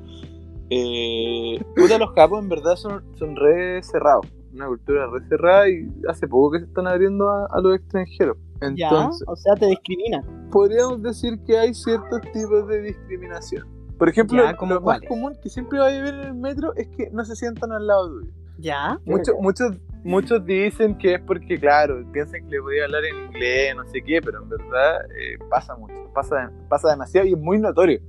Eh, 0.69 1.59
puta, 1.75 1.97
los 1.97 2.11
japos 2.15 2.41
en 2.41 2.49
verdad 2.49 2.75
son, 2.77 3.03
son 3.17 3.35
re 3.35 3.83
cerrados, 3.83 4.25
una 4.53 4.67
cultura 4.67 5.05
re 5.07 5.27
cerrada 5.27 5.69
y 5.69 5.85
hace 6.07 6.27
poco 6.27 6.51
que 6.53 6.59
se 6.59 6.65
están 6.65 6.87
abriendo 6.87 7.29
a, 7.29 7.45
a 7.51 7.61
los 7.61 7.75
extranjeros. 7.75 8.37
Ya, 8.75 8.87
Entonces, 8.87 9.27
o 9.27 9.35
sea, 9.35 9.55
te 9.55 9.65
discriminan. 9.67 10.23
podríamos 10.51 11.01
decir 11.03 11.37
que 11.45 11.57
hay 11.57 11.73
ciertos 11.73 12.21
tipos 12.33 12.67
de 12.67 12.81
discriminación. 12.83 13.67
Por 14.01 14.09
ejemplo, 14.09 14.43
Ya, 14.43 14.55
¿cómo 14.55 14.73
lo 14.73 14.81
más 14.81 14.99
común 15.07 15.37
que 15.43 15.47
siempre 15.47 15.77
va 15.77 15.85
a 15.85 15.91
ver 15.91 16.15
en 16.15 16.21
el 16.21 16.33
metro 16.33 16.73
es 16.75 16.87
que 16.87 17.11
no 17.11 17.23
se 17.23 17.35
sientan 17.35 17.71
al 17.71 17.85
lado 17.85 18.09
tuyo. 18.09 18.31
Ya, 18.57 18.99
Muchos, 19.05 19.35
muchos, 19.39 19.77
muchos 20.03 20.43
dicen 20.43 20.97
que 20.97 21.13
es 21.13 21.21
porque, 21.21 21.59
claro, 21.59 22.03
piensan 22.11 22.41
que 22.45 22.55
le 22.55 22.61
podía 22.63 22.85
hablar 22.85 23.05
en 23.05 23.27
inglés, 23.27 23.75
no 23.75 23.85
sé 23.85 24.01
qué, 24.01 24.19
pero 24.19 24.41
en 24.41 24.49
verdad 24.49 25.05
eh, 25.05 25.37
pasa 25.51 25.75
mucho, 25.75 25.93
pasa, 26.15 26.51
pasa 26.67 26.89
demasiado 26.89 27.27
y 27.27 27.33
es 27.33 27.37
muy 27.37 27.59
notorio. 27.59 27.99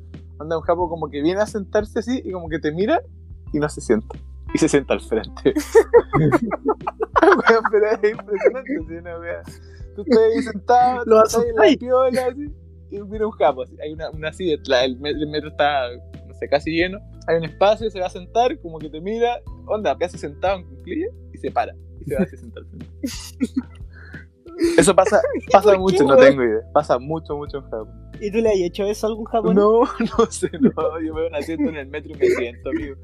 Anda 0.41 0.57
un 0.57 0.63
japo 0.63 0.89
como 0.89 1.11
que 1.11 1.21
viene 1.21 1.43
a 1.43 1.47
sentarse 1.47 1.99
así 1.99 2.23
y 2.25 2.33
como 2.33 2.49
que 2.49 2.59
te 2.59 2.73
mira 2.73 3.03
y 3.53 3.59
no 3.59 3.69
se 3.69 3.83
sienta. 3.83 4.17
Y 4.55 4.57
se 4.57 4.71
sienta 4.71 4.95
al 4.95 5.03
frente. 5.03 5.43
Pero 7.71 7.87
es 7.87 8.11
impresionante, 8.11 8.79
¿sí? 8.89 8.95
Wea. 8.95 9.43
Tú 9.95 10.05
estás 10.07 10.19
ahí 10.19 10.43
sentado, 10.43 11.05
Lo 11.05 11.23
estás 11.23 11.45
en 11.45 11.55
la 11.55 11.65
piola 11.79 12.27
así, 12.31 12.51
y 12.93 13.01
viene 13.03 13.25
un 13.25 13.33
japo 13.33 13.63
así. 13.63 13.75
Hay 13.83 13.93
una, 13.93 14.11
una 14.11 14.33
silla, 14.33 14.57
la- 14.67 14.85
el, 14.85 14.99
metro, 14.99 15.49
está, 15.49 15.89
no 16.27 16.35
sé, 16.35 16.49
casi 16.49 16.71
lleno. 16.73 16.99
Hay 17.27 17.37
un 17.37 17.45
espacio, 17.45 17.91
se 17.91 18.01
va 18.01 18.07
a 18.07 18.11
sentar, 18.11 18.59
como 18.61 18.79
que 18.79 18.91
te 18.91 19.01
mira, 19.01 19.41
onda, 19.67 19.97
hace 20.01 20.19
sentado 20.19 20.59
en 20.59 20.65
cuclillas 20.65 21.11
y 21.33 21.39
se 21.39 21.51
para. 21.51 21.75
Y 22.01 22.05
se 22.05 22.17
va 22.17 22.23
a 22.23 22.27
sentar. 22.27 22.63
Eso 24.77 24.95
pasa, 24.95 25.21
pasa 25.51 25.65
¿Por 25.65 25.73
qué, 25.73 25.79
mucho, 25.79 26.05
no 26.05 26.17
tengo 26.17 26.45
idea. 26.45 26.61
Pasa 26.73 26.99
mucho, 26.99 27.37
mucho 27.37 27.59
en 27.59 27.65
Japón. 27.65 28.03
¿y 28.21 28.31
tú 28.31 28.39
le 28.39 28.51
has 28.51 28.57
hecho 28.57 28.85
eso 28.85 29.07
a 29.07 29.11
algún 29.11 29.25
japonés? 29.25 29.57
No, 29.57 29.81
no 30.19 30.31
sé, 30.31 30.51
no. 30.61 30.71
Yo 31.01 31.15
me 31.15 31.21
veo 31.21 31.29
un 31.29 31.35
asiento 31.35 31.69
en 31.71 31.77
el 31.77 31.89
metro 31.89 32.13
y 32.13 32.19
me 32.19 32.27
siento, 32.27 32.71
amigo. 32.71 32.95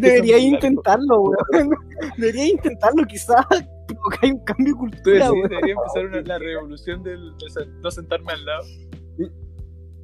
Deberías 0.00 0.40
intentarlo, 0.40 1.20
weón. 1.20 1.70
Deberías 2.16 2.48
intentarlo, 2.48 3.04
quizás 3.06 3.46
provocar 3.86 4.32
un 4.32 4.44
cambio 4.44 4.74
de 4.74 4.78
cultura, 4.78 5.30
debería 5.30 5.74
empezar 5.74 6.06
una, 6.06 6.20
la 6.22 6.38
revolución 6.38 7.02
del, 7.02 7.20
de 7.36 7.66
no 7.80 7.90
sentarme 7.90 8.32
al 8.32 8.44
lado. 8.44 8.64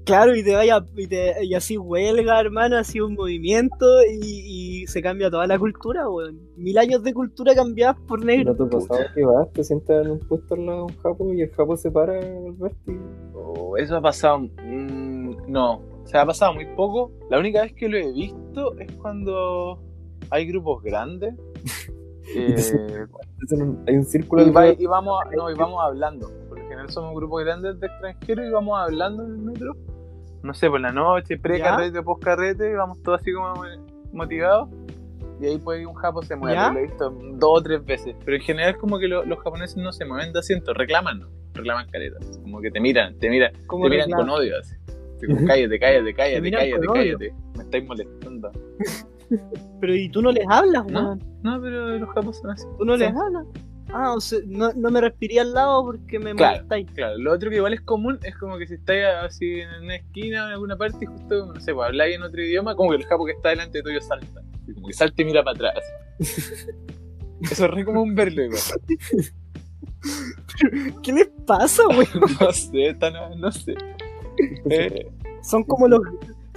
Claro, 0.04 0.34
y 0.34 0.42
te 0.42 0.54
vaya, 0.54 0.84
y, 0.96 1.06
te- 1.06 1.44
y 1.44 1.54
así 1.54 1.76
huelga, 1.76 2.40
hermano, 2.40 2.76
así 2.78 3.00
un 3.00 3.14
movimiento 3.14 3.86
y, 4.10 4.80
y 4.82 4.86
se 4.88 5.02
cambia 5.02 5.30
toda 5.30 5.46
la 5.46 5.56
cultura, 5.58 6.08
weón. 6.08 6.40
Mil 6.56 6.78
años 6.78 7.02
de 7.04 7.12
cultura 7.14 7.54
cambiadas 7.54 7.96
por 8.08 8.24
negro. 8.24 8.54
¿No 8.58 8.66
te 8.68 8.76
ha 8.76 8.78
pasado 8.80 9.00
que 9.14 9.24
vas, 9.24 9.52
te 9.52 9.62
sientas 9.62 10.04
en 10.04 10.12
un 10.12 10.18
puesto 10.20 10.54
al 10.54 10.66
lado 10.66 10.78
de 10.78 10.82
un 10.94 10.98
japo 11.00 11.32
y 11.34 11.42
el 11.42 11.50
japo 11.50 11.76
se 11.76 11.90
para 11.92 12.18
al 12.18 12.52
verte? 12.58 12.92
y- 12.92 12.98
Oh, 13.34 13.76
eso 13.76 13.96
ha 13.96 14.00
pasado. 14.00 14.38
mm, 14.40 15.30
no, 15.46 15.74
o 15.74 16.06
sea, 16.06 16.22
ha 16.22 16.26
pasado 16.26 16.54
muy 16.54 16.66
poco. 16.74 17.12
La 17.28 17.38
única 17.38 17.62
vez 17.62 17.72
que 17.74 17.88
lo 17.88 17.96
he 17.98 18.10
visto 18.10 18.76
es 18.78 18.90
cuando 18.96 19.78
hay 20.30 20.46
grupos 20.46 20.82
grandes. 20.82 21.34
Eh, 22.32 23.06
hay 23.88 23.96
un 23.96 24.04
círculo 24.04 24.42
y, 24.46 24.50
va- 24.50 24.68
y 24.68 24.86
vamos, 24.86 25.18
no, 25.36 25.50
y 25.50 25.54
vamos 25.56 25.80
hablando. 25.82 26.30
General 26.80 26.90
somos 26.92 27.14
grupos 27.14 27.44
grandes 27.44 27.78
de 27.78 27.86
extranjeros 27.86 28.46
y 28.46 28.50
vamos 28.50 28.78
hablando 28.78 29.24
en 29.24 29.30
el 29.32 29.38
metro. 29.38 29.76
No 30.42 30.54
sé, 30.54 30.70
por 30.70 30.80
la 30.80 30.90
noche, 30.92 31.36
pre-carrete, 31.38 32.02
post-carrete, 32.02 32.70
y 32.70 32.74
vamos 32.74 33.02
todos 33.02 33.20
así 33.20 33.32
como 33.32 33.52
motivados. 34.12 34.70
Y 35.40 35.46
ahí 35.46 35.58
puede 35.58 35.80
que 35.80 35.86
un 35.86 35.94
japo 35.94 36.22
se 36.22 36.36
mueva. 36.36 36.72
Lo 36.72 36.78
he 36.78 36.82
visto 36.82 37.10
dos 37.10 37.60
o 37.60 37.62
tres 37.62 37.84
veces. 37.84 38.14
Pero 38.24 38.36
en 38.36 38.42
general, 38.42 38.76
como 38.78 38.98
que 38.98 39.08
lo- 39.08 39.24
los 39.24 39.38
japoneses 39.40 39.76
no 39.76 39.92
se 39.92 40.04
mueven 40.06 40.32
de 40.32 40.38
asiento, 40.38 40.72
reclaman, 40.72 41.20
¿no? 41.20 41.28
Reclaman 41.54 41.86
caretas. 41.90 42.38
Como 42.42 42.60
que 42.60 42.70
te 42.70 42.80
miran, 42.80 43.18
te 43.18 43.28
miran, 43.28 43.52
te 43.52 43.88
miran 43.90 44.10
con 44.10 44.30
odio. 44.30 44.58
Así. 44.58 44.74
Como, 45.26 45.46
cállate, 45.46 45.78
cállate, 45.78 46.14
cállate, 46.14 46.50
cállate, 46.50 46.86
cállate. 46.86 47.34
Me 47.56 47.62
estáis 47.64 47.86
molestando. 47.86 48.50
Pero 49.80 49.94
y 49.94 50.08
tú 50.10 50.22
no 50.22 50.32
les 50.32 50.44
hablas, 50.48 50.86
¿No? 50.86 51.16
No, 51.42 51.60
pero 51.62 51.96
los 51.98 52.08
japos 52.10 52.38
son 52.38 52.50
así. 52.50 52.66
Tú 52.78 52.84
no 52.84 52.94
Sí. 52.96 53.04
les 53.04 53.14
hablas. 53.14 53.46
Ah, 53.92 54.14
o 54.14 54.20
sea, 54.20 54.38
no, 54.46 54.72
no 54.74 54.90
me 54.90 55.00
respiré 55.00 55.40
al 55.40 55.52
lado 55.52 55.84
porque 55.84 56.18
me 56.18 56.34
Claro. 56.34 56.56
molestáis. 56.56 56.86
Claro, 56.94 57.18
lo 57.18 57.32
otro 57.32 57.50
que 57.50 57.56
igual 57.56 57.74
es 57.74 57.80
común 57.80 58.18
es 58.22 58.36
como 58.36 58.56
que 58.58 58.66
si 58.66 58.74
estáis 58.74 59.04
así 59.22 59.60
en 59.60 59.84
una 59.84 59.96
esquina 59.96 60.44
o 60.44 60.46
en 60.46 60.52
alguna 60.52 60.76
parte 60.76 60.98
y 61.02 61.06
justo, 61.06 61.52
no 61.52 61.60
sé, 61.60 61.74
pues 61.74 61.86
habláis 61.88 62.16
en 62.16 62.22
otro 62.22 62.42
idioma, 62.42 62.74
como 62.76 62.90
que 62.90 62.96
el 62.96 63.04
japo 63.04 63.24
que 63.26 63.32
está 63.32 63.50
delante 63.50 63.82
tuyo 63.82 64.00
salta. 64.00 64.40
Así 64.62 64.74
como 64.74 64.86
que 64.88 64.94
salta 64.94 65.22
y 65.22 65.24
mira 65.24 65.42
para 65.42 65.54
atrás. 65.70 65.84
Eso 67.50 67.64
es 67.64 67.70
re 67.70 67.84
común 67.84 68.14
verlo 68.14 68.44
igual. 68.44 68.60
¿Qué 71.02 71.12
les 71.12 71.28
pasa, 71.46 71.82
weón? 71.88 72.06
No 72.40 72.52
sé, 72.52 72.94
tan, 72.98 73.12
no 73.40 73.50
sé. 73.52 73.74
Eh, 74.70 75.06
Son 75.42 75.64
como 75.64 75.88
los 75.88 76.00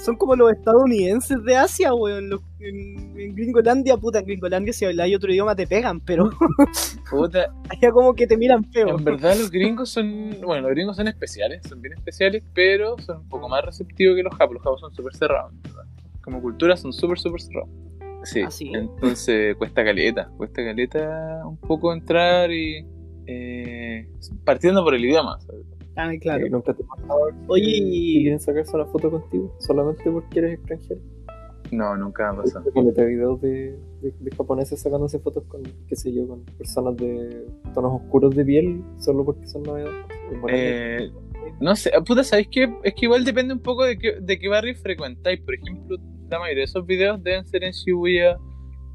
son 0.03 0.15
como 0.17 0.35
los 0.35 0.51
estadounidenses 0.51 1.43
de 1.43 1.55
Asia, 1.55 1.93
weón. 1.93 2.29
Los- 2.29 2.41
en, 2.59 3.19
en 3.19 3.35
Gringolandia, 3.35 3.97
puta, 3.97 4.19
en 4.19 4.25
Gringolandia 4.25 4.71
si 4.73 4.85
habláis 4.85 5.15
otro 5.15 5.31
idioma 5.31 5.55
te 5.55 5.67
pegan, 5.67 5.99
pero 5.99 6.29
Puta, 7.09 7.53
allá 7.69 7.91
como 7.91 8.13
que 8.13 8.25
te 8.27 8.37
miran 8.37 8.63
feo. 8.71 8.97
en 8.97 9.03
verdad 9.03 9.35
los 9.37 9.49
gringos 9.51 9.89
son, 9.89 10.37
bueno, 10.43 10.63
los 10.63 10.71
gringos 10.71 10.95
son 10.97 11.07
especiales, 11.07 11.61
son 11.67 11.81
bien 11.81 11.93
especiales, 11.93 12.43
pero 12.53 12.97
son 12.99 13.17
un 13.19 13.29
poco 13.29 13.49
más 13.49 13.63
receptivos 13.65 14.15
que 14.15 14.23
los 14.23 14.33
japos. 14.35 14.53
Los 14.55 14.63
japos 14.63 14.79
son 14.81 14.93
súper 14.93 15.15
cerrados, 15.15 15.51
en 15.53 15.61
verdad. 15.63 15.83
Como 16.21 16.41
cultura 16.41 16.77
son 16.77 16.93
súper, 16.93 17.19
súper 17.19 17.41
cerrados. 17.41 17.69
Sí, 18.23 18.41
Ah, 18.45 18.49
sí. 18.51 18.71
entonces 18.73 19.55
cuesta 19.57 19.83
caleta, 19.83 20.29
cuesta 20.37 20.63
caleta 20.63 21.41
un 21.45 21.57
poco 21.57 21.91
entrar 21.91 22.49
y 22.51 22.85
eh, 23.27 24.07
partiendo 24.45 24.81
por 24.83 24.95
el 24.95 25.03
idioma. 25.03 25.37
¿sabes? 25.41 25.65
Ah, 25.95 26.11
claro. 26.19 26.45
Eh, 26.45 26.49
¿Nunca 26.49 26.73
te 26.73 26.83
Oye, 27.47 27.63
y- 27.77 28.21
quieren 28.21 28.39
sacarse 28.39 28.75
una 28.75 28.85
foto 28.85 29.11
contigo 29.11 29.53
solamente 29.59 30.09
porque 30.09 30.39
eres 30.39 30.53
extranjero? 30.59 30.99
No, 31.71 31.97
nunca 31.97 32.31
me 32.31 32.39
ha 32.39 32.41
pasado. 32.43 32.65
De 32.71 33.05
videos 33.05 33.41
de, 33.41 33.77
de, 34.01 34.13
de 34.19 34.35
japoneses 34.35 34.79
sacándose 34.79 35.19
fotos 35.19 35.43
con, 35.45 35.63
qué 35.87 35.95
sé 35.95 36.13
yo, 36.13 36.27
con 36.27 36.43
personas 36.57 36.95
de 36.97 37.47
tonos 37.73 38.01
oscuros 38.01 38.35
de 38.35 38.45
piel 38.45 38.83
solo 38.99 39.25
porque 39.25 39.47
son 39.47 39.63
novedades. 39.63 40.05
Eh, 40.49 41.11
no 41.59 41.75
sé, 41.75 41.91
puta, 42.05 42.23
¿sabéis 42.23 42.47
qué? 42.51 42.71
Es 42.83 42.93
que 42.93 43.05
igual 43.05 43.25
depende 43.25 43.53
un 43.53 43.59
poco 43.59 43.83
de 43.83 43.97
qué, 43.97 44.19
de 44.21 44.39
qué 44.39 44.47
barrio 44.49 44.75
frecuentáis. 44.75 45.41
Por 45.41 45.55
ejemplo, 45.55 45.97
la 46.29 46.39
mayoría 46.39 46.61
de 46.61 46.65
esos 46.65 46.85
videos 46.85 47.21
deben 47.23 47.45
ser 47.45 47.63
en 47.63 47.71
Shibuya 47.71 48.37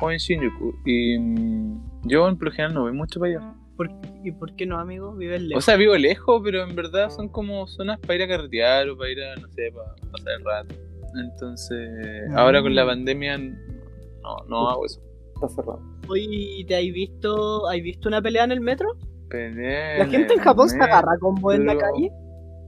o 0.00 0.10
en 0.10 0.18
Shinjuku. 0.18 0.74
Y 0.84 1.18
mm, 1.18 1.82
yo, 2.04 2.28
en 2.28 2.38
lo 2.40 2.50
general, 2.50 2.74
no 2.74 2.82
voy 2.82 2.92
mucho 2.92 3.18
para 3.18 3.32
allá. 3.32 3.54
¿Por- 3.78 3.88
¿Y 4.24 4.32
por 4.32 4.54
qué 4.56 4.66
no, 4.66 4.78
amigo? 4.78 5.14
Vives 5.14 5.40
O 5.40 5.46
lejos. 5.46 5.64
sea, 5.64 5.76
vivo 5.76 5.96
lejos, 5.96 6.42
pero 6.44 6.64
en 6.64 6.74
verdad 6.76 7.08
son 7.08 7.28
como 7.30 7.66
zonas 7.68 7.98
para 8.00 8.16
ir 8.16 8.22
a 8.24 8.28
carretear 8.28 8.88
o 8.90 8.98
para 8.98 9.10
ir 9.10 9.22
a, 9.22 9.36
no 9.36 9.48
sé, 9.48 9.72
para 9.72 9.94
pasar 10.12 10.32
el 10.38 10.44
rato. 10.44 10.74
Entonces, 11.18 11.88
ahora 12.34 12.60
con 12.60 12.74
la 12.74 12.84
pandemia, 12.84 13.38
no, 13.38 14.36
no 14.48 14.68
hago 14.68 14.84
eso. 14.84 15.00
Está 15.34 15.48
cerrado. 15.48 15.80
Oye, 16.08 16.64
¿te 16.66 16.74
has 16.76 16.82
visto, 16.82 17.68
has 17.68 17.76
visto 17.80 18.08
una 18.08 18.20
pelea 18.20 18.44
en 18.44 18.52
el 18.52 18.60
metro? 18.60 18.88
Peleé 19.30 19.98
¿La 19.98 20.06
gente 20.06 20.34
en 20.34 20.40
Japón 20.40 20.68
se 20.68 20.80
agarra 20.82 21.16
como 21.20 21.52
en 21.52 21.66
la 21.66 21.76
calle? 21.76 22.10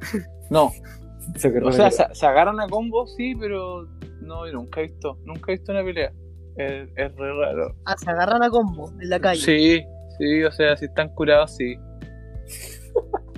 No, 0.50 0.70
Se 1.36 1.48
O 1.60 1.70
sea, 1.72 1.90
se, 1.90 2.04
se 2.12 2.26
agarran 2.26 2.58
a 2.60 2.66
combos, 2.68 3.14
sí, 3.16 3.34
pero 3.38 3.86
no, 4.20 4.46
yo 4.46 4.52
nunca 4.54 4.80
he 4.80 4.84
visto, 4.88 5.16
nunca 5.24 5.52
he 5.52 5.56
visto 5.56 5.70
una 5.72 5.84
pelea. 5.84 6.12
Es, 6.56 6.88
es 6.96 7.14
re 7.16 7.32
raro. 7.34 7.74
Ah, 7.84 7.96
se 7.96 8.10
agarran 8.10 8.42
a 8.42 8.50
combo 8.50 8.90
en 9.00 9.08
la 9.08 9.20
calle. 9.20 9.40
Sí, 9.40 9.84
sí, 10.20 10.44
o 10.44 10.52
sea, 10.52 10.76
si 10.76 10.84
están 10.84 11.08
curados, 11.14 11.56
sí. 11.56 11.76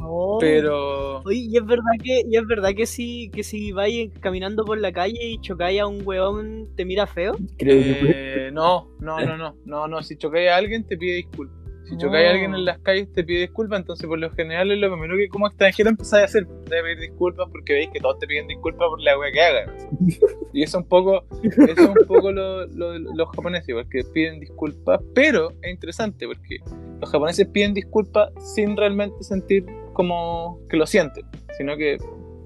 Oh. 0.00 0.38
Pero 0.40 1.20
Oye, 1.24 1.48
y 1.50 1.56
es 1.56 1.66
verdad 1.66 1.92
que, 2.02 2.22
y 2.26 2.36
es 2.36 2.46
verdad 2.46 2.70
que 2.74 2.86
si, 2.86 3.30
que 3.30 3.42
si 3.42 3.72
vais 3.72 4.10
caminando 4.20 4.64
por 4.64 4.78
la 4.78 4.92
calle 4.92 5.18
y 5.20 5.40
chocáis 5.40 5.80
a 5.80 5.86
un 5.86 6.06
huevón, 6.06 6.68
te 6.76 6.84
mira 6.84 7.06
feo. 7.06 7.36
Creo 7.58 7.82
que 7.82 8.46
eh, 8.46 8.50
no, 8.50 8.88
no, 9.00 9.20
no, 9.20 9.36
no, 9.36 9.56
no, 9.64 9.88
no, 9.88 10.02
si 10.02 10.16
chocáis 10.16 10.50
a 10.50 10.56
alguien 10.56 10.86
te 10.86 10.96
pide 10.96 11.16
disculpas. 11.16 11.58
Si 11.88 11.96
chocáis 11.96 12.26
a 12.28 12.30
alguien 12.32 12.54
en 12.54 12.64
las 12.64 12.78
calles 12.80 13.10
te 13.12 13.24
pide 13.24 13.40
disculpas, 13.40 13.80
entonces 13.80 14.06
por 14.06 14.18
lo 14.18 14.30
general 14.30 14.70
es 14.70 14.78
lo 14.78 14.90
primero 14.90 15.16
que 15.16 15.28
como 15.28 15.46
extranjero 15.46 15.88
empezáis 15.88 16.22
a 16.22 16.24
hacer, 16.26 16.46
de 16.46 16.82
pedir 16.82 16.98
disculpas 17.00 17.48
porque 17.50 17.72
veis 17.72 17.88
que 17.92 17.98
todos 18.00 18.18
te 18.18 18.26
piden 18.26 18.46
disculpas 18.46 18.88
por 18.88 19.00
la 19.00 19.18
wea 19.18 19.32
que 19.32 19.40
hagan. 19.40 19.70
Y 20.52 20.62
eso 20.62 20.78
es 20.78 20.82
un 20.84 20.88
poco, 20.88 21.24
eso 21.42 21.72
es 21.72 21.78
un 21.78 22.06
poco 22.06 22.32
lo, 22.32 22.66
lo- 22.66 22.98
los 22.98 23.28
japoneses, 23.30 23.68
igual 23.68 23.86
que 23.90 24.02
piden 24.12 24.40
disculpas, 24.40 25.00
pero 25.14 25.52
es 25.62 25.70
interesante 25.70 26.26
porque 26.26 26.56
los 27.00 27.10
japoneses 27.10 27.46
piden 27.48 27.74
disculpas 27.74 28.30
sin 28.54 28.76
realmente 28.76 29.22
sentir 29.22 29.64
como 29.92 30.58
que 30.70 30.76
lo 30.78 30.86
sienten, 30.86 31.24
sino 31.56 31.76
que 31.76 31.98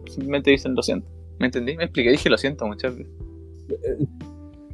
simplemente 0.07 0.51
dicen 0.51 0.75
lo 0.75 0.83
siento. 0.83 1.09
¿Me 1.39 1.47
entendí? 1.47 1.77
Me 1.77 1.85
expliqué, 1.85 2.11
dije 2.11 2.29
lo 2.29 2.39
siento 2.39 2.67
muchas 2.67 2.97
veces. 2.97 3.13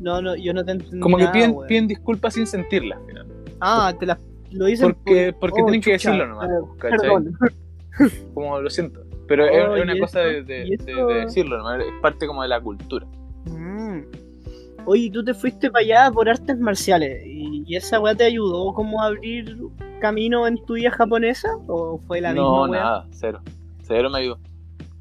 No, 0.00 0.22
no, 0.22 0.36
yo 0.36 0.52
no 0.54 0.64
te 0.64 0.72
entendí. 0.72 1.00
Como 1.00 1.16
que 1.18 1.26
piden, 1.28 1.50
piden 1.68 1.86
disculpas 1.88 2.34
sin 2.34 2.46
sentirlas, 2.46 2.98
finalmente. 3.06 3.52
Ah, 3.60 3.92
te 3.98 4.06
las 4.06 4.18
lo 4.52 4.66
dicen 4.66 4.92
Porque, 4.94 5.32
por- 5.32 5.40
porque 5.50 5.62
oh, 5.62 5.66
tienen 5.66 5.80
que 5.82 5.92
decirlo 5.92 6.26
nomás. 6.26 6.48
Como 8.34 8.60
lo 8.60 8.70
siento. 8.70 9.00
Pero 9.26 9.44
es- 9.46 9.50
Oh, 9.68 9.76
es 9.76 9.82
una 9.82 9.96
¿y 9.96 10.00
cosa 10.00 10.20
de, 10.20 10.38
esto? 10.38 10.46
de- 10.52 10.66
¿Y 10.66 10.68
de- 10.70 10.74
esto? 10.92 11.06
de 11.08 11.14
decirlo, 11.20 11.58
nomás, 11.58 11.80
es 11.80 11.92
parte 12.00 12.26
como 12.26 12.42
de 12.42 12.48
la 12.48 12.60
cultura. 12.60 13.06
Mm. 13.46 14.00
Oye, 14.86 15.10
tú 15.12 15.22
te 15.24 15.34
fuiste 15.34 15.70
para 15.70 15.84
allá 15.84 16.10
por 16.12 16.28
artes 16.28 16.58
marciales 16.58 17.22
y, 17.26 17.64
y 17.66 17.76
esa 17.76 18.00
weá 18.00 18.14
te 18.14 18.24
ayudó 18.24 18.72
como 18.72 19.02
a 19.02 19.06
abrir 19.06 19.58
camino 20.00 20.46
en 20.46 20.64
tu 20.64 20.74
vida 20.74 20.90
japonesa 20.90 21.48
o 21.66 21.98
fue 22.06 22.20
la 22.20 22.32
no, 22.32 22.42
misma 22.42 22.70
weá? 22.70 22.80
nada, 22.82 23.06
cero. 23.10 23.40
Cero 23.82 24.08
me 24.10 24.18
ayudó. 24.20 24.38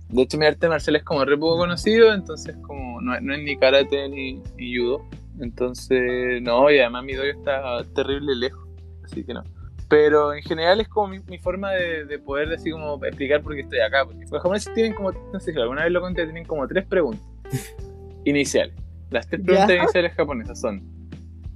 De 0.09 0.21
hecho, 0.23 0.37
mi 0.37 0.45
arte 0.45 0.67
marcial 0.67 0.95
es 0.97 1.03
como 1.03 1.23
re 1.23 1.37
poco 1.37 1.57
conocido, 1.57 2.13
entonces 2.13 2.55
como 2.63 2.99
no, 3.01 3.15
es- 3.15 3.21
no 3.21 3.33
es 3.33 3.43
ni 3.43 3.55
karate 3.57 4.09
ni, 4.09 4.41
ni 4.57 4.75
judo. 4.77 5.03
Entonces, 5.39 6.41
no, 6.41 6.69
y 6.71 6.79
además 6.79 7.03
mi 7.05 7.13
dojo 7.13 7.27
está 7.27 7.83
terrible 7.93 8.35
lejos, 8.35 8.66
así 9.11 9.23
que 9.23 9.33
no. 9.33 9.43
Pero 9.89 10.33
en 10.33 10.41
general 10.43 10.81
es 10.81 10.87
como 10.89 11.07
mi, 11.07 11.19
mi 11.27 11.37
forma 11.37 11.71
de, 11.71 12.05
de 12.05 12.19
poder 12.19 12.51
así 12.53 12.71
como 12.71 13.03
explicar 13.05 13.41
por 13.41 13.55
qué 13.55 13.61
estoy 13.61 13.79
acá. 13.79 14.03
Porque 14.05 14.19
los 14.29 14.41
japoneses 14.41 14.73
tienen 14.73 14.93
como, 14.93 15.11
no 15.11 15.39
sé 15.39 15.53
si 15.53 15.59
alguna 15.59 15.83
vez 15.83 15.91
lo 15.93 16.01
conté, 16.01 16.23
tienen 16.25 16.45
como 16.45 16.67
tres 16.67 16.85
preguntas 16.85 17.25
iniciales. 18.25 18.75
Las 19.09 19.27
tres 19.27 19.41
preguntas 19.41 19.69
¿Ya? 19.69 19.77
iniciales 19.77 20.13
japonesas 20.13 20.59
son 20.59 20.81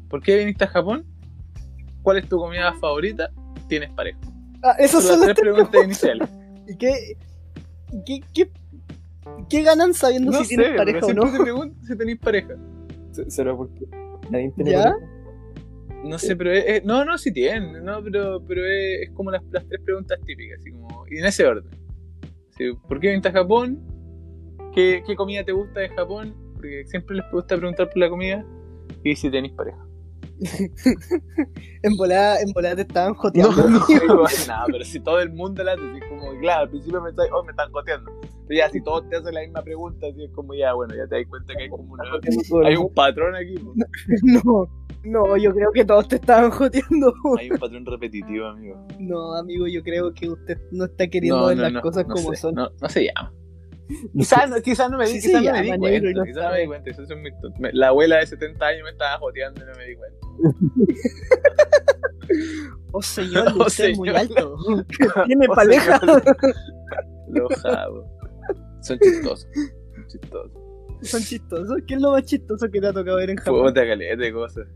¿Por 0.10 0.22
qué 0.22 0.38
viniste 0.38 0.64
a 0.64 0.68
Japón? 0.68 1.06
¿Cuál 2.02 2.18
es 2.18 2.28
tu 2.28 2.38
comida 2.38 2.74
favorita? 2.74 3.30
¿Tienes 3.68 3.89
pareja? 3.91 4.20
Ah, 4.64 4.76
esas 4.80 5.04
Son 5.04 5.12
son 5.18 5.20
las 5.28 5.36
tres 5.36 5.39
preguntas 5.39 5.84
iniciales. 5.84 6.30
¿Y 6.68 6.78
qué, 6.78 7.18
qué, 8.06 8.20
qué, 8.34 8.52
qué 9.49 9.64
ganan 9.64 9.93
sabiendo 9.93 10.32
No 10.32 10.38
si 10.39 10.45
sé, 10.45 10.56
tienes 10.56 10.78
pareja 10.78 11.06
o 11.06 11.14
no? 11.14 11.32
te 11.32 11.39
pregunto 11.39 11.76
si 11.86 11.97
tenéis 11.97 12.20
pareja. 12.20 12.54
se- 13.12 13.30
será 13.30 13.56
porque 13.56 13.86
nadie 14.30 14.52
tiene 14.56 14.72
¿Ya? 14.72 14.84
pareja. 14.84 15.12
No 16.04 16.18
sé, 16.18 16.36
pero 16.36 16.52
es, 16.52 16.66
es- 16.68 16.84
no, 16.84 17.06
no, 17.06 17.18
sí 17.18 17.32
tienen, 17.32 17.84
no, 17.84 18.04
pero, 18.04 18.43
pero 18.47 18.62
es, 18.66 19.10
como 19.12 19.32
las, 19.32 19.43
las 19.52 19.68
tres 19.68 19.82
preguntas 19.84 20.20
típicas, 20.26 20.60
así 20.60 20.72
como, 20.72 21.06
y 21.10 21.20
en 21.20 21.26
ese 21.26 21.45
orden. 21.45 21.66
Así, 22.49 22.72
¿Por 22.88 22.99
qué 22.99 23.10
viniste 23.10 23.30
a 23.30 23.34
Japón? 23.34 23.80
¿Qué, 24.74 25.04
¿Qué 25.06 25.16
comida 25.16 25.43
te 25.43 25.52
gusta 25.52 25.82
de 25.82 25.89
Japón? 25.89 26.36
Porque 26.54 26.84
siempre 26.88 27.16
les 27.18 27.26
gusta 27.32 27.56
preguntar 27.58 27.88
por 27.89 27.97
la 27.97 28.10
comida 28.10 28.45
y 29.04 29.16
si 29.16 29.30
tenéis 29.30 29.54
pareja. 29.54 29.86
En 31.84 31.96
volada, 31.98 32.39
en 32.42 32.52
volada 32.54 32.76
te 32.76 32.82
estaban 32.84 33.14
No, 33.14 33.20
joteando. 33.20 33.52
no, 34.08 34.24
nada, 34.48 34.66
pero 34.68 34.86
si 34.86 35.00
todo 35.00 35.20
el 35.20 35.32
mundo 35.32 35.64
la 35.64 35.74
hace, 35.74 35.82
así 35.82 36.00
como, 36.10 36.39
claro, 36.39 36.64
al 36.64 36.70
principio 36.70 37.02
me 37.02 37.10
oh, 37.34 37.44
me 37.44 37.52
están 37.52 37.72
coteando. 37.72 38.12
Pero 38.48 38.58
ya, 38.58 38.70
si 38.70 38.82
todos 38.82 39.08
te 39.10 39.16
hacen 39.16 39.34
la 39.34 39.42
misma 39.42 39.64
pregunta, 39.64 40.08
así 40.08 40.24
es 40.24 40.32
como, 40.32 40.54
ya, 40.54 40.74
bueno, 40.74 40.94
ya 40.96 41.08
te 41.08 41.16
das 41.16 41.28
cuenta 41.28 41.54
que 41.56 41.64
hay 41.64 41.70
como 41.70 41.94
una, 41.94 42.04
hay 42.68 42.76
un 42.76 42.94
patrón 42.94 43.36
aquí. 43.36 43.56
No, 44.24 44.68
no, 45.04 45.38
yo 45.38 45.54
creo 45.54 45.72
que 45.72 45.86
todos 45.86 46.08
te 46.08 46.18
estaban 46.18 46.52
joteando. 46.52 47.14
hay 47.39 47.50
un 47.50 47.58
patrón 47.58 47.86
repetitivo, 47.86 48.48
amigo. 48.48 48.88
No, 49.00 49.36
amigo, 49.36 49.68
yo 49.68 49.82
creo 49.82 50.14
que 50.14 50.30
usted 50.30 50.60
no 50.72 50.86
está 50.86 51.08
queriendo 51.08 51.39
No, 51.39 51.48
ver 51.48 51.58
no, 51.58 51.64
las 51.64 51.74
no, 51.74 51.82
cosas 51.82 52.08
no 52.08 52.14
como 52.16 52.30
sé, 52.32 52.36
son. 52.36 52.56
No, 52.56 52.70
no 52.80 52.89
se 52.89 53.06
llama. 53.06 53.34
Quizás 54.18 54.50
no, 54.50 54.62
quizás 54.62 54.89
no 54.92 54.98
me 54.98 55.06
di, 55.08 55.20
Sí, 55.22 55.28
quizás 55.28 55.42
sí, 55.42 55.48
no 55.48 55.54
me 55.54 55.62
di 55.62 55.68
cuenta, 55.78 55.89
quizás 56.00 56.16
no 56.16 56.24
me 56.26 56.34
sabe. 56.34 56.60
di 56.62 56.68
cuenta, 56.68 56.89
eso 56.92 57.02
es 57.04 57.10
muy. 57.10 57.32
Me- 57.60 57.74
La 57.74 57.88
abuela 57.89 58.18
de 58.18 58.28
70 58.28 58.66
años 58.66 58.84
me 58.84 58.89
estaba 58.92 59.18
joteando 59.20 59.62
y 59.62 59.66
no 59.68 59.74
me 59.76 59.86
di 59.86 59.96
cuenta. 59.96 60.18
Oh, 62.94 63.02
señor, 63.02 63.48
Oh, 63.58 63.66
usted 63.66 63.89
es 63.89 63.98
muy 63.98 64.10
alto. 64.10 64.58
Tiene 65.26 65.48
Oh, 65.50 65.54
pareja. 65.54 66.00
jabos. 67.62 68.06
Son 68.82 68.98
chistosos. 69.00 69.48
Son 69.96 70.08
chistosos. 70.08 70.52
Son 71.04 71.22
chistosos. 71.22 71.78
¿Qué 71.88 71.96
es 71.96 72.02
lo 72.02 72.12
más 72.12 72.24
chistoso 72.26 72.70
que 72.72 72.80
te 72.82 72.88
ha 72.88 72.94
tocado 72.94 73.18
ver 73.18 73.30
en 73.32 73.38
Japón? 73.38 73.64
Puta 73.64 73.86
caleta 73.88 74.16
de 74.22 74.34
cosas. 74.34 74.68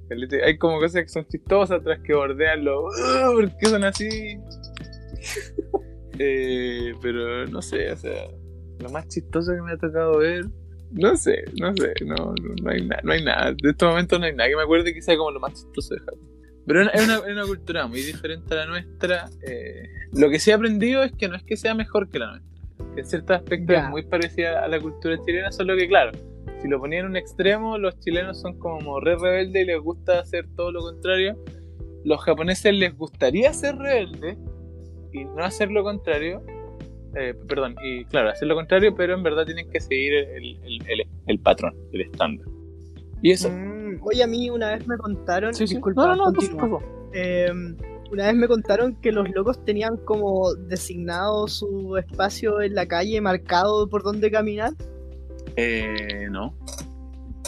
Hay 0.43 0.57
como 0.57 0.79
cosas 0.79 1.03
que 1.03 1.07
son 1.09 1.25
chistosas, 1.27 1.79
otras 1.81 1.99
que 2.01 2.13
bordean 2.13 2.63
lo. 2.65 2.87
"Ah, 2.89 3.29
¿Por 3.33 3.55
qué 3.57 3.65
son 3.67 3.83
así? 3.83 4.37
Eh, 6.19 6.93
pero 7.01 7.45
no 7.47 7.61
sé, 7.61 7.91
o 7.91 7.97
sea, 7.97 8.27
lo 8.79 8.89
más 8.89 9.07
chistoso 9.07 9.53
que 9.53 9.61
me 9.61 9.71
ha 9.73 9.77
tocado 9.77 10.17
ver. 10.19 10.45
No 10.91 11.15
sé, 11.17 11.43
no 11.59 11.73
sé, 11.75 11.93
no, 12.05 12.15
no, 12.15 12.33
no 12.63 12.69
hay 12.71 12.85
nada, 12.85 13.01
no 13.03 13.11
hay 13.13 13.23
nada. 13.23 13.51
De 13.61 13.69
estos 13.71 13.89
momentos 13.89 14.19
no 14.19 14.25
hay 14.25 14.35
nada 14.35 14.49
que 14.49 14.55
me 14.55 14.61
acuerde 14.63 14.93
que 14.93 15.01
sea 15.01 15.17
como 15.17 15.31
lo 15.31 15.39
más 15.39 15.53
chistoso 15.53 15.93
de 15.95 15.99
Japón. 16.01 16.19
Pero 16.67 16.81
es 16.81 17.03
una, 17.03 17.15
es 17.17 17.31
una 17.31 17.45
cultura 17.45 17.87
muy 17.87 18.01
diferente 18.01 18.53
a 18.53 18.57
la 18.57 18.65
nuestra. 18.67 19.29
eh, 19.47 19.87
lo 20.13 20.29
que 20.29 20.39
sí 20.39 20.51
he 20.51 20.53
aprendido 20.53 21.03
es 21.03 21.11
que 21.11 21.27
no 21.27 21.35
es 21.35 21.43
que 21.43 21.57
sea 21.57 21.73
mejor 21.75 22.09
que 22.09 22.19
la 22.19 22.31
nuestra. 22.31 22.55
Que 22.95 23.01
en 23.01 23.05
ciertos 23.07 23.35
aspectos 23.37 23.75
Ya. 23.75 23.83
es 23.85 23.89
muy 23.89 24.03
parecida 24.03 24.63
a 24.63 24.67
la 24.67 24.79
cultura 24.79 25.17
chilena, 25.25 25.51
solo 25.51 25.75
que 25.75 25.87
claro, 25.87 26.11
si 26.61 26.67
lo 26.67 26.79
ponía 26.79 26.99
en 27.01 27.07
un 27.07 27.17
extremo, 27.17 27.77
los 27.77 27.99
chilenos 27.99 28.39
son 28.41 28.57
como 28.57 28.99
re 28.99 29.15
rebeldes 29.17 29.63
y 29.63 29.65
les 29.65 29.79
gusta 29.81 30.19
hacer 30.19 30.47
todo 30.55 30.71
lo 30.71 30.79
contrario. 30.81 31.37
Los 32.03 32.21
japoneses 32.23 32.73
les 32.73 32.95
gustaría 32.95 33.51
ser 33.53 33.75
rebeldes 33.77 34.37
y 35.11 35.25
no 35.25 35.43
hacer 35.43 35.71
lo 35.71 35.83
contrario. 35.83 36.41
Eh, 37.15 37.33
perdón, 37.47 37.75
y 37.83 38.03
claro, 38.05 38.29
hacer 38.29 38.47
lo 38.47 38.55
contrario, 38.55 38.93
pero 38.95 39.13
en 39.13 39.23
verdad 39.23 39.45
tienen 39.45 39.69
que 39.69 39.79
seguir 39.79 40.13
el, 40.13 40.57
el, 40.63 40.81
el- 40.87 41.07
el 41.27 41.39
patrón, 41.39 41.73
el 41.93 42.01
estándar. 42.01 42.45
Y 43.21 43.31
eso. 43.31 43.49
Mm, 43.49 43.99
oye, 44.03 44.21
a 44.23 44.27
mí 44.27 44.49
una 44.49 44.75
vez 44.75 44.85
me 44.87 44.97
contaron. 44.97 45.53
Sí, 45.53 45.65
sí. 45.67 45.75
Disculpa, 45.75 46.07
no, 46.07 46.31
no, 46.31 46.31
no. 46.31 46.79
Eh, 47.13 47.49
una 48.11 48.25
vez 48.27 48.35
me 48.35 48.47
contaron 48.47 48.95
que 49.01 49.11
los 49.11 49.29
locos 49.31 49.63
tenían 49.65 49.97
como 49.97 50.53
designado 50.53 51.47
su 51.47 51.95
espacio 51.97 52.61
en 52.61 52.75
la 52.75 52.85
calle, 52.85 53.19
marcado 53.21 53.87
por 53.89 54.03
dónde 54.03 54.29
caminar. 54.29 54.73
Eh, 55.55 56.27
no, 56.29 56.53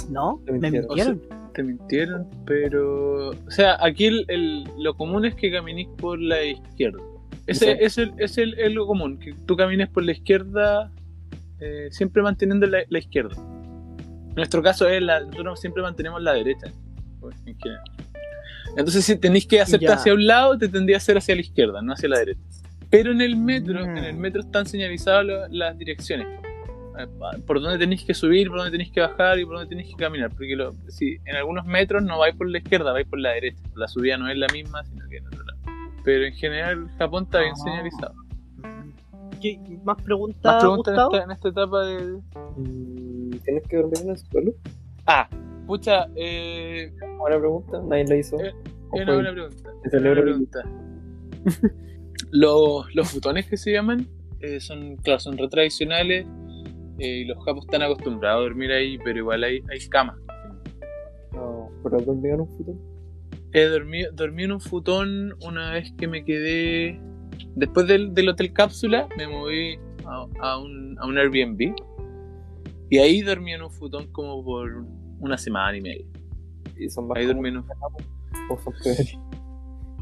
¿No? 0.09 0.41
Te 0.45 0.53
Me 0.53 0.71
mintieron. 0.71 0.87
mintieron. 1.19 1.21
te 1.53 1.63
mintieron, 1.63 2.27
pero. 2.45 3.29
O 3.31 3.51
sea, 3.51 3.77
aquí 3.81 4.05
el, 4.05 4.25
el- 4.29 4.63
lo 4.77 4.93
común 4.95 5.25
es 5.25 5.35
que 5.35 5.51
caminís 5.51 5.89
por 5.97 6.19
la 6.19 6.43
izquierda. 6.43 6.99
Ese 7.45 7.77
es, 7.83 7.97
el, 7.97 8.13
es 8.17 8.37
el, 8.37 8.53
es 8.59 8.71
lo 8.73 8.85
común, 8.87 9.19
que 9.19 9.33
tú 9.45 9.55
camines 9.55 9.87
por 9.89 10.03
la 10.03 10.11
izquierda, 10.11 10.91
eh, 11.59 11.87
siempre 11.91 12.21
manteniendo 12.21 12.65
la, 12.67 12.79
la 12.89 12.99
izquierda. 12.99 13.35
En 13.37 14.35
nuestro 14.35 14.61
caso, 14.61 14.87
es 14.87 15.01
la, 15.01 15.21
nosotros 15.21 15.59
siempre 15.61 15.81
mantenemos 15.81 16.21
la 16.21 16.33
derecha. 16.33 16.71
pues, 17.19 17.35
en 17.45 17.57
general. 17.57 17.83
Entonces, 18.77 19.03
si 19.05 19.15
tenéis 19.17 19.47
que 19.47 19.59
hacerte 19.59 19.85
Ya. 19.87 19.93
hacia 19.95 20.13
un 20.13 20.27
lado, 20.27 20.57
te 20.57 20.67
tendría 20.67 20.95
que 20.95 21.01
hacer 21.01 21.17
hacia 21.17 21.33
la 21.35 21.41
izquierda, 21.41 21.81
no 21.81 21.93
hacia 21.93 22.07
la 22.09 22.19
derecha. 22.19 22.41
Pero 22.91 23.11
en 23.11 23.21
el 23.21 23.35
metro, 23.35 23.85
Mm. 23.85 23.97
en 23.97 24.03
el 24.03 24.15
metro 24.17 24.41
están 24.41 24.65
señalizadas 24.65 25.25
lo- 25.25 25.47
las 25.47 25.77
direcciones. 25.77 26.27
Eh, 26.99 27.07
Por 27.45 27.59
dónde 27.61 27.77
tenéis 27.79 28.03
que 28.03 28.13
subir, 28.13 28.49
por 28.49 28.57
dónde 28.59 28.71
tenéis 28.71 28.91
que 28.91 28.99
bajar 29.01 29.39
y 29.39 29.45
por 29.45 29.55
dónde 29.55 29.69
tenéis 29.69 29.89
que 29.89 29.95
caminar. 30.03 30.29
Porque 30.31 30.55
lo- 30.55 30.73
si 30.89 31.17
en 31.25 31.35
algunos 31.35 31.65
metros 31.65 32.03
no 32.03 32.19
vais 32.19 32.35
por 32.35 32.49
la 32.49 32.59
izquierda, 32.59 32.91
vais 32.93 33.07
por 33.07 33.19
la 33.19 33.31
derecha. 33.31 33.61
La 33.75 33.87
subida 33.87 34.17
no 34.17 34.29
es 34.29 34.37
la 34.37 34.47
misma, 34.53 34.83
sino 34.83 35.07
que 35.09 35.17
en 35.17 35.27
otro. 35.27 35.43
Pero 36.07 36.23
en 36.23 36.33
general, 36.35 36.89
Japón 36.97 37.25
está 37.25 37.39
bien 37.41 37.51
Ah. 37.51 37.63
señalizado. 37.65 38.13
¿Qué- 39.41 39.59
¿Más 39.83 40.01
preguntas, 40.01 40.41
¿Más 40.41 40.63
preguntas 40.63 40.93
en 40.95 41.01
esta, 41.03 41.23
en 41.25 41.31
esta 41.31 41.49
etapa 41.49 41.85
de.? 41.85 42.21
Mm, 42.55 43.29
¿Tienes 43.43 43.63
que 43.67 43.75
dormir 43.75 43.97
en 44.03 44.09
el 44.11 44.17
suelo? 44.17 44.53
Ah, 45.05 45.27
pucha, 45.67 46.07
eh, 46.15 46.93
Buena 47.19 47.37
pregunta, 47.39 47.81
nadie 47.85 48.05
la 48.07 48.15
hizo. 48.15 48.39
Eh, 48.39 48.53
¿O 48.89 48.97
es 48.97 49.03
fue- 49.03 49.03
una 49.03 49.13
buena 49.15 49.31
pregunta. 49.33 49.69
es 49.83 49.93
una 49.93 50.01
buena 50.07 50.21
pregunta. 50.21 50.63
los, 52.31 52.95
los 52.95 53.11
futones 53.11 53.45
que 53.47 53.57
se 53.57 53.73
llaman 53.73 54.07
eh, 54.39 54.61
son, 54.61 54.95
claro, 54.97 55.19
son 55.19 55.37
re 55.37 55.49
tradicionales 55.49 56.25
eh, 56.99 57.07
y 57.19 57.25
los 57.25 57.37
japos 57.43 57.65
están 57.65 57.81
acostumbrados 57.81 58.39
a 58.39 58.43
dormir 58.43 58.71
ahí, 58.71 58.97
pero 59.03 59.17
igual 59.19 59.43
hay, 59.43 59.61
hay 59.69 59.79
camas. 59.89 60.15
No, 61.33 61.69
pero 61.83 61.97
has 61.97 62.05
dormido 62.05 62.35
en 62.35 62.41
un 62.41 62.47
futuro. 62.47 62.77
He 63.53 63.65
dormido, 63.65 64.11
dormí 64.13 64.43
en 64.43 64.51
un 64.51 64.59
futón 64.61 65.33
una 65.41 65.71
vez 65.71 65.91
que 65.97 66.07
me 66.07 66.23
quedé. 66.25 66.99
Después 67.55 67.87
del, 67.87 68.13
del 68.13 68.29
hotel 68.29 68.53
cápsula, 68.53 69.07
me 69.17 69.27
moví 69.27 69.77
a, 70.05 70.25
a 70.41 70.57
un, 70.59 70.97
a 70.99 71.05
un 71.07 71.17
Airbnb. 71.17 71.73
Y 72.89 72.97
ahí 72.99 73.21
dormí 73.21 73.53
en 73.53 73.61
un 73.63 73.71
futón 73.71 74.07
como 74.11 74.43
por 74.43 74.85
una 75.19 75.37
semana 75.37 75.77
y 75.77 75.81
media. 75.81 76.05
Y 76.77 76.89
son 76.89 77.07
Ahí 77.15 77.25
dormí 77.25 77.49
en 77.49 77.57
un 77.57 77.63
peores. 77.65 79.17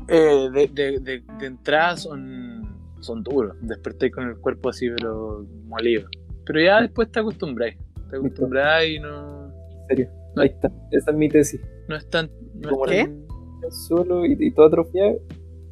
Eh, 0.07 0.49
de, 0.53 0.67
de, 0.67 0.99
de, 0.99 1.23
de 1.39 1.45
entrada 1.47 1.97
son, 1.97 2.77
son 2.99 3.23
duros. 3.23 3.55
Desperté 3.61 4.11
con 4.11 4.27
el 4.27 4.37
cuerpo 4.37 4.69
así, 4.69 4.87
pero 4.95 5.47
molido. 5.65 6.07
Pero 6.45 6.61
ya 6.61 6.81
después 6.81 7.11
te 7.11 7.21
acostumbráis. 7.21 7.75
Te 8.11 8.17
acostumbráis 8.17 8.97
y 8.97 8.99
no, 8.99 9.47
En 9.47 9.87
serio. 9.87 10.09
Ahí 10.37 10.49
está. 10.49 10.71
Esa 10.91 11.09
es 11.09 11.17
mi 11.17 11.27
tesis. 11.27 11.59
no 11.87 11.95
es 11.95 12.07
tan. 12.07 12.29
No 12.53 12.69
¿Cómo 12.69 12.85
es 12.85 12.91
qué? 12.91 13.03
tan- 13.05 13.24
El 13.63 13.71
suelo 13.71 14.25
y, 14.25 14.35
y 14.39 14.51
todo 14.51 14.67
atrofiado. 14.67 15.17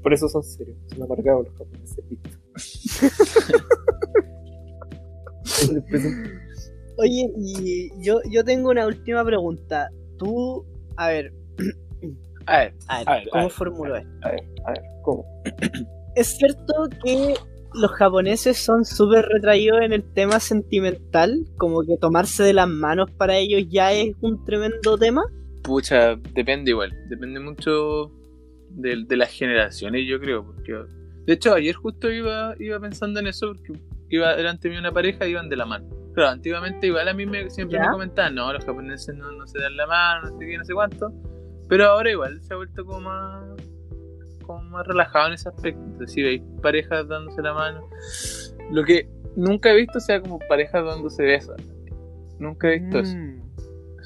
Por 0.02 0.14
eso 0.14 0.28
son 0.28 0.44
serios. 0.44 0.78
Son 0.88 1.04
amargados 1.04 1.48
los 1.48 1.54
japoneses. 1.58 2.04
Oye, 6.98 7.32
y 7.38 7.90
yo, 8.04 8.20
yo 8.30 8.44
tengo 8.44 8.70
una 8.70 8.86
última 8.86 9.24
pregunta. 9.26 9.90
Tú, 10.18 10.66
a 10.98 11.08
ver, 11.10 11.34
A 12.46 12.58
ver, 12.60 12.74
a 12.90 12.98
ver, 13.00 13.10
A 13.10 13.14
ver, 13.14 13.28
a 13.28 13.32
¿cómo 13.32 13.44
ver, 13.46 13.52
formulo 13.54 13.96
esto? 13.96 14.10
a 14.24 14.30
ver, 14.32 14.44
a 14.66 14.72
ver, 14.72 14.82
¿cómo? 15.04 15.26
¿Es 16.16 16.28
cierto 16.38 16.74
que 17.04 17.34
los 17.74 17.92
japoneses 17.92 18.58
son 18.58 18.84
súper 18.86 19.26
retraídos 19.26 19.82
en 19.82 19.94
el 19.94 20.04
tema 20.14 20.40
sentimental? 20.42 21.46
Como 21.58 21.82
que 21.84 21.98
tomarse 21.98 22.44
de 22.44 22.54
las 22.54 22.68
manos 22.68 23.10
para 23.12 23.38
ellos 23.38 23.64
ya 23.72 23.94
es 23.94 24.14
un 24.22 24.44
tremendo 24.44 24.98
tema. 24.98 25.24
Pucha, 25.64 26.16
depende 26.34 26.72
igual. 26.72 26.94
Depende 27.10 27.40
mucho 27.40 28.12
de, 28.70 29.04
de 29.08 29.18
las 29.18 29.32
generaciones, 29.32 30.06
yo 30.08 30.20
creo. 30.20 30.46
Porque, 30.46 30.74
de 31.26 31.34
hecho, 31.34 31.54
ayer 31.54 31.76
justo 31.76 32.12
iba, 32.12 32.56
iba 32.60 32.80
pensando 32.80 33.20
en 33.20 33.28
eso 33.28 33.54
porque 33.54 33.74
iba 34.10 34.36
delante 34.36 34.70
mío 34.70 34.80
una 34.80 34.92
pareja 34.92 35.26
y 35.26 35.32
iban 35.32 35.50
de 35.50 35.56
la 35.56 35.66
mano. 35.66 35.88
Claro, 36.14 36.30
antiguamente 36.30 36.88
igual 36.88 37.08
a 37.08 37.14
mí 37.14 37.26
me, 37.26 37.50
siempre 37.50 37.80
¿Ya? 37.80 37.86
me 37.86 37.92
comentaban, 37.92 38.36
no, 38.36 38.54
los 38.54 38.64
japoneses 38.64 39.16
no, 39.16 39.32
no 39.32 39.48
se 39.48 39.60
dan 39.60 39.76
la 39.76 39.88
mano, 39.88 40.30
no 40.30 40.38
sé 40.38 40.46
qué, 40.46 40.58
no 40.58 40.66
sé 40.66 40.74
cuánto. 40.74 41.12
Pero 41.68 41.86
ahora 41.86 42.12
igual 42.12 42.40
se 42.44 42.54
ha 42.54 42.58
vuelto 42.58 42.86
como 42.86 43.02
más, 43.02 43.44
como 44.46 44.62
más 44.70 44.86
relajado 44.86 45.28
en 45.28 45.34
ese 45.34 45.50
aspecto. 45.50 45.82
Entonces, 45.82 46.12
si 46.12 46.22
veis 46.22 46.42
parejas 46.62 47.08
dándose 47.08 47.42
la 47.42 47.54
mano. 47.54 47.90
Lo 48.70 48.84
que 48.84 49.10
nunca 49.36 49.72
he 49.72 49.76
visto 49.76 50.00
sea 50.00 50.22
como 50.22 50.38
parejas 50.48 50.86
dándose 50.86 51.24
besos. 51.24 51.56
Nunca 52.38 52.70
he 52.70 52.80
visto 52.80 53.00
eso. 53.00 53.18
Mm. 53.18 53.34
Eso 53.34 53.43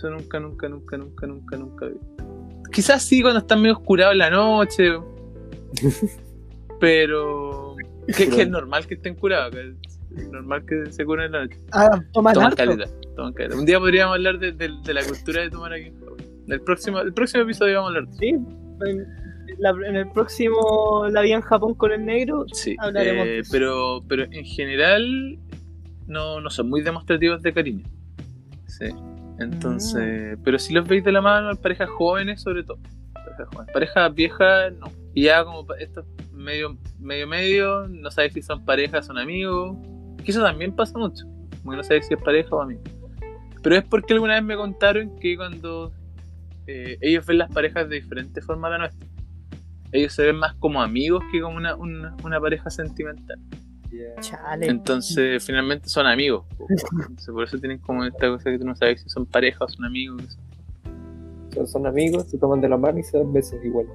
nunca, 0.04 0.40
nunca, 0.40 0.68
nunca, 0.70 0.98
nunca, 0.98 1.28
nunca, 1.28 1.58
nunca 1.58 1.86
he 1.86 1.90
visto. 1.90 2.24
Quizás 2.72 3.04
sí 3.04 3.22
cuando 3.22 3.40
están 3.40 3.62
medio 3.62 3.76
oscurados 3.76 4.14
en 4.14 4.20
la 4.20 4.30
noche. 4.30 4.94
pero. 6.80 7.76
Que, 8.08 8.30
que 8.30 8.44
es 8.44 8.50
normal 8.50 8.86
que 8.88 8.94
estén 8.96 9.16
curados. 9.16 9.54
que 9.54 9.74
es 10.16 10.30
normal 10.30 10.66
que 10.66 10.92
se 10.92 11.06
curen 11.06 11.26
en 11.28 11.32
la 11.34 11.42
noche. 11.46 11.60
Ah, 11.74 12.02
toman 12.14 12.34
Toman 12.34 12.56
caleta, 12.56 12.86
toman 13.16 13.34
caleta. 13.34 13.56
Un 13.58 13.66
día 13.66 13.80
podríamos 13.80 14.16
hablar 14.16 14.40
de, 14.40 14.52
de- 14.54 14.74
de 14.84 14.94
la 14.94 15.04
cultura 15.04 15.42
de 15.42 15.50
tomar 15.50 15.74
aquí 15.74 15.86
en 15.88 16.00
Japón. 16.00 16.18
El 16.48 16.62
próximo, 16.62 17.00
el 17.00 17.14
próximo 17.14 17.44
episodio 17.44 17.76
vamos 17.82 17.88
a 17.94 17.98
hablar 17.98 18.08
de 18.08 18.12
eso. 18.12 18.20
Sí, 18.20 18.90
en, 18.90 19.08
la- 19.60 19.88
en 19.90 19.96
el 19.98 20.10
próximo 20.12 21.06
La 21.12 21.22
vida 21.22 21.36
en 21.36 21.42
Japón 21.42 21.74
con 21.74 21.92
el 21.92 22.06
negro. 22.06 22.46
Sí, 22.54 22.76
Hablaremos 22.80 23.28
eh, 23.28 23.40
eso. 23.40 23.50
pero, 23.52 24.04
pero 24.08 24.24
en 24.24 24.46
general 24.46 25.38
no, 26.08 26.40
no 26.40 26.50
son 26.50 26.70
muy 26.70 26.82
demostrativos 26.82 27.42
de 27.42 27.54
cariño. 27.54 27.86
Sí. 28.68 28.86
Entonces, 29.40 30.38
pero 30.44 30.58
si 30.58 30.74
los 30.74 30.88
veis 30.88 31.04
de 31.04 31.12
la 31.12 31.22
mano, 31.22 31.56
parejas 31.56 31.90
jóvenes 31.90 32.42
sobre 32.42 32.64
todo. 32.64 32.80
Parejas 33.14 33.48
jóvenes. 33.54 33.74
Parejas 33.74 34.16
viejas, 34.16 34.74
no. 34.80 34.88
Y 35.14 35.24
ya 35.24 35.44
como 35.44 35.66
estos 35.76 36.06
medio, 36.34 36.78
medio, 37.00 37.28
medio, 37.28 37.88
no 37.88 38.10
sabes 38.12 38.34
si 38.34 38.42
son 38.42 38.64
parejas, 38.66 39.06
son 39.06 39.18
amigos. 39.18 39.78
Que 40.24 40.32
eso 40.32 40.42
también 40.42 40.76
pasa 40.76 40.98
mucho. 40.98 41.26
Porque 41.64 41.78
no 41.78 41.84
sabes 41.84 42.08
si 42.08 42.14
es 42.14 42.22
pareja 42.22 42.56
o 42.56 42.62
amigo. 42.62 42.82
Pero 43.62 43.76
es 43.76 43.84
porque 43.84 44.14
alguna 44.14 44.36
vez 44.36 44.44
me 44.44 44.56
contaron 44.56 45.18
que 45.20 45.36
cuando 45.36 45.92
eh, 46.68 46.98
ellos 47.02 47.26
ven 47.26 47.40
las 47.40 47.52
parejas 47.52 47.90
de 47.90 47.96
diferente 47.96 48.42
forma 48.42 48.68
a 48.68 48.72
la 48.72 48.78
nuestra. 48.80 49.08
Ellos 49.92 50.14
se 50.14 50.26
ven 50.26 50.38
más 50.38 50.54
como 50.56 50.82
amigos 50.82 51.24
que 51.32 51.42
como 51.42 51.58
una, 51.58 51.76
una, 51.76 52.16
una 52.24 52.40
pareja 52.40 52.70
sentimental. 52.70 53.40
Chale. 54.20 54.68
Entonces, 54.68 55.44
finalmente 55.46 55.88
son 55.90 56.06
amigos. 56.08 56.46
Entonces, 56.60 57.28
por 57.30 57.44
eso 57.44 57.58
tienen 57.60 57.80
como 57.80 58.04
esta 58.06 58.28
cosa 58.28 58.52
que 58.52 58.60
tú 58.60 58.66
no 58.66 58.76
sabes 58.76 59.02
si 59.02 59.10
son 59.10 59.26
pareja 59.26 59.66
o 59.66 59.68
son 59.70 59.86
amigos. 59.86 60.38
Son 61.66 61.88
amigos, 61.88 62.30
se 62.30 62.38
toman 62.38 62.62
de 62.62 62.70
la 62.70 62.78
mano 62.78 63.00
y 63.00 63.04
se 63.04 63.18
dan 63.18 63.34
besos 63.34 63.64
igual. 63.64 63.88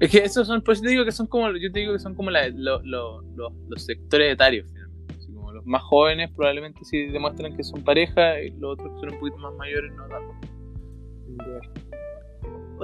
Es 0.00 0.10
que 0.10 0.18
esos 0.18 0.46
son, 0.48 0.60
pues 0.62 0.82
te 0.82 0.88
digo 0.88 1.04
que 1.04 1.12
son 1.12 1.26
como, 1.28 1.48
yo 1.56 1.70
te 1.70 1.78
digo 1.80 1.92
que 1.92 2.00
son 2.00 2.14
como 2.14 2.30
la- 2.30 2.48
lo- 2.48 2.82
lo- 2.82 3.22
lo- 3.36 3.52
los 3.68 3.82
sectores 3.84 4.32
etarios, 4.32 4.66
finalmente. 4.68 5.14
Así 5.16 5.32
como 5.32 5.52
los 5.52 5.64
más 5.64 5.82
jóvenes 5.82 6.30
probablemente 6.34 6.84
sí 6.84 7.06
demuestran 7.06 7.56
que 7.56 7.62
son 7.62 7.84
pareja 7.84 8.40
y 8.40 8.50
los 8.58 8.72
otros 8.72 8.90
que 8.94 9.00
son 9.00 9.14
un 9.14 9.20
poquito 9.20 9.36
más 9.38 9.54
mayores 9.54 9.92
no 9.94 10.06
tanto. 10.08 10.34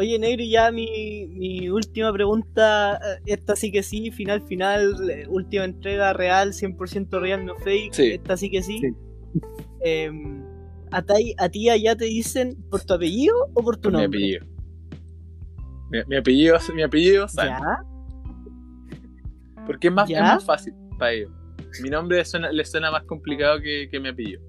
Oye, 0.00 0.18
negro, 0.18 0.42
y 0.42 0.50
ya 0.52 0.72
mi, 0.72 1.26
mi 1.26 1.68
última 1.68 2.10
pregunta, 2.10 2.96
eh, 2.96 3.20
esta 3.26 3.54
sí 3.54 3.70
que 3.70 3.82
sí, 3.82 4.10
final, 4.10 4.40
final, 4.46 5.10
eh, 5.10 5.26
última 5.28 5.64
entrega 5.64 6.14
real, 6.14 6.54
100% 6.54 7.20
real, 7.20 7.44
no 7.44 7.54
fake, 7.56 7.92
Sí. 7.92 8.12
esta 8.12 8.34
sí 8.38 8.50
que 8.50 8.62
sí. 8.62 8.78
Sí. 8.80 8.88
Em, 9.82 10.42
¿a, 10.90 11.02
ti, 11.02 11.34
¿A 11.36 11.50
ti 11.50 11.68
allá 11.68 11.94
te 11.96 12.06
dicen 12.06 12.56
por 12.70 12.82
tu 12.82 12.94
apellido 12.94 13.34
o 13.52 13.62
por 13.62 13.76
tu 13.76 13.90
mi 13.90 13.98
nombre? 13.98 14.18
apellido. 14.18 14.46
Mi, 15.90 15.98
mi 16.08 16.16
apellido, 16.16 16.58
mi 16.74 16.82
apellido 16.82 17.26
¿Ya? 17.36 17.60
porque 19.66 19.88
es 19.88 19.92
más, 19.92 20.08
es 20.08 20.16
¿Ya? 20.16 20.22
más 20.22 20.44
fácil 20.44 20.72
para 20.98 21.12
ellos. 21.12 21.30
Mi 21.82 21.90
nombre 21.90 22.24
suena, 22.24 22.50
les 22.50 22.70
suena 22.70 22.90
más 22.90 23.04
complicado 23.04 23.60
que, 23.60 23.86
que 23.90 24.00
mi 24.00 24.08
apellido. 24.08 24.40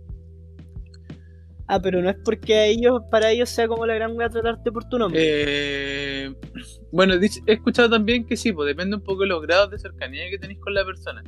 Ah, 1.74 1.82
pero 1.82 2.02
no 2.02 2.10
es 2.10 2.18
porque 2.26 2.66
ellos, 2.68 3.02
para 3.10 3.32
ellos 3.32 3.50
sea 3.50 3.66
como 3.66 3.86
la 3.86 3.94
gran 3.96 4.18
wea 4.18 4.28
tratarte 4.30 4.74
por 4.74 4.90
tu 4.90 4.98
nombre. 5.00 5.22
Eh, 5.24 6.36
bueno, 6.92 7.14
he 7.14 7.30
escuchado 7.54 7.90
también 7.90 8.26
que 8.28 8.36
sí, 8.36 8.52
pues 8.52 8.68
depende 8.68 8.98
un 8.98 9.02
poco 9.04 9.22
de 9.22 9.28
los 9.30 9.42
grados 9.42 9.72
de 9.72 9.80
cercanía 9.80 10.30
que 10.30 10.38
tenéis 10.38 10.60
con 10.60 10.74
la 10.74 10.84
persona. 10.84 11.24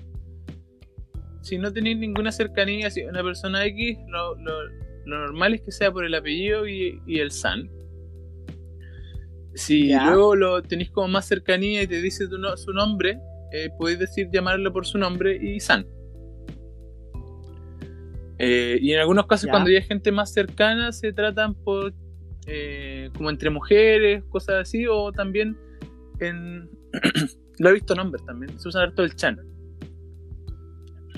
Si 1.41 1.57
no 1.57 1.71
tenéis 1.71 1.97
ninguna 1.97 2.31
cercanía, 2.33 2.91
si 2.91 3.03
una 3.03 3.23
persona 3.23 3.65
X, 3.67 3.97
lo, 4.09 4.35
lo- 4.35 4.65
lo 5.05 5.19
normal 5.19 5.53
es 5.53 5.61
que 5.61 5.71
sea 5.71 5.91
por 5.93 6.03
el 6.03 6.13
apellido 6.13 6.67
y, 6.67 6.99
y 7.07 7.19
el 7.19 7.31
san. 7.31 7.69
Si 9.55 9.87
Ya. 9.87 10.07
luego 10.07 10.35
lo 10.35 10.61
tenéis 10.61 10.89
como 10.91 11.07
más 11.07 11.25
cercanía 11.25 11.83
y 11.83 11.87
te 11.87 12.01
dice 12.01 12.27
tu 12.27 12.37
no- 12.37 12.57
su 12.57 12.73
nombre, 12.73 13.17
eh, 13.53 13.69
podéis 13.79 13.99
decir 13.99 14.27
llamarlo 14.29 14.73
por 14.73 14.85
su 14.85 14.97
nombre 14.97 15.37
y 15.41 15.59
san. 15.61 15.85
Eh, 18.43 18.77
y 18.81 18.93
en 18.93 18.99
algunos 18.99 19.25
casos, 19.27 19.45
Ya. 19.47 19.51
cuando 19.51 19.69
ya 19.69 19.77
hay 19.79 19.83
gente 19.83 20.11
más 20.11 20.31
cercana, 20.33 20.91
se 20.91 21.13
tratan 21.13 21.55
por 21.55 21.93
eh, 22.45 23.09
como 23.15 23.29
entre 23.29 23.49
mujeres, 23.49 24.23
cosas 24.29 24.55
así, 24.61 24.85
o 24.87 25.11
también 25.11 25.57
en. 26.19 26.69
lo 27.59 27.69
he 27.69 27.73
visto 27.73 27.95
nombres 27.95 28.25
también, 28.25 28.59
se 28.59 28.67
usan 28.67 28.83
harto 28.83 29.03
el 29.03 29.15
chan. 29.15 29.39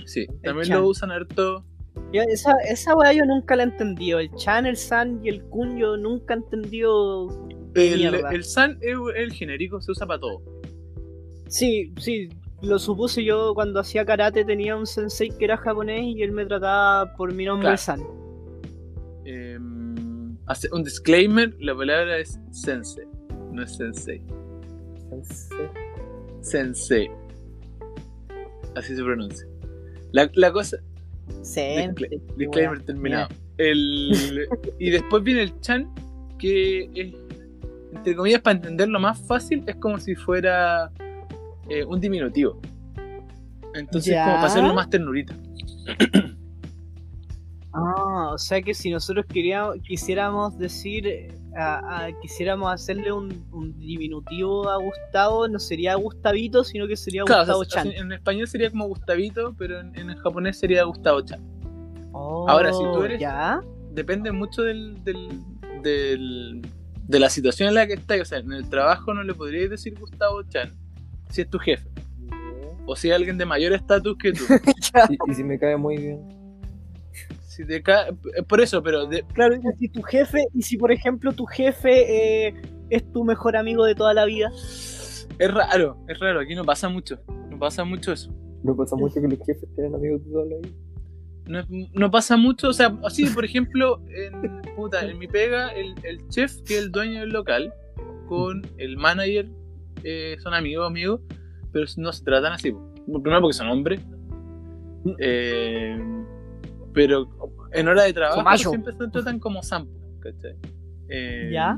Sí, 0.06 0.28
también 0.44 0.68
chan. 0.68 0.82
lo 0.82 0.88
usan 0.88 1.12
harto 1.12 1.66
Yo- 2.14 2.22
esa, 2.24 2.54
esa 2.70 2.96
weá 2.96 3.14
yo 3.14 3.26
nunca 3.26 3.56
la 3.56 3.64
he 3.64 3.66
entendido. 3.68 4.20
El 4.20 4.30
Chan, 4.36 4.66
el 4.66 4.78
San 4.78 5.20
y 5.26 5.30
el 5.30 5.44
Kun 5.46 5.78
yo 5.78 5.98
nunca 5.98 6.34
he 6.34 6.38
entendido. 6.38 7.48
El, 7.74 8.06
el 8.32 8.44
San 8.44 8.78
es 8.82 8.96
el 9.16 9.34
genérico, 9.34 9.82
se 9.82 9.92
usa 9.92 10.06
para 10.06 10.20
todo. 10.20 10.42
Sí, 11.48 11.94
sí, 12.00 12.30
lo 12.66 12.80
supuse 12.80 13.24
yo 13.24 13.54
cuando 13.56 13.80
hacía 13.80 14.06
karate 14.06 14.44
tenía 14.46 14.76
un 14.76 14.86
sensei 14.86 15.30
que 15.30 15.46
era 15.46 15.58
japonés 15.58 16.04
y 16.04 16.22
él 16.24 16.32
me 16.32 16.46
trataba 16.46 17.14
por 17.16 17.34
mi 17.34 17.46
nombre 17.46 17.66
Claro. 17.68 17.78
San. 17.78 18.02
Em, 19.26 20.38
hace 20.46 20.70
un 20.72 20.84
disclaimer, 20.84 21.54
la 21.60 21.76
palabra 21.76 22.18
es 22.20 22.40
sensei, 22.52 23.06
no 23.52 23.64
es 23.64 23.76
sensei. 23.76 24.22
Sensei. 25.10 25.70
Sensei. 26.42 27.12
Así 28.76 28.96
se 28.96 29.04
pronuncia. 29.04 29.48
La, 30.12 30.30
la 30.36 30.52
cosa, 30.52 30.78
Sen, 31.42 31.96
Discla- 31.96 32.22
disclaimer 32.38 32.82
terminado. 32.84 33.30
El, 33.58 34.48
y 34.80 34.90
después 34.92 35.24
viene 35.24 35.44
el 35.44 35.60
Chan, 35.62 35.90
que 36.38 36.90
es, 36.94 37.16
entre 37.96 38.16
comillas, 38.16 38.42
para 38.42 38.58
entenderlo 38.58 39.00
más 39.00 39.20
fácil, 39.22 39.64
es 39.66 39.76
como 39.78 39.98
si 39.98 40.14
fuera 40.16 40.92
eh, 41.70 41.84
un 41.86 42.00
diminutivo. 42.00 42.60
Entonces, 43.74 44.14
Ya. 44.14 44.24
como 44.24 44.36
para 44.38 44.48
hacerlo 44.48 44.74
más 44.74 44.90
ternurita. 44.90 45.34
Ah, 47.78 48.30
o 48.34 48.38
sea 48.38 48.62
que 48.62 48.74
si 48.74 48.90
nosotros 48.90 49.26
queríamos, 49.28 49.76
quisiéramos 49.86 50.58
decir, 50.58 51.06
eh, 51.08 51.28
a- 51.58 52.06
a- 52.06 52.20
quisiéramos 52.22 52.72
hacerle 52.72 53.12
un, 53.12 53.46
un 53.52 53.78
diminutivo 53.78 54.70
a 54.70 54.78
Gustavo, 54.82 55.50
no 55.50 55.60
sería 55.60 55.96
Gustavito, 55.96 56.64
sino 56.64 56.88
que 56.88 56.96
sería 56.96 57.24
Claro, 57.26 57.42
Gustavo 57.42 57.60
o 57.60 57.66
sea, 57.66 57.84
Chan. 57.84 57.92
en 57.92 58.12
español 58.14 58.48
sería 58.48 58.70
como 58.72 58.88
Gustavito, 58.88 59.54
pero 59.58 59.82
en, 59.82 59.94
en 59.98 60.16
japonés 60.16 60.58
sería 60.58 60.86
Gustavo 60.86 61.20
Chan. 61.22 61.42
Oh, 62.14 62.48
ahora, 62.50 62.72
si 62.72 62.82
tú 62.82 63.04
eres- 63.04 63.20
¿Ya? 63.20 63.60
Depende 63.92 64.32
mucho 64.32 64.62
del, 64.62 65.04
del, 65.04 65.42
del- 65.84 66.62
de 67.10 67.20
la 67.20 67.30
situación 67.30 67.68
en 67.70 67.76
la 67.76 67.88
que 67.88 67.94
estás. 67.96 68.22
O 68.22 68.26
sea, 68.26 68.38
en 68.40 68.54
el 68.54 68.70
trabajo 68.70 69.14
no 69.14 69.22
le 69.24 69.34
podrías 69.34 69.70
decir 69.70 70.00
Gustavo 70.00 70.44
Chan 70.44 70.74
si 71.36 71.42
es 71.42 71.50
tu 71.50 71.60
jefe. 71.60 71.88
O 72.88 72.96
si 72.96 73.10
es 73.10 73.16
alguien 73.16 73.38
de 73.38 73.46
mayor 73.46 73.74
estatus 73.74 74.18
que 74.18 74.32
tú. 74.34 74.44
Y, 75.10 75.32
y 75.32 75.36
si 75.36 75.44
me 75.44 75.60
cae 75.60 75.76
muy 75.78 75.98
bien. 75.98 76.20
Si 77.48 77.66
te 77.66 77.82
ca- 77.82 78.08
eh, 78.10 78.44
Por 78.48 78.62
eso, 78.62 78.82
pero 78.84 79.06
de- 79.08 79.24
Claro, 79.34 79.56
y 79.56 79.60
si 79.80 79.90
tu 79.90 80.02
jefe, 80.02 80.46
y 80.54 80.62
si 80.62 80.78
por 80.78 80.92
ejemplo 80.92 81.32
tu 81.34 81.46
jefe 81.46 82.48
eh, 82.48 82.54
es 82.90 83.12
tu 83.12 83.24
mejor 83.24 83.56
amigo 83.58 83.86
de 83.86 83.96
toda 83.96 84.14
la 84.14 84.26
vida. 84.26 84.50
es 85.40 85.54
raro, 85.54 85.98
es 86.08 86.20
raro. 86.20 86.40
Aquí 86.42 86.56
no 86.56 86.64
pasa 86.64 86.90
mucho. 86.90 87.20
No 87.50 87.58
pasa 87.60 87.84
mucho 87.84 88.12
eso. 88.14 88.32
Me 88.64 88.74
pasa 88.74 88.96
mucho 88.96 89.16
que 89.22 89.28
los 89.28 89.40
jefes 89.46 89.68
tienen 89.76 89.96
amigos 89.96 90.24
de 90.26 90.32
toda 90.32 90.46
la 90.46 90.56
vida. 90.58 90.76
No, 91.48 91.62
no 91.94 92.10
pasa 92.12 92.38
mucho, 92.38 92.70
o 92.70 92.74
sea, 92.74 92.98
así, 93.04 93.26
por 93.28 93.46
ejemplo, 93.46 94.02
en, 94.10 94.62
puta, 94.76 95.06
en 95.08 95.20
mi 95.20 95.28
pega, 95.28 95.70
el, 95.70 95.94
el 96.04 96.28
chef, 96.30 96.62
que 96.64 96.78
es 96.80 96.86
el 96.86 96.92
dueño 96.92 97.20
del 97.20 97.30
local, 97.30 97.72
con 98.28 98.64
el 98.78 98.98
manager, 98.98 99.48
eh, 100.06 100.38
son 100.40 100.54
amigos, 100.54 100.88
amigos, 100.88 101.22
pero 101.72 101.86
no 101.98 102.12
se 102.14 102.24
tratan 102.24 102.54
así. 102.54 102.74
Primero 103.06 103.42
porque 103.42 103.54
son 103.54 103.68
hombres, 103.70 104.02
eh, 105.20 105.98
pero 106.94 107.28
en 107.74 107.88
hora 107.88 108.04
de 108.04 108.14
trabajo 108.14 108.58
siempre 108.58 108.94
se 108.94 109.08
tratan 109.10 109.40
como 109.40 109.62
sampo, 109.64 109.92
¿cachai? 110.20 110.56
Eh, 111.10 111.50
¿Ya? 111.52 111.78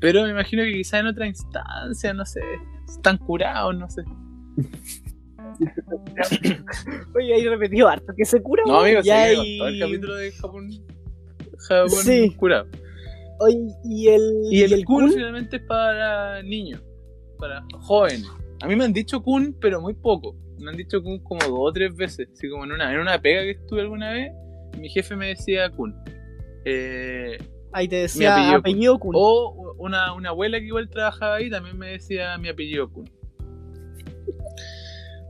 Pero 0.00 0.22
me 0.24 0.30
imagino 0.30 0.62
que 0.62 0.72
quizá 0.72 1.00
en 1.00 1.08
otra 1.08 1.26
instancia, 1.26 2.14
no 2.14 2.24
sé, 2.24 2.40
están 2.88 3.18
curados, 3.18 3.76
no 3.76 3.88
sé. 3.90 4.02
Oye, 7.14 7.34
ahí 7.34 7.48
repetido 7.48 7.88
harto, 7.88 8.12
que 8.16 8.24
se 8.24 8.42
cura. 8.42 8.62
No, 8.66 8.80
amigo, 8.80 9.02
sí, 9.02 9.08
ya 9.08 9.16
me 9.16 9.34
y- 9.44 9.60
el 9.60 9.78
capítulo 9.80 10.14
de 10.14 10.32
Japón, 10.32 10.70
Japón 11.68 11.90
Sí. 12.04 12.34
curado. 12.36 12.66
Oye, 13.40 13.58
y 13.84 14.08
el, 14.08 14.22
Y 14.50 14.62
el, 14.62 14.84
kun, 14.84 15.02
kun? 15.04 15.12
finalmente 15.12 15.56
es 15.56 15.62
para 15.62 16.42
niños, 16.42 16.82
para 17.38 17.62
jóvenes. 17.80 18.26
A 18.60 18.66
mí 18.66 18.76
me 18.76 18.84
han 18.84 18.92
dicho 18.92 19.22
kun, 19.22 19.56
pero 19.60 19.80
muy 19.80 19.94
poco. 19.94 20.36
Me 20.58 20.70
han 20.70 20.76
dicho 20.76 21.02
kun 21.02 21.18
como 21.20 21.40
dos 21.46 21.58
o 21.60 21.72
tres 21.72 21.94
veces. 21.94 22.28
Así 22.32 22.48
como 22.48 22.64
en 22.64 22.72
una, 22.72 22.92
en 22.92 23.00
una 23.00 23.20
pega 23.20 23.42
que 23.42 23.52
estuve 23.52 23.80
alguna 23.82 24.12
vez, 24.12 24.32
mi 24.78 24.88
jefe 24.88 25.14
me 25.16 25.28
decía 25.28 25.70
kun. 25.70 25.94
Eh, 26.64 27.38
Ahí 27.72 27.86
te 27.86 27.96
Mi 27.96 28.02
decía 28.02 28.32
apellido 28.34 28.56
apellido, 28.58 28.98
Kun. 28.98 29.12
o 29.14 29.74
una, 29.78 30.12
una 30.14 30.30
abuela 30.30 30.58
que 30.58 30.66
igual 30.66 30.88
trabajaba 30.88 31.36
ahí 31.36 31.50
también 31.50 31.78
me 31.78 31.88
decía 31.92 32.36
mi 32.38 32.48
apellido 32.48 32.90
kun. 32.90 33.08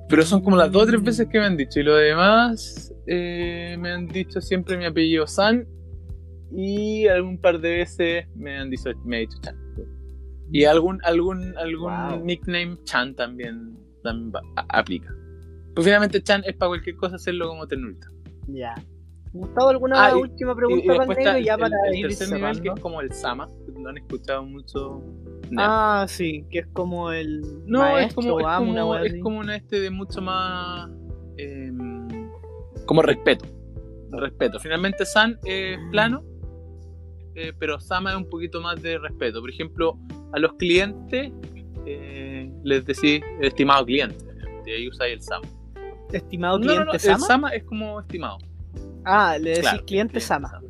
Pero 0.09 0.23
son 0.25 0.41
como 0.41 0.57
las 0.57 0.73
dos 0.73 0.85
o 0.85 0.87
tres 0.87 1.03
veces 1.03 1.29
que 1.31 1.39
me 1.39 1.45
han 1.47 1.57
dicho. 1.57 1.81
Y 1.81 1.83
lo 1.83 1.97
demás 1.97 2.95
eh, 3.07 3.77
me 3.79 3.91
han 3.91 4.07
dicho 4.07 4.41
siempre 4.41 4.77
mi 4.79 4.87
apellido 4.87 5.27
San. 5.27 5.67
Y 6.51 7.07
algún 7.09 7.39
par 7.39 7.61
de 7.61 7.77
veces 7.79 8.27
me 8.35 8.57
han 8.57 8.71
dicho, 8.71 8.91
me 9.05 9.17
ha 9.17 9.21
dicho 9.21 9.37
Chan. 9.43 9.57
Y 10.51 10.65
algún, 10.65 10.99
algún, 11.05 11.57
algún 11.59 11.93
Wow. 11.93 12.25
nickname 12.25 12.79
Chan 12.85 13.15
también, 13.15 13.77
también 14.03 14.33
va- 14.35 14.43
a- 14.57 14.79
aplica. 14.79 15.15
Pues 15.75 15.85
finalmente 15.87 16.23
Chan 16.23 16.43
es 16.47 16.57
para 16.57 16.71
cualquier 16.71 16.97
cosa 16.97 17.17
hacerlo 17.17 17.49
como 17.49 17.67
ternurita. 17.67 18.09
Ya. 18.49 18.75
Gustavo, 19.33 19.69
¿alguna 19.69 20.07
Ah, 20.07 20.13
y- 20.17 20.21
última 20.23 20.51
Y, 20.51 20.55
y 20.55 20.57
pregunta 20.57 20.87
para 20.97 21.07
después 21.07 21.19
el? 21.37 21.45
Ya 21.45 21.59
para 21.59 21.77
tercer 21.93 22.33
nivel 22.35 22.63
que 22.63 22.69
es 22.71 22.81
como 22.81 23.01
el 23.03 23.13
Sama, 23.13 23.49
que 23.67 23.79
lo 23.81 23.89
han 23.91 23.99
escuchado 23.99 24.43
mucho. 24.43 25.03
No. 25.51 25.63
Ah, 25.63 26.07
sí, 26.09 26.47
que 26.51 26.61
es 26.61 26.67
como 26.69 27.13
el 27.13 27.43
No, 27.67 27.81
maestro 27.81 28.09
es 28.09 28.15
como, 28.15 28.41
es 28.41 28.45
una 28.47 28.53
como 29.23 29.39
una 29.41 29.57
este 29.57 29.81
de 29.81 29.91
mucho 29.91 30.21
más. 30.23 30.91
eh, 31.37 31.71
como 32.87 33.03
respeto. 33.03 33.45
Respeto. 34.11 34.59
Finalmente, 34.59 35.05
San 35.05 35.39
es 35.45 35.79
plano, 35.91 36.25
eh, 37.35 37.53
pero 37.59 37.79
Sama 37.79 38.11
es 38.13 38.17
un 38.17 38.29
poquito 38.29 38.61
más 38.63 38.81
de 38.83 38.99
respeto. 38.99 39.41
Por 39.41 39.51
ejemplo, 39.51 39.99
a 40.33 40.39
los 40.39 40.53
clientes 40.55 41.33
eh, 41.87 42.51
les 42.65 42.85
decís 42.85 43.23
estimado 43.41 43.85
cliente. 43.85 44.17
Y 44.67 44.71
ahí 44.71 44.89
usáis 44.89 45.15
el 45.15 45.23
Sama. 45.23 45.49
Estimado 46.13 46.59
cliente 46.59 46.81
no, 46.81 46.85
no, 46.87 46.93
el 46.93 47.01
Sama. 47.01 47.27
Sama 47.27 47.51
es 47.51 47.65
como 47.65 48.01
estimado. 48.01 48.39
Ah, 49.05 49.37
le 49.39 49.51
decís 49.51 49.61
Claro, 49.63 49.85
cliente 49.87 50.21
Sama. 50.21 50.61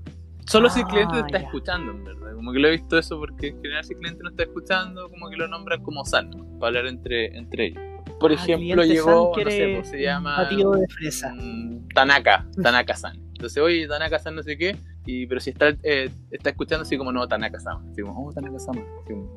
Solo 0.46 0.70
si 0.70 0.80
el 0.80 0.86
Ah, 0.86 0.88
cliente 0.90 1.14
te 1.14 1.20
está 1.26 1.38
ya. 1.40 1.44
escuchando, 1.46 1.92
en 1.92 2.04
verdad. 2.04 2.34
Como 2.34 2.52
que 2.52 2.58
lo 2.60 2.68
he 2.68 2.70
visto 2.72 2.96
eso 2.98 3.18
porque 3.18 3.48
en 3.48 3.56
general 3.60 3.84
si 3.84 3.92
el 3.94 3.98
cliente 3.98 4.22
no 4.22 4.30
está 4.30 4.44
escuchando, 4.44 5.08
como 5.10 5.28
que 5.28 5.36
lo 5.36 5.48
nombran 5.48 5.82
como 5.82 6.04
San, 6.04 6.30
para 6.58 6.68
hablar 6.68 6.86
entre, 6.86 7.36
entre 7.36 7.66
ellos. 7.66 7.82
Por 8.20 8.30
Ah, 8.32 8.34
ejemplo, 8.34 8.84
llegó, 8.84 9.32
no 9.36 9.50
sé, 9.50 9.72
pues, 9.76 9.88
se 9.90 10.00
llama 10.02 10.38
batido 10.42 10.70
de 10.72 10.86
fresa. 10.88 11.34
mm, 11.34 11.88
Tanaka, 11.94 12.46
Tanaka-san. 12.62 13.20
Entonces, 13.38 13.62
oye, 13.62 13.86
Tanaka-san 13.86 14.34
no 14.34 14.42
sé 14.42 14.58
qué, 14.58 14.76
y, 15.06 15.28
pero 15.28 15.40
si 15.40 15.50
está, 15.50 15.68
eh, 15.84 16.10
está 16.32 16.50
escuchando 16.50 16.82
así 16.82 16.98
como, 16.98 17.12
no, 17.12 17.28
Tanaka-sama. 17.28 17.80
Así 17.92 18.02
como, 18.02 18.18
oh, 18.28 18.32
como- 18.34 19.36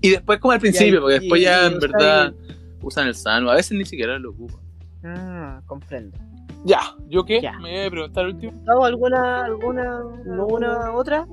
Y 0.00 0.10
después 0.10 0.40
como 0.40 0.50
al 0.50 0.58
principio, 0.58 1.00
porque 1.00 1.20
después 1.20 1.40
y- 1.40 1.44
ya 1.44 1.62
y 1.62 1.72
en 1.74 1.78
verdad 1.78 2.34
usan 2.82 3.06
el 3.06 3.14
San, 3.14 3.46
o 3.46 3.50
a 3.50 3.54
veces 3.54 3.78
ni 3.78 3.84
siquiera 3.84 4.18
lo 4.18 4.30
ocupan. 4.30 4.58
Ah, 5.04 5.60
comprendo. 5.66 6.18
Ya, 6.64 6.80
¿yo 7.08 7.24
qué? 7.24 7.40
Ya. 7.40 7.52
¿Me 7.60 7.70
voy 7.70 7.86
a 7.86 7.90
preguntar 7.90 8.26
último? 8.26 8.52
¿alguna, 8.84 9.44
alguna, 9.44 10.00
No, 10.24 10.42
alguna 10.42 10.92
otra? 10.92 11.24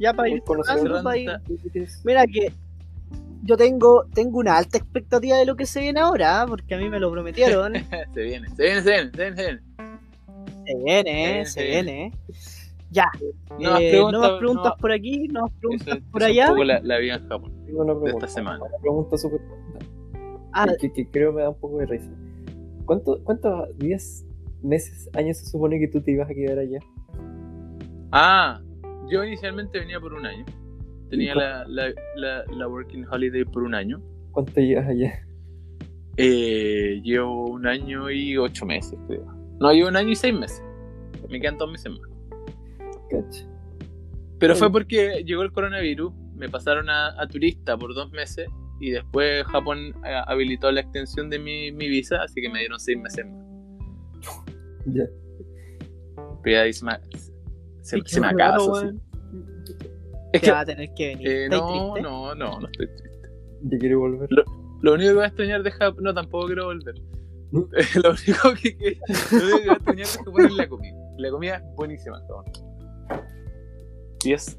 Ya 0.00 0.14
para 0.14 0.30
ir 0.30 0.42
cerrando, 0.64 1.02
para 1.02 1.18
ir- 1.18 1.40
Mira 2.04 2.24
que 2.26 2.52
yo 3.42 3.56
tengo, 3.58 4.06
tengo 4.14 4.38
una 4.38 4.56
alta 4.56 4.78
expectativa 4.78 5.36
de 5.36 5.44
lo 5.44 5.56
que 5.56 5.66
se 5.66 5.80
viene 5.80 6.00
ahora, 6.00 6.40
¿ah? 6.40 6.46
porque 6.46 6.74
a 6.74 6.78
mí 6.78 6.88
me 6.88 6.98
lo 7.00 7.10
prometieron. 7.12 7.74
se 8.14 8.22
viene, 8.22 8.48
se 8.56 8.62
viene, 8.62 8.80
se 8.80 8.90
viene, 8.92 9.10
se 9.10 9.16
viene, 9.18 9.36
se 9.36 9.42
viene. 9.42 9.60
Se 10.66 10.74
viene, 10.84 11.40
eh, 11.40 11.46
se 11.46 11.64
viene. 11.64 12.06
eh. 12.06 12.12
Ya, 12.90 13.06
No 13.58 13.70
más 13.70 13.80
eh, 13.80 13.88
preguntas, 13.90 14.12
nuevas 14.20 14.38
preguntas 14.38 14.72
no- 14.72 14.76
por 14.80 14.92
aquí, 14.92 15.28
nuevas 15.28 15.52
preguntas 15.58 15.88
eso 15.96 16.06
por 16.10 16.22
allá. 16.22 16.44
un 16.48 16.50
poco 16.52 16.64
la, 16.64 16.80
la 16.80 16.98
vida 16.98 17.14
en 17.14 17.28
Japón. 17.28 17.52
Tengo 17.66 17.82
una 17.82 17.94
de 17.94 18.00
pregunta. 18.00 18.26
esta 18.26 18.38
semana. 18.40 18.64
Una 18.64 18.78
pregunta 18.78 19.16
súper 19.16 19.40
Ah, 20.54 20.66
que, 20.78 20.92
que 20.92 21.06
creo 21.08 21.32
me 21.32 21.40
da 21.42 21.48
un 21.48 21.58
poco 21.58 21.78
de 21.78 21.86
risa. 21.86 22.10
¿Cuánto, 22.84 23.18
¿Cuántos 23.24 23.78
días, 23.78 24.26
meses, 24.62 25.08
años 25.14 25.38
se 25.38 25.46
supone 25.46 25.78
que 25.78 25.88
tú 25.88 26.02
te 26.02 26.10
ibas 26.12 26.28
a 26.28 26.34
quedar 26.34 26.58
allá? 26.58 26.78
Ah, 28.10 28.60
yo 29.10 29.24
inicialmente 29.24 29.78
venía 29.78 29.98
por 29.98 30.12
un 30.12 30.26
año. 30.26 30.44
Tenía 31.08 31.32
¿Y 31.32 31.36
la, 31.38 31.64
la, 31.66 31.86
la, 32.16 32.44
la 32.54 32.68
Working 32.68 33.06
Holiday 33.10 33.44
por 33.46 33.62
un 33.62 33.74
año. 33.74 34.02
¿Cuánto 34.32 34.60
llevas 34.60 34.88
allá? 34.88 35.26
Eh, 36.18 37.00
llevo 37.02 37.46
un 37.46 37.66
año 37.66 38.10
y 38.10 38.36
ocho 38.36 38.66
meses, 38.66 38.98
creo. 39.06 39.24
No, 39.62 39.72
llevo 39.72 39.88
un 39.88 39.96
año 39.96 40.10
y 40.10 40.16
seis 40.16 40.34
meses. 40.34 40.62
Me 41.28 41.40
quedan 41.40 41.56
dos 41.56 41.70
meses 41.70 41.92
más. 41.92 42.10
Cacha. 43.08 43.46
Pero 44.40 44.56
fue 44.56 44.72
porque 44.72 45.22
llegó 45.24 45.42
el 45.42 45.52
coronavirus, 45.52 46.12
me 46.34 46.48
pasaron 46.48 46.90
a, 46.90 47.20
a 47.20 47.28
turista 47.28 47.76
por 47.76 47.94
dos 47.94 48.10
meses 48.10 48.48
y 48.80 48.90
después 48.90 49.44
Japón 49.44 49.94
eh, 50.04 50.20
habilitó 50.26 50.72
la 50.72 50.80
extensión 50.80 51.30
de 51.30 51.38
mi, 51.38 51.70
mi 51.70 51.88
visa, 51.88 52.20
así 52.22 52.40
que 52.42 52.48
me 52.48 52.58
dieron 52.58 52.80
seis 52.80 52.98
meses 52.98 53.24
más. 53.24 53.46
Ya. 54.86 55.04
Pero 56.42 56.56
ya 56.56 56.62
ahí 56.62 56.72
se 56.72 56.84
me, 56.84 56.92
se, 57.82 58.20
me 58.20 58.26
acaba. 58.26 58.56
eso, 58.56 58.74
sí. 58.80 58.88
Es 60.32 60.40
que, 60.40 60.50
va 60.50 60.60
a 60.60 60.66
tener 60.66 60.92
que 60.94 61.08
venir. 61.08 61.28
eh, 61.28 61.44
¿Estáis 61.44 61.62
no, 61.62 61.92
triste? 61.92 62.02
no, 62.10 62.34
no, 62.34 62.60
no 62.60 62.66
estoy 62.66 62.86
triste. 62.88 63.28
Ya 63.62 63.78
quiero 63.78 64.00
volver. 64.00 64.28
Lo 64.80 64.94
único 64.94 65.10
que 65.10 65.14
voy 65.14 65.24
a 65.24 65.28
extrañar 65.28 65.62
de 65.62 65.70
Japón, 65.70 66.02
no, 66.02 66.12
tampoco 66.12 66.46
quiero 66.46 66.64
volver. 66.64 66.96
lo 68.02 68.10
único 68.10 68.54
que, 68.62 68.76
que- 68.78 68.98
lo 69.30 69.44
único 69.44 69.62
que 69.64 69.70
a 69.70 69.74
extrañar 69.74 70.06
es 70.46 70.52
la 70.56 70.68
comida. 70.68 70.96
La 71.18 71.30
comida 71.30 71.56
es 71.56 71.62
buenísima 71.76 72.18
en 72.18 72.22
Japón. 72.26 72.44
Y 74.24 74.32
es. 74.32 74.58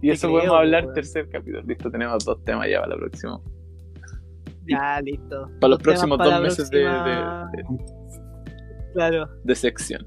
Y 0.00 0.08
Te 0.08 0.12
eso 0.14 0.26
creo, 0.28 0.38
podemos 0.38 0.58
hablar 0.58 0.84
weón. 0.84 0.94
tercer 0.94 1.28
capítulo. 1.28 1.62
Listo, 1.62 1.90
tenemos 1.90 2.24
dos 2.24 2.42
temas 2.44 2.68
ya 2.70 2.80
para 2.80 2.94
la 2.94 2.96
próxima. 2.98 3.40
Ya, 4.66 5.00
listo. 5.00 5.50
Para 5.60 5.70
los 5.70 5.82
próximos 5.82 6.18
para 6.18 6.32
dos 6.34 6.42
meses 6.42 6.70
de, 6.70 6.78
de- 6.80 6.84
de- 6.84 7.98
Claro, 8.94 9.28
de 9.44 9.54
sección. 9.54 10.06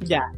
ya. 0.00 0.30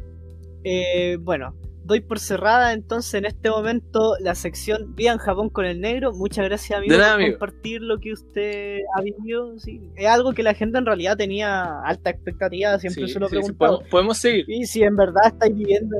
Eh, 0.63 1.17
bueno, 1.21 1.53
doy 1.89 1.99
por 1.99 2.19
cerrada 2.19 2.71
entonces 2.71 3.15
en 3.15 3.25
este 3.25 3.49
momento 3.49 4.13
la 4.21 4.35
sección 4.35 4.95
Vía 4.95 5.11
en 5.11 5.17
Japón 5.17 5.49
con 5.49 5.65
el 5.65 5.81
negro. 5.81 6.13
Muchas 6.13 6.45
gracias, 6.45 6.77
amigo, 6.77 6.95
nada, 6.95 7.13
por 7.15 7.21
amigo. 7.21 7.37
compartir 7.39 7.81
lo 7.81 7.99
que 7.99 8.13
usted 8.13 8.79
ha 8.95 9.01
vivido. 9.01 9.59
sí. 9.59 9.81
Es 9.97 10.07
algo 10.07 10.31
que 10.33 10.43
la 10.43 10.53
gente 10.53 10.77
en 10.77 10.85
realidad 10.85 11.17
tenía 11.17 11.81
alta 11.81 12.11
expectativa, 12.11 12.79
siempre 12.79 13.07
Sí, 13.07 13.13
se 13.13 13.19
lo 13.19 13.27
sí, 13.27 13.35
sí, 13.35 13.39
preguntado. 13.41 13.71
podemos, 13.79 13.89
podemos 13.91 14.17
seguir. 14.19 14.45
Y 14.47 14.65
si 14.65 14.83
en 14.83 14.95
verdad 14.95 15.23
estáis 15.27 15.53
viviendo, 15.55 15.95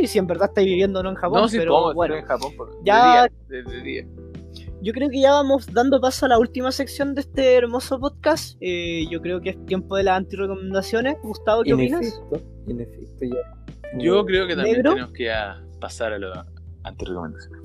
y 0.00 0.06
si 0.06 0.18
en 0.18 0.26
verdad 0.26 0.48
estáis 0.48 0.66
viviendo 0.66 1.02
no 1.02 1.10
en 1.10 1.16
Japón, 1.16 1.42
no, 1.42 1.48
sí, 1.48 1.58
pero 1.58 1.72
podemos 1.72 1.94
bueno. 1.94 2.14
estar 2.16 2.36
en 2.36 2.40
Japón 2.40 2.56
por, 2.56 2.84
Ya- 2.84 3.28
de 3.48 3.62
día. 3.62 3.70
de 3.72 3.82
día. 3.82 4.06
Yo 4.82 4.92
creo 4.92 5.08
que 5.08 5.20
ya 5.20 5.32
vamos 5.32 5.72
dando 5.72 6.00
paso 6.00 6.26
a 6.26 6.28
la 6.28 6.38
última 6.38 6.70
sección 6.70 7.14
de 7.14 7.22
este 7.22 7.54
hermoso 7.56 7.98
podcast. 7.98 8.56
Eh, 8.60 9.06
yo 9.10 9.20
creo 9.20 9.40
que 9.40 9.50
es 9.50 9.66
tiempo 9.66 9.96
de 9.96 10.04
las 10.04 10.18
antirecomendaciones. 10.18 11.16
Gustavo, 11.22 11.62
¿qué 11.64 11.70
En 11.70 11.74
opinas? 11.76 12.06
efecto, 12.06 12.42
en 12.68 12.80
efecto, 12.80 13.24
ya. 13.24 13.65
Yo 13.94 14.24
creo 14.26 14.46
que 14.46 14.54
también 14.54 14.76
¿Negro? 14.76 14.92
tenemos 14.94 15.12
que 15.12 15.24
ya 15.24 15.62
pasar 15.80 16.12
a 16.12 16.18
los 16.18 16.36
antirecomendaciones. 16.82 17.62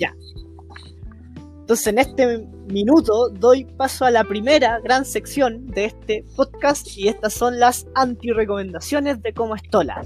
Entonces, 1.62 1.88
en 1.88 2.00
este 2.00 2.48
minuto 2.68 3.30
doy 3.30 3.66
paso 3.66 4.06
a 4.06 4.12
la 4.12 4.24
primera 4.24 4.80
gran 4.80 5.06
sección 5.06 5.68
de 5.68 5.86
este 5.86 6.26
podcast 6.36 6.88
y 6.98 7.08
estas 7.08 7.34
son 7.34 7.60
las 7.60 7.88
antirecomendaciones 7.96 9.22
de 9.22 9.34
Como 9.34 9.56
Estola. 9.56 10.04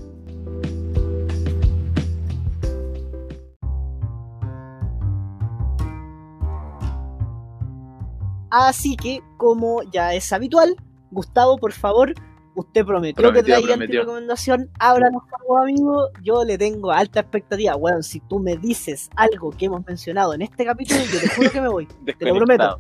Así 8.52 8.96
que, 8.96 9.22
como 9.38 9.82
ya 9.92 10.14
es 10.14 10.32
habitual, 10.32 10.76
Gustavo, 11.12 11.58
por 11.58 11.74
favor, 11.74 12.14
usted 12.56 12.86
prometió, 12.86 13.22
Prometió, 13.22 13.44
que 13.44 13.52
traía 13.52 13.66
prometió. 13.68 14.00
antirecomendación. 14.02 14.70
Ábranos, 14.80 15.24
favor, 15.30 15.64
amigo. 15.64 16.10
Yo 16.24 16.44
le 16.44 16.58
tengo 16.58 16.92
alta 16.92 17.20
expectativa. 17.22 17.76
Bueno, 17.76 18.02
si 18.02 18.20
tú 18.22 18.40
me 18.40 18.58
dices 18.58 19.10
algo 19.16 19.52
que 19.52 19.66
hemos 19.66 19.86
mencionado 19.86 20.34
en 20.34 20.42
este 20.42 20.66
capítulo, 20.66 21.00
yo 21.12 21.20
te 21.20 21.30
juro 21.30 21.52
que 21.52 21.62
me 21.62 21.68
voy. 21.68 21.88
Te 22.18 22.26
lo 22.26 22.36
prometo. 22.36 22.80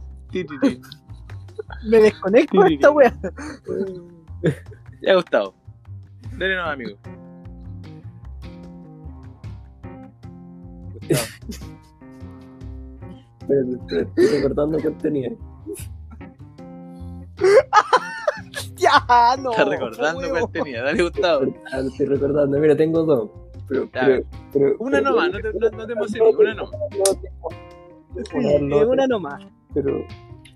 Me 1.90 2.00
desconecto 2.00 2.64
de 2.64 2.74
esta 2.74 2.92
wea. 2.92 3.14
Ya, 5.02 5.16
Gustavo. 5.16 5.54
Dale 6.38 6.56
no, 6.56 6.64
amigo. 6.64 6.98
Estoy 13.48 14.28
recordando 14.32 14.78
que 14.78 14.92
tenía. 14.92 15.30
Ya, 18.78 19.36
no. 19.42 19.52
Está 19.52 19.66
recordando 19.66 20.30
cuál 20.30 20.52
tenía. 20.52 20.84
Dale, 20.84 21.04
Gustavo. 21.04 21.54
Ah, 21.72 21.80
lo 21.82 21.88
estoy 21.90 22.06
recordando. 22.08 22.60
Mira, 22.60 22.76
tengo 22.76 23.04
dos. 23.04 23.30
Pero, 23.68 23.90
pero, 23.92 24.24
pero- 24.54 24.76
Una 24.80 25.00
pero- 25.00 25.10
nomás, 25.12 25.32
no 25.32 25.40
te, 25.40 25.54
no, 25.54 25.70
no 25.78 25.88
te 25.88 25.94
emociones, 25.94 26.36
una 26.36 26.54
nomás. 26.54 26.72
Sí, 28.30 28.38
Una 28.38 28.60
nota. 28.60 28.82
es 28.84 28.88
una 28.90 29.08
nomás. 29.08 29.44
pero 29.74 30.06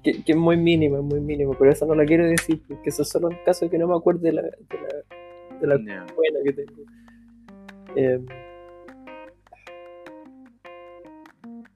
que, 0.04 0.24
que 0.24 0.32
es 0.32 0.38
muy 0.38 0.56
mínima, 0.58 0.98
es 1.00 1.04
muy 1.04 1.20
mínima, 1.20 1.54
pero 1.60 1.72
eso 1.72 1.86
no 1.86 1.94
la 1.96 2.06
quiero 2.06 2.26
decir, 2.26 2.62
porque 2.68 2.90
eso 2.90 3.02
es 3.02 3.10
solo 3.10 3.30
en 3.32 3.38
caso 3.46 3.66
de 3.66 3.72
que 3.72 3.78
no 3.78 3.88
me 3.88 3.96
acuerde 3.98 4.30
de 4.30 4.34
la, 4.34 4.42
de 4.44 4.50
la, 4.50 5.60
de 5.60 5.68
la 5.68 5.76
Ya. 5.86 6.06
buena 6.16 6.40
que 6.46 6.54
tengo. 6.54 6.84
Eh, 7.96 8.20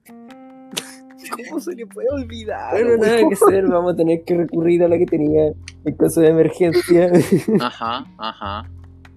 ¿Cómo 1.48 1.60
se 1.60 1.74
le 1.74 1.86
puede 1.86 2.08
olvidar? 2.10 2.72
bueno, 2.72 2.96
nada 2.96 3.16
que 3.28 3.34
hacer, 3.34 3.66
vamos 3.66 3.94
a 3.94 3.96
tener 3.96 4.24
que 4.24 4.36
recurrir 4.36 4.82
a 4.84 4.88
la 4.88 4.98
que 4.98 5.06
tenía 5.06 5.52
en 5.84 5.96
caso 5.96 6.20
de 6.20 6.28
emergencia. 6.28 7.10
Ajá, 7.60 8.04
ajá. 8.18 8.70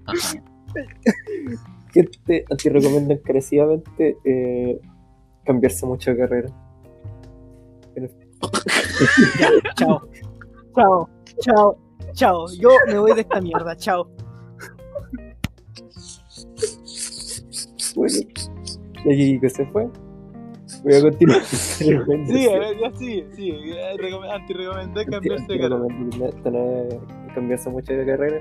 Ajá. 0.05 0.43
Gente, 1.91 2.45
te 2.57 2.69
recomiendo 2.69 3.13
encarecidamente 3.13 4.17
eh, 4.23 4.79
cambiarse 5.45 5.85
mucho 5.85 6.11
de 6.11 6.17
carrera. 6.17 6.49
Ya, 9.39 9.49
chao. 9.75 10.01
Chao, 10.75 11.09
chao, 11.39 11.77
chao. 12.13 12.45
Yo 12.59 12.69
me 12.87 12.99
voy 12.99 13.13
de 13.13 13.21
esta 13.21 13.41
mierda, 13.41 13.75
chao. 13.75 14.07
Bueno, 17.95 18.17
y 19.05 19.13
aquí 19.13 19.39
que 19.39 19.49
se 19.49 19.65
fue. 19.67 19.89
Voy 20.83 20.93
a 20.93 21.01
continuar. 21.01 21.41
Sí, 21.45 21.95
ya 22.81 22.91
sigue, 22.97 23.27
sigue. 23.33 23.89
Antirecomendar 24.31 25.05
cambiarse 25.05 25.45
de 25.53 25.59
carrera. 25.59 26.41
Tener, 26.43 26.99
cambiarse 27.33 27.69
mucho 27.69 27.93
de 27.93 28.05
carrera. 28.05 28.37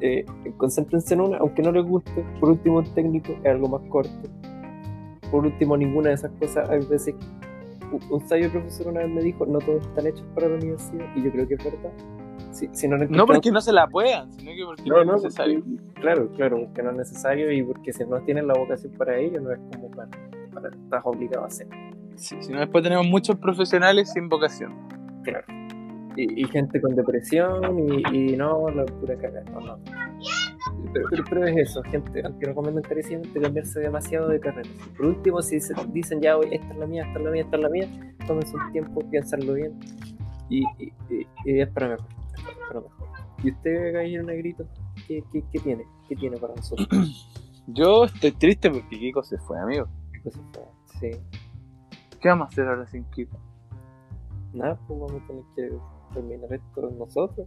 Eh, 0.00 0.24
concéntrense 0.56 1.14
en 1.14 1.20
una, 1.22 1.38
aunque 1.38 1.62
no 1.62 1.72
les 1.72 1.84
guste. 1.84 2.24
Por 2.40 2.50
último, 2.50 2.78
un 2.78 2.94
técnico 2.94 3.32
es 3.42 3.46
algo 3.46 3.68
más 3.68 3.82
corto. 3.88 4.10
Por 5.30 5.44
último, 5.46 5.76
ninguna 5.76 6.10
de 6.10 6.14
esas 6.16 6.30
cosas. 6.32 6.68
Hay 6.70 6.80
veces. 6.86 7.14
un- 8.10 8.26
sabio 8.28 8.50
profesor 8.50 8.88
una 8.88 9.00
vez 9.00 9.10
me 9.10 9.22
dijo: 9.22 9.46
No 9.46 9.58
todos 9.58 9.86
están 9.86 10.06
hechos 10.06 10.24
para 10.34 10.48
la 10.48 10.56
universidad. 10.56 11.04
Y 11.16 11.22
yo 11.22 11.30
creo 11.32 11.48
que 11.48 11.54
es 11.54 11.64
verdad. 11.64 11.92
Si, 12.52 12.68
si 12.72 12.88
no, 12.88 12.96
No 12.98 13.26
porque 13.26 13.50
no 13.50 13.60
se 13.60 13.72
la 13.72 13.86
puedan, 13.86 14.32
sino 14.32 14.50
que 14.52 14.64
porque 14.64 14.82
no, 14.88 14.96
no, 14.96 15.00
es 15.02 15.06
no, 15.06 15.14
necesario. 15.14 15.62
porque- 15.62 16.00
claro, 16.00 16.28
claro, 16.36 16.58
porque 16.64 16.82
no 16.82 16.90
es 16.90 16.96
necesario 16.96 17.52
y 17.52 17.62
porque 17.62 17.92
si 17.92 18.04
no 18.04 18.18
tienen 18.22 18.46
la 18.46 18.54
vocación 18.54 18.92
para 18.94 19.18
ello, 19.18 19.40
no 19.40 19.52
es 19.52 19.58
como 19.72 19.90
para 19.90 20.08
estás 20.64 21.02
obligado 21.04 21.44
a 21.44 21.46
hacer. 21.48 21.66
Sí, 22.16 22.36
si 22.40 22.52
no, 22.52 22.60
después 22.60 22.82
tenemos 22.82 23.06
muchos 23.06 23.36
profesionales 23.36 24.12
sin 24.12 24.28
vocación. 24.28 24.72
Claro. 25.22 25.44
Y, 26.16 26.42
y 26.42 26.44
gente 26.48 26.80
con 26.80 26.94
depresión 26.96 27.78
y, 27.78 28.16
y 28.32 28.36
no, 28.36 28.70
la 28.70 28.86
pura 28.86 29.16
cagada. 29.16 29.44
No, 29.50 29.60
no. 29.60 29.78
Pero, 30.92 31.06
pero, 31.10 31.24
pero 31.28 31.44
es 31.46 31.56
eso, 31.58 31.82
gente, 31.82 32.22
aunque 32.24 32.46
recomiendo 32.46 32.80
encarecidamente 32.80 33.38
cambiarse 33.40 33.80
demasiado 33.80 34.28
de 34.28 34.40
carrera. 34.40 34.68
Por 34.96 35.06
último, 35.06 35.42
si 35.42 35.60
se- 35.60 35.74
dicen 35.92 36.20
ya, 36.22 36.38
"Oye, 36.38 36.54
esta 36.56 36.72
es 36.72 36.78
la 36.78 36.86
mía, 36.86 37.04
esta 37.06 37.18
es 37.18 37.24
la 37.24 37.30
mía, 37.30 37.42
esta 37.42 37.56
es 37.56 37.62
la 37.62 37.68
mía, 37.68 38.14
tómense 38.26 38.56
un 38.56 38.72
tiempo, 38.72 39.00
piénsenlo 39.10 39.52
bien 39.54 39.78
y, 40.48 40.62
y, 40.78 40.92
y- 41.10 41.26
y 41.44 41.60
es 41.60 41.68
para 41.68 41.88
mejor. 41.88 42.06
es 42.34 42.42
para 42.68 42.80
mejor. 42.80 43.08
¿Y 43.44 43.50
usted, 43.50 43.92
Gallero 43.92 44.22
Negrito, 44.24 44.64
qué, 45.06 45.22
qué, 45.30 45.42
qué 45.52 45.58
tiene? 45.58 45.84
¿Qué 46.08 46.16
tiene 46.16 46.38
para 46.38 46.54
nosotros? 46.54 46.88
Yo 47.66 48.04
estoy 48.04 48.32
triste 48.32 48.70
porque 48.70 48.98
Kiko 48.98 49.22
se 49.22 49.36
fue, 49.38 49.60
amigo. 49.60 49.86
Sí. 51.00 51.10
¿Qué 52.20 52.28
vamos 52.28 52.46
a 52.46 52.48
hacer 52.48 52.66
ahora 52.68 52.86
sin 52.86 53.04
Kiko? 53.10 53.36
Nada, 54.52 54.78
pues 54.86 54.98
vamos 55.00 55.22
a 55.22 55.26
tener 55.26 55.42
que 55.54 55.70
terminar 56.14 56.52
esto 56.52 56.90
nosotros. 56.98 57.46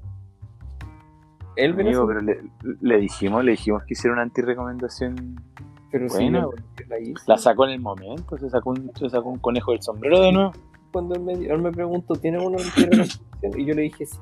Él 1.55 1.73
Amigo, 1.73 2.07
pero 2.07 2.21
le, 2.21 2.41
le 2.81 2.97
dijimos, 2.99 3.43
le 3.43 3.51
dijimos 3.51 3.83
que 3.83 3.93
hiciera 3.93 4.13
una 4.13 4.21
antirecomendación. 4.23 5.41
pero 5.91 6.07
sí, 6.09 6.15
buena, 6.23 6.39
él- 6.39 6.45
güey. 6.45 6.59
la 6.87 6.99
hizo. 6.99 7.23
La 7.27 7.37
sacó 7.37 7.65
en 7.65 7.71
el 7.71 7.79
momento, 7.81 8.37
se 8.37 8.49
sacó 8.49 8.69
un, 8.69 8.91
se 8.95 9.09
sacó 9.09 9.29
un 9.29 9.39
conejo 9.39 9.71
del 9.71 9.81
sombrero 9.81 10.21
de 10.21 10.31
nuevo. 10.31 10.51
Cuando 10.91 11.15
él 11.15 11.21
me, 11.21 11.33
él 11.33 11.61
me 11.61 11.71
preguntó, 11.71 12.13
¿tiene 12.15 12.39
una 12.45 12.57
recomendación? 12.57 13.25
Y 13.57 13.65
yo 13.65 13.73
le 13.73 13.81
dije 13.83 14.05
sí. 14.05 14.17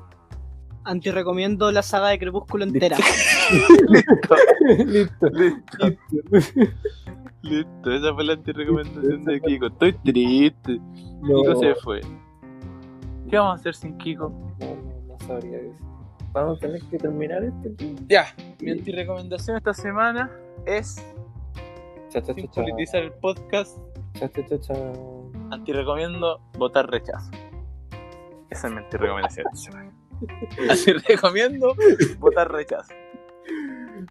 Antirecomiendo 0.84 1.70
la 1.72 1.82
saga 1.82 2.08
de 2.08 2.18
Crepúsculo 2.18 2.64
entera. 2.64 2.96
Listo. 3.88 4.36
Listo, 4.76 5.26
listo, 7.42 7.90
esa 7.92 8.14
fue 8.14 8.24
la 8.24 8.32
antirecomendación 8.34 9.24
de 9.24 9.40
Kiko. 9.40 9.66
Estoy 9.66 9.92
triste. 10.04 10.78
No, 11.20 11.42
Kiko 11.42 11.56
se 11.60 11.74
fue. 11.76 12.00
¿Qué 13.30 13.36
vamos 13.38 13.52
a 13.52 13.60
hacer 13.60 13.74
sin 13.74 13.96
Kiko? 13.98 14.30
no, 14.60 14.76
no, 15.08 15.18
sabría 15.26 15.58
decir. 15.58 15.86
Vamos 16.32 16.58
a 16.58 16.60
tener 16.60 16.82
que 16.82 16.98
terminar 16.98 17.42
esto. 17.42 17.84
Ya, 18.06 18.26
mi 18.60 18.70
antirecomendación 18.70 19.56
esta 19.56 19.72
semana 19.74 20.30
es, 20.66 20.96
Cha, 22.10 22.22
cha, 22.22 22.34
cha, 22.34 22.42
cha. 22.42 22.62
politizar 22.62 23.02
el 23.02 23.12
podcast, 23.12 23.76
Cha, 24.14 24.28
cha, 24.30 24.46
cha, 24.46 24.60
cha. 24.60 24.74
antirecomiendo 25.50 26.40
votar 26.58 26.88
rechazo. 26.90 27.30
Esa 28.50 28.68
es 28.68 28.72
mi 28.72 28.78
antirecomendación 28.80 29.46
esta 29.52 29.70
semana. 29.70 29.87
Antirecomiendo 30.70 31.74
votar 32.18 32.50
rechazo. 32.50 32.92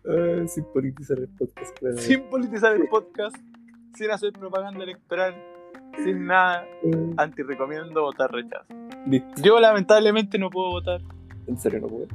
Ah, 0.08 0.47
sin 0.47 0.64
politizar 0.66 1.20
el 1.20 1.28
podcast, 1.30 1.78
claro. 1.80 1.97
Sin 1.97 2.22
politizar 2.30 2.74
el 2.76 2.88
podcast, 2.88 3.36
sin 3.95 4.12
hacer 4.12 4.32
propaganda 4.34 4.84
electoral, 4.84 5.36
sin 6.03 6.26
nada, 6.26 6.66
Eh, 6.84 7.14
antirecomiendo 7.18 8.01
votar 8.01 8.32
rechazo. 8.32 8.74
Listo. 9.05 9.41
Yo 9.41 9.60
lamentablemente 9.60 10.38
no 10.38 10.49
puedo 10.49 10.70
votar. 10.72 11.01
En 11.47 11.58
serio, 11.58 11.80
no 11.82 11.88
puedo. 11.88 12.08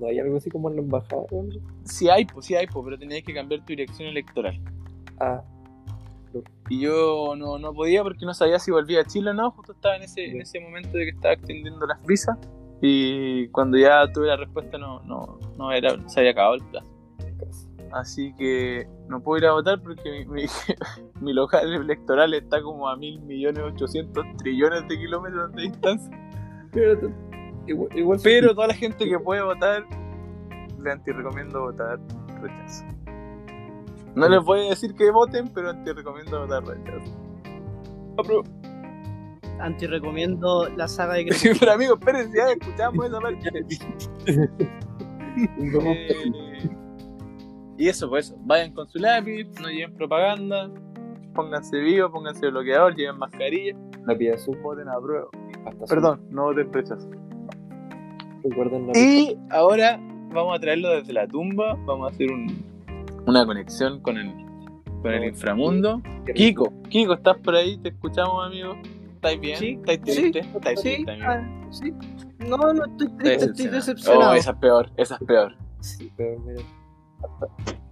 No 0.00 0.06
hay 0.06 0.18
algo 0.18 0.38
así 0.38 0.50
como 0.50 0.70
en 0.70 0.76
la 0.76 0.82
embajada. 0.82 1.22
Si 1.84 2.08
hay, 2.08 2.24
pues 2.24 2.46
sí 2.46 2.54
hay, 2.54 2.66
pues, 2.66 2.82
pero 2.84 2.98
tenías 2.98 3.22
que 3.22 3.34
cambiar 3.34 3.60
tu 3.60 3.66
dirección 3.66 4.08
electoral. 4.08 4.58
Ah, 5.20 5.42
Y 6.70 6.80
yo 6.80 7.34
no, 7.36 7.58
no 7.58 7.72
podía 7.74 8.02
porque 8.02 8.24
no 8.24 8.32
sabía 8.32 8.58
si 8.58 8.70
volvía 8.70 9.00
a 9.02 9.04
Chile 9.04 9.30
o 9.30 9.34
no. 9.34 9.50
Justo 9.50 9.72
estaba 9.72 9.96
en 9.96 10.02
ese, 10.04 10.24
en 10.30 10.40
ese 10.40 10.58
momento 10.60 10.96
de 10.96 11.04
que 11.04 11.10
estaba 11.10 11.34
extendiendo 11.34 11.86
las 11.86 12.02
visas. 12.06 12.38
Y 12.80 13.48
cuando 13.48 13.76
ya 13.76 14.10
tuve 14.12 14.28
la 14.28 14.36
respuesta, 14.36 14.78
no, 14.78 15.00
no, 15.00 15.38
no 15.56 15.72
era, 15.72 15.96
se 16.08 16.20
había 16.20 16.32
acabado 16.32 16.54
el 16.54 16.64
plazo. 16.64 16.98
Así 17.92 18.34
que 18.34 18.86
no 19.08 19.20
puedo 19.20 19.38
ir 19.38 19.46
a 19.46 19.52
votar 19.52 19.80
porque 19.80 20.26
mi, 20.26 20.42
mi, 20.42 20.46
mi 21.20 21.32
local 21.32 21.72
electoral 21.72 22.34
está 22.34 22.62
como 22.62 22.88
a 22.88 22.96
mil 22.96 23.20
millones 23.20 23.62
ochocientos 23.64 24.24
trillones 24.38 24.86
de 24.88 24.98
kilómetros 24.98 25.52
de 25.52 25.62
distancia. 25.62 26.10
Pero, 26.72 27.10
igual, 27.66 27.98
igual 27.98 28.20
Pero 28.22 28.54
toda 28.54 28.68
la 28.68 28.74
gente 28.74 29.08
que 29.08 29.18
puede 29.18 29.42
votar, 29.42 29.84
le 30.82 30.92
anti-recomiendo 30.92 31.60
votar 31.62 31.98
rechazo. 32.40 32.84
No 34.14 34.28
les 34.28 34.42
voy 34.42 34.66
a 34.66 34.70
decir 34.70 34.94
que 34.94 35.10
voten, 35.10 35.48
pero 35.54 35.70
anti-recomiendo 35.70 36.40
votar 36.40 36.64
rechazo. 36.64 37.16
Apruebo. 38.18 38.57
Anti 39.60 39.86
recomiendo 39.86 40.68
la 40.76 40.86
saga 40.88 41.14
de 41.14 41.30
Sí, 41.32 41.48
pero 41.60 41.72
amigos, 41.72 41.98
espérense, 41.98 42.36
ya 42.36 42.50
escuchamos 42.52 43.06
esa 43.06 43.20
parte. 43.20 43.50
Eh, 45.40 46.68
y 47.76 47.88
eso, 47.88 48.08
pues 48.08 48.26
eso. 48.30 48.36
Vayan 48.44 48.72
con 48.72 48.88
su 48.88 48.98
lápiz, 48.98 49.46
no 49.60 49.68
lleven 49.68 49.94
propaganda, 49.94 50.68
pónganse 51.34 51.78
vivo, 51.78 52.10
pónganse 52.10 52.50
bloqueador, 52.50 52.96
lleven 52.96 53.18
mascarilla, 53.18 53.76
la 54.04 54.16
pía 54.16 54.34
azul 54.34 54.58
voten 54.62 54.88
a 54.88 54.98
prueba. 55.00 55.28
hasta. 55.64 55.84
Perdón, 55.86 56.22
no 56.30 56.46
voten 56.46 56.70
la 58.88 58.98
Y 58.98 59.38
ahora 59.50 60.00
vamos 60.32 60.56
a 60.56 60.60
traerlo 60.60 60.88
desde 60.90 61.12
la 61.12 61.28
tumba, 61.28 61.76
vamos 61.84 62.10
a 62.10 62.14
hacer 62.14 62.32
un- 62.32 62.64
una 63.26 63.46
conexión 63.46 64.00
con 64.00 64.16
el, 64.18 64.32
con 65.02 65.12
el 65.12 65.24
inframundo. 65.24 66.02
Kiko, 66.34 66.72
Kiko, 66.88 67.12
¿estás 67.14 67.36
por 67.38 67.54
ahí? 67.54 67.78
Te 67.78 67.90
escuchamos, 67.90 68.44
amigo. 68.44 68.74
¿Estáis 69.18 69.40
bien? 69.40 69.58
Sí, 69.58 69.78
¿Estáis 69.84 70.00
sí, 70.04 70.30
triste? 70.30 70.40
¿Estáis 70.56 70.80
Sí, 70.80 70.94
triste, 71.04 71.12
ah, 71.24 71.68
sí. 71.70 71.92
No, 72.38 72.56
no 72.72 72.84
estoy 72.84 73.08
triste, 73.08 73.44
estoy 73.46 73.66
Decepcionado. 73.66 74.30
Oh, 74.30 74.34
esa 74.34 74.50
es 74.52 74.56
peor, 74.58 74.90
esa 74.96 75.14
es 75.16 75.20
peor. 75.26 75.56
Sí, 75.80 76.12
pero 76.16 76.38
mira, 76.38 76.62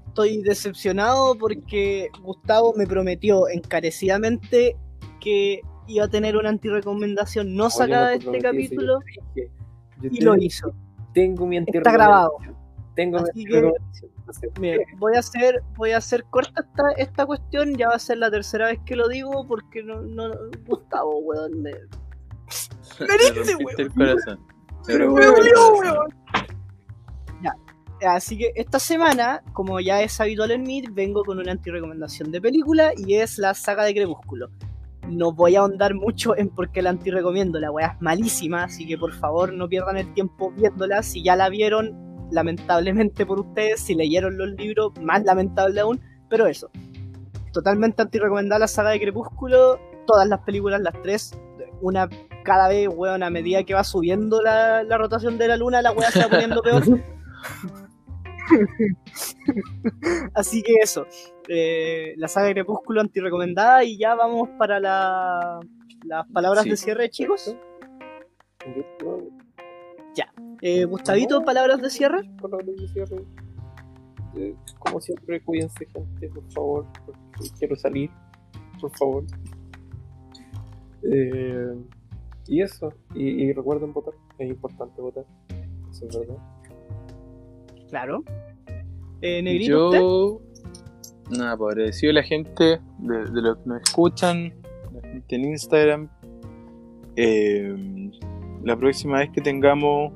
Estoy 0.06 0.42
decepcionado 0.42 1.34
porque 1.36 2.10
Gustavo 2.22 2.74
me 2.76 2.86
prometió 2.86 3.48
encarecidamente 3.48 4.76
que 5.20 5.62
iba 5.88 6.04
a 6.04 6.08
tener 6.08 6.36
una 6.36 6.48
antirecomendación 6.50 7.54
no 7.56 7.70
sacada 7.70 8.04
no 8.04 8.10
de 8.12 8.18
te 8.18 8.24
este 8.26 8.36
sí, 8.38 8.42
capítulo 8.42 8.98
y 10.02 10.20
lo 10.20 10.36
hizo. 10.36 10.72
Tengo 11.12 11.44
mi 11.46 11.56
Está 11.58 11.90
grabado. 11.90 12.36
Tengo 12.94 13.18
mi 13.18 13.24
que- 13.24 13.30
antirrecomendación. 13.30 14.10
Entonces, 14.26 14.50
Mira, 14.58 14.82
voy 14.98 15.14
a 15.14 15.20
hacer, 15.20 15.62
voy 15.76 15.92
a 15.92 15.98
hacer 15.98 16.24
corta 16.24 16.60
esta, 16.60 16.82
esta 16.96 17.26
cuestión, 17.26 17.76
ya 17.76 17.88
va 17.88 17.94
a 17.94 17.98
ser 18.00 18.18
la 18.18 18.28
tercera 18.28 18.66
vez 18.66 18.80
que 18.84 18.96
lo 18.96 19.06
digo 19.06 19.46
porque 19.46 19.84
no, 19.84 20.02
no, 20.02 20.30
Gustavo, 20.66 21.18
weón, 21.20 21.62
me, 21.62 21.70
Me 21.70 23.06
dice, 23.34 23.52
rompiste 23.52 23.82
el 23.82 23.92
corazón. 23.92 24.40
Pero, 24.84 25.12
Me 25.12 25.24
el 25.24 25.32
weón. 25.32 26.26
Así 28.04 28.36
que 28.36 28.52
esta 28.56 28.78
semana, 28.78 29.42
como 29.52 29.80
ya 29.80 30.02
es 30.02 30.20
habitual 30.20 30.50
en 30.50 30.64
mí, 30.64 30.82
vengo 30.90 31.24
con 31.24 31.38
una 31.38 31.52
antirecomendación 31.52 32.30
de 32.30 32.42
película 32.42 32.92
y 32.94 33.14
es 33.14 33.38
la 33.38 33.54
saga 33.54 33.84
de 33.84 33.94
Crepúsculo. 33.94 34.50
No 35.08 35.32
voy 35.32 35.56
a 35.56 35.60
ahondar 35.60 35.94
mucho 35.94 36.36
en 36.36 36.50
por 36.50 36.70
qué 36.72 36.82
la 36.82 36.90
antirecomiendo, 36.90 37.58
la 37.58 37.70
weá 37.70 37.94
es 37.94 38.02
malísima, 38.02 38.64
así 38.64 38.86
que 38.86 38.98
por 38.98 39.14
favor 39.14 39.52
no 39.52 39.68
pierdan 39.68 39.96
el 39.96 40.12
tiempo 40.12 40.50
viéndola. 40.50 41.02
Si 41.02 41.22
ya 41.22 41.36
la 41.36 41.48
vieron, 41.48 42.05
lamentablemente 42.30 43.24
por 43.26 43.40
ustedes, 43.40 43.80
si 43.80 43.94
leyeron 43.94 44.36
los 44.38 44.50
libros, 44.50 44.92
más 45.00 45.24
lamentable 45.24 45.80
aún, 45.80 46.00
pero 46.28 46.46
eso. 46.46 46.70
Totalmente 47.52 48.02
antirecomendada 48.02 48.58
la 48.60 48.68
saga 48.68 48.90
de 48.90 49.00
Crepúsculo, 49.00 49.78
todas 50.06 50.28
las 50.28 50.40
películas, 50.40 50.80
las 50.80 51.00
tres, 51.02 51.38
una 51.80 52.08
cada 52.44 52.68
vez, 52.68 52.88
weón, 52.94 53.22
a 53.22 53.30
medida 53.30 53.64
que 53.64 53.74
va 53.74 53.82
subiendo 53.84 54.40
la, 54.42 54.82
la 54.84 54.98
rotación 54.98 55.36
de 55.38 55.48
la 55.48 55.56
luna, 55.56 55.82
la 55.82 55.92
weá 55.92 56.10
se 56.10 56.20
va 56.20 56.28
poniendo 56.28 56.62
peor. 56.62 56.82
Así 60.34 60.62
que 60.62 60.74
eso. 60.82 61.06
eh, 61.48 62.14
la 62.16 62.28
saga 62.28 62.48
de 62.48 62.54
Crepúsculo 62.54 63.00
antirecomendada 63.00 63.84
y 63.84 63.98
ya 63.98 64.14
vamos 64.14 64.48
para 64.58 64.78
la- 64.80 65.60
las 66.04 66.26
palabras 66.32 66.64
Sí. 66.64 66.70
de 66.70 66.76
cierre, 66.76 67.10
chicos. 67.10 67.56
Eh, 70.62 70.84
Gustavito, 70.84 71.44
palabras 71.44 71.80
de 71.82 71.90
cierre. 71.90 72.22
palabras 72.40 72.76
de 72.76 72.88
cierre. 72.88 73.16
Eh, 74.36 74.54
como 74.78 75.00
siempre, 75.00 75.40
cuídense, 75.42 75.86
gente, 75.86 76.28
por 76.28 76.50
favor. 76.52 76.86
Porque 77.04 77.50
quiero 77.58 77.76
salir, 77.76 78.10
por 78.80 78.90
favor. 78.96 79.24
Eh, 81.02 81.74
y 82.48 82.62
eso. 82.62 82.92
Y, 83.14 83.44
y 83.44 83.52
recuerden 83.52 83.92
votar. 83.92 84.14
Es 84.38 84.48
importante 84.48 85.00
votar. 85.00 85.24
Eso 85.90 86.06
es 86.06 86.18
verdad. 86.18 86.36
Claro. 87.88 88.22
Eh, 89.22 89.42
Negrito, 89.42 89.86
usted. 89.86 90.00
Yo, 90.00 90.40
nada, 91.38 91.56
por 91.56 91.72
agradecido 91.72 92.10
a 92.10 92.14
la 92.14 92.22
gente 92.22 92.80
de, 92.98 93.24
de 93.30 93.42
los 93.42 93.58
que 93.58 93.68
nos 93.68 93.82
escuchan, 93.82 94.54
la 94.92 95.08
gente 95.08 95.36
en 95.36 95.44
Instagram. 95.44 96.08
Eh, 97.16 98.10
la 98.62 98.76
próxima 98.76 99.20
vez 99.20 99.30
que 99.30 99.40
tengamos 99.40 100.12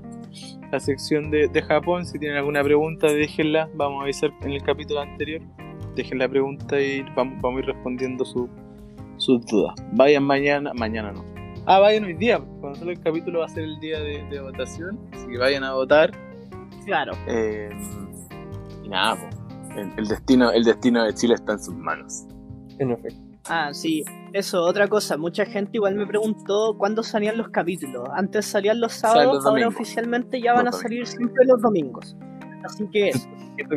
la 0.71 0.81
sección 0.81 1.31
de, 1.31 1.49
de 1.49 1.63
Japón, 1.63 2.05
si 2.07 2.19
tienen 2.19 2.39
alguna 2.39 2.63
pregunta, 2.63 3.07
déjenla. 3.09 3.69
Vamos 3.75 4.01
a 4.01 4.03
avisar 4.05 4.31
en 4.43 4.53
el 4.53 4.63
capítulo 4.63 5.01
anterior. 5.01 5.43
Dejen 5.97 6.19
la 6.19 6.29
pregunta 6.29 6.81
y 6.81 7.03
vamos, 7.17 7.41
vamos 7.43 7.59
a 7.59 7.61
ir 7.61 7.67
respondiendo 7.67 8.25
su- 8.25 8.49
sus 9.17 9.45
dudas. 9.47 9.75
Vayan 9.93 10.23
mañana, 10.25 10.73
mañana 10.75 11.13
no. 11.13 11.25
Ah, 11.67 11.79
vayan 11.81 12.05
hoy 12.05 12.15
día, 12.15 12.39
porque 12.39 12.55
cuando 12.61 12.79
sale 12.79 12.93
el 12.93 13.01
capítulo 13.01 13.41
va 13.41 13.45
a 13.47 13.49
ser 13.49 13.65
el 13.65 13.79
día 13.81 14.01
de, 14.01 14.23
de 14.31 14.41
votación. 14.41 14.99
Así 15.13 15.27
que 15.27 15.39
vayan 15.39 15.65
a 15.65 15.75
votar. 15.75 16.11
Claro. 16.87 17.13
Eh, 17.27 17.69
y 18.85 18.89
nada, 18.89 19.17
po, 19.17 19.77
el, 19.79 19.93
el 19.97 20.07
destino, 20.09 20.51
el 20.53 20.65
destino 20.65 21.05
de 21.05 21.13
Chile 21.15 21.35
está 21.35 21.53
en 21.53 21.59
sus 21.59 21.75
manos. 21.75 22.27
En 22.79 22.93
efecto. 22.93 23.21
Ah, 23.49 23.73
sí. 23.73 24.05
Eso, 24.33 24.63
otra 24.63 24.89
cosa. 24.89 25.17
Mucha 25.17 25.45
gente 25.45 25.73
igual 25.75 25.97
me 25.97 26.07
preguntó 26.07 26.77
cuándo 26.79 27.03
salían 27.03 27.37
los 27.37 27.49
capítulos. 27.49 28.09
Antes 28.15 28.47
salían 28.47 28.81
los 28.81 28.93
sábados, 28.93 29.37
los 29.37 29.47
ahora 29.47 29.69
oficialmente 29.69 30.41
ya 30.41 30.55
van 30.55 30.67
Los 30.67 30.77
a 30.77 30.83
salir 30.83 31.07
siempre 31.07 31.45
los 31.47 31.61
domingos. 31.61 32.17
Así 32.65 32.87
que 32.93 33.09
eso. 33.11 33.29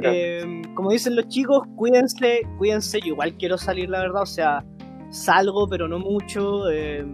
Eh, 0.04 0.62
como 0.76 0.92
dicen 0.92 1.16
los 1.16 1.28
chicos, 1.28 1.64
cuídense, 1.76 2.42
cuídense. 2.58 3.00
Yo 3.02 3.08
igual 3.08 3.36
quiero 3.38 3.58
salir, 3.58 3.90
la 3.90 4.00
verdad. 4.00 4.22
O 4.24 4.28
sea, 4.28 4.64
salgo, 5.10 5.68
pero 5.68 5.88
no 5.88 6.00
mucho. 6.00 6.70
eh, 6.70 7.06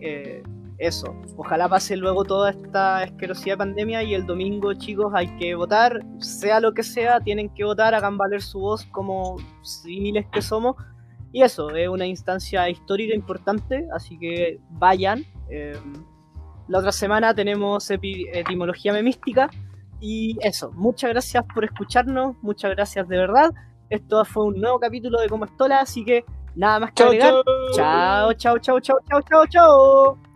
eh, 0.00 0.42
eso. 0.80 1.14
Ojalá 1.36 1.68
pase 1.68 1.96
luego 1.96 2.24
toda 2.24 2.50
esta 2.50 2.98
asquerosidad 3.00 3.54
de 3.54 3.58
pandemia 3.58 4.02
y 4.02 4.14
el 4.14 4.24
domingo, 4.26 4.72
chicos, 4.74 5.12
hay 5.14 5.28
que 5.36 5.54
votar. 5.54 6.00
Sea 6.18 6.58
lo 6.58 6.72
que 6.72 6.82
sea, 6.82 7.20
tienen 7.20 7.50
que 7.50 7.64
votar, 7.64 7.94
hagan 7.94 8.16
valer 8.16 8.40
su 8.40 8.58
voz 8.58 8.86
como 8.86 9.36
civiles 9.62 10.26
que 10.32 10.40
somos. 10.42 10.76
Y 11.32 11.42
eso, 11.42 11.70
es 11.70 11.88
una 11.88 12.06
instancia 12.06 12.68
histórica 12.68 13.14
importante, 13.14 13.86
así 13.94 14.18
que 14.18 14.58
vayan. 14.70 15.24
Eh, 15.48 15.78
la 16.68 16.78
otra 16.78 16.92
semana 16.92 17.34
tenemos 17.34 17.90
etimología 17.90 18.92
memística. 18.92 19.48
Y 20.00 20.38
eso, 20.40 20.72
muchas 20.72 21.10
gracias 21.10 21.44
por 21.54 21.64
escucharnos, 21.64 22.36
muchas 22.42 22.70
gracias 22.70 23.06
de 23.08 23.16
verdad. 23.18 23.50
Esto 23.90 24.24
fue 24.24 24.46
un 24.46 24.60
nuevo 24.60 24.78
capítulo 24.78 25.20
de 25.20 25.28
Como 25.28 25.44
Estola, 25.44 25.80
así 25.80 26.04
que 26.04 26.24
nada 26.54 26.80
más 26.80 26.92
que 26.92 27.02
agregar. 27.02 27.34
Chao, 27.74 28.32
chao, 28.34 28.58
chao, 28.58 28.80
chao, 28.80 28.98
chao, 29.08 29.20
chao, 29.22 29.46
chao. 29.46 30.29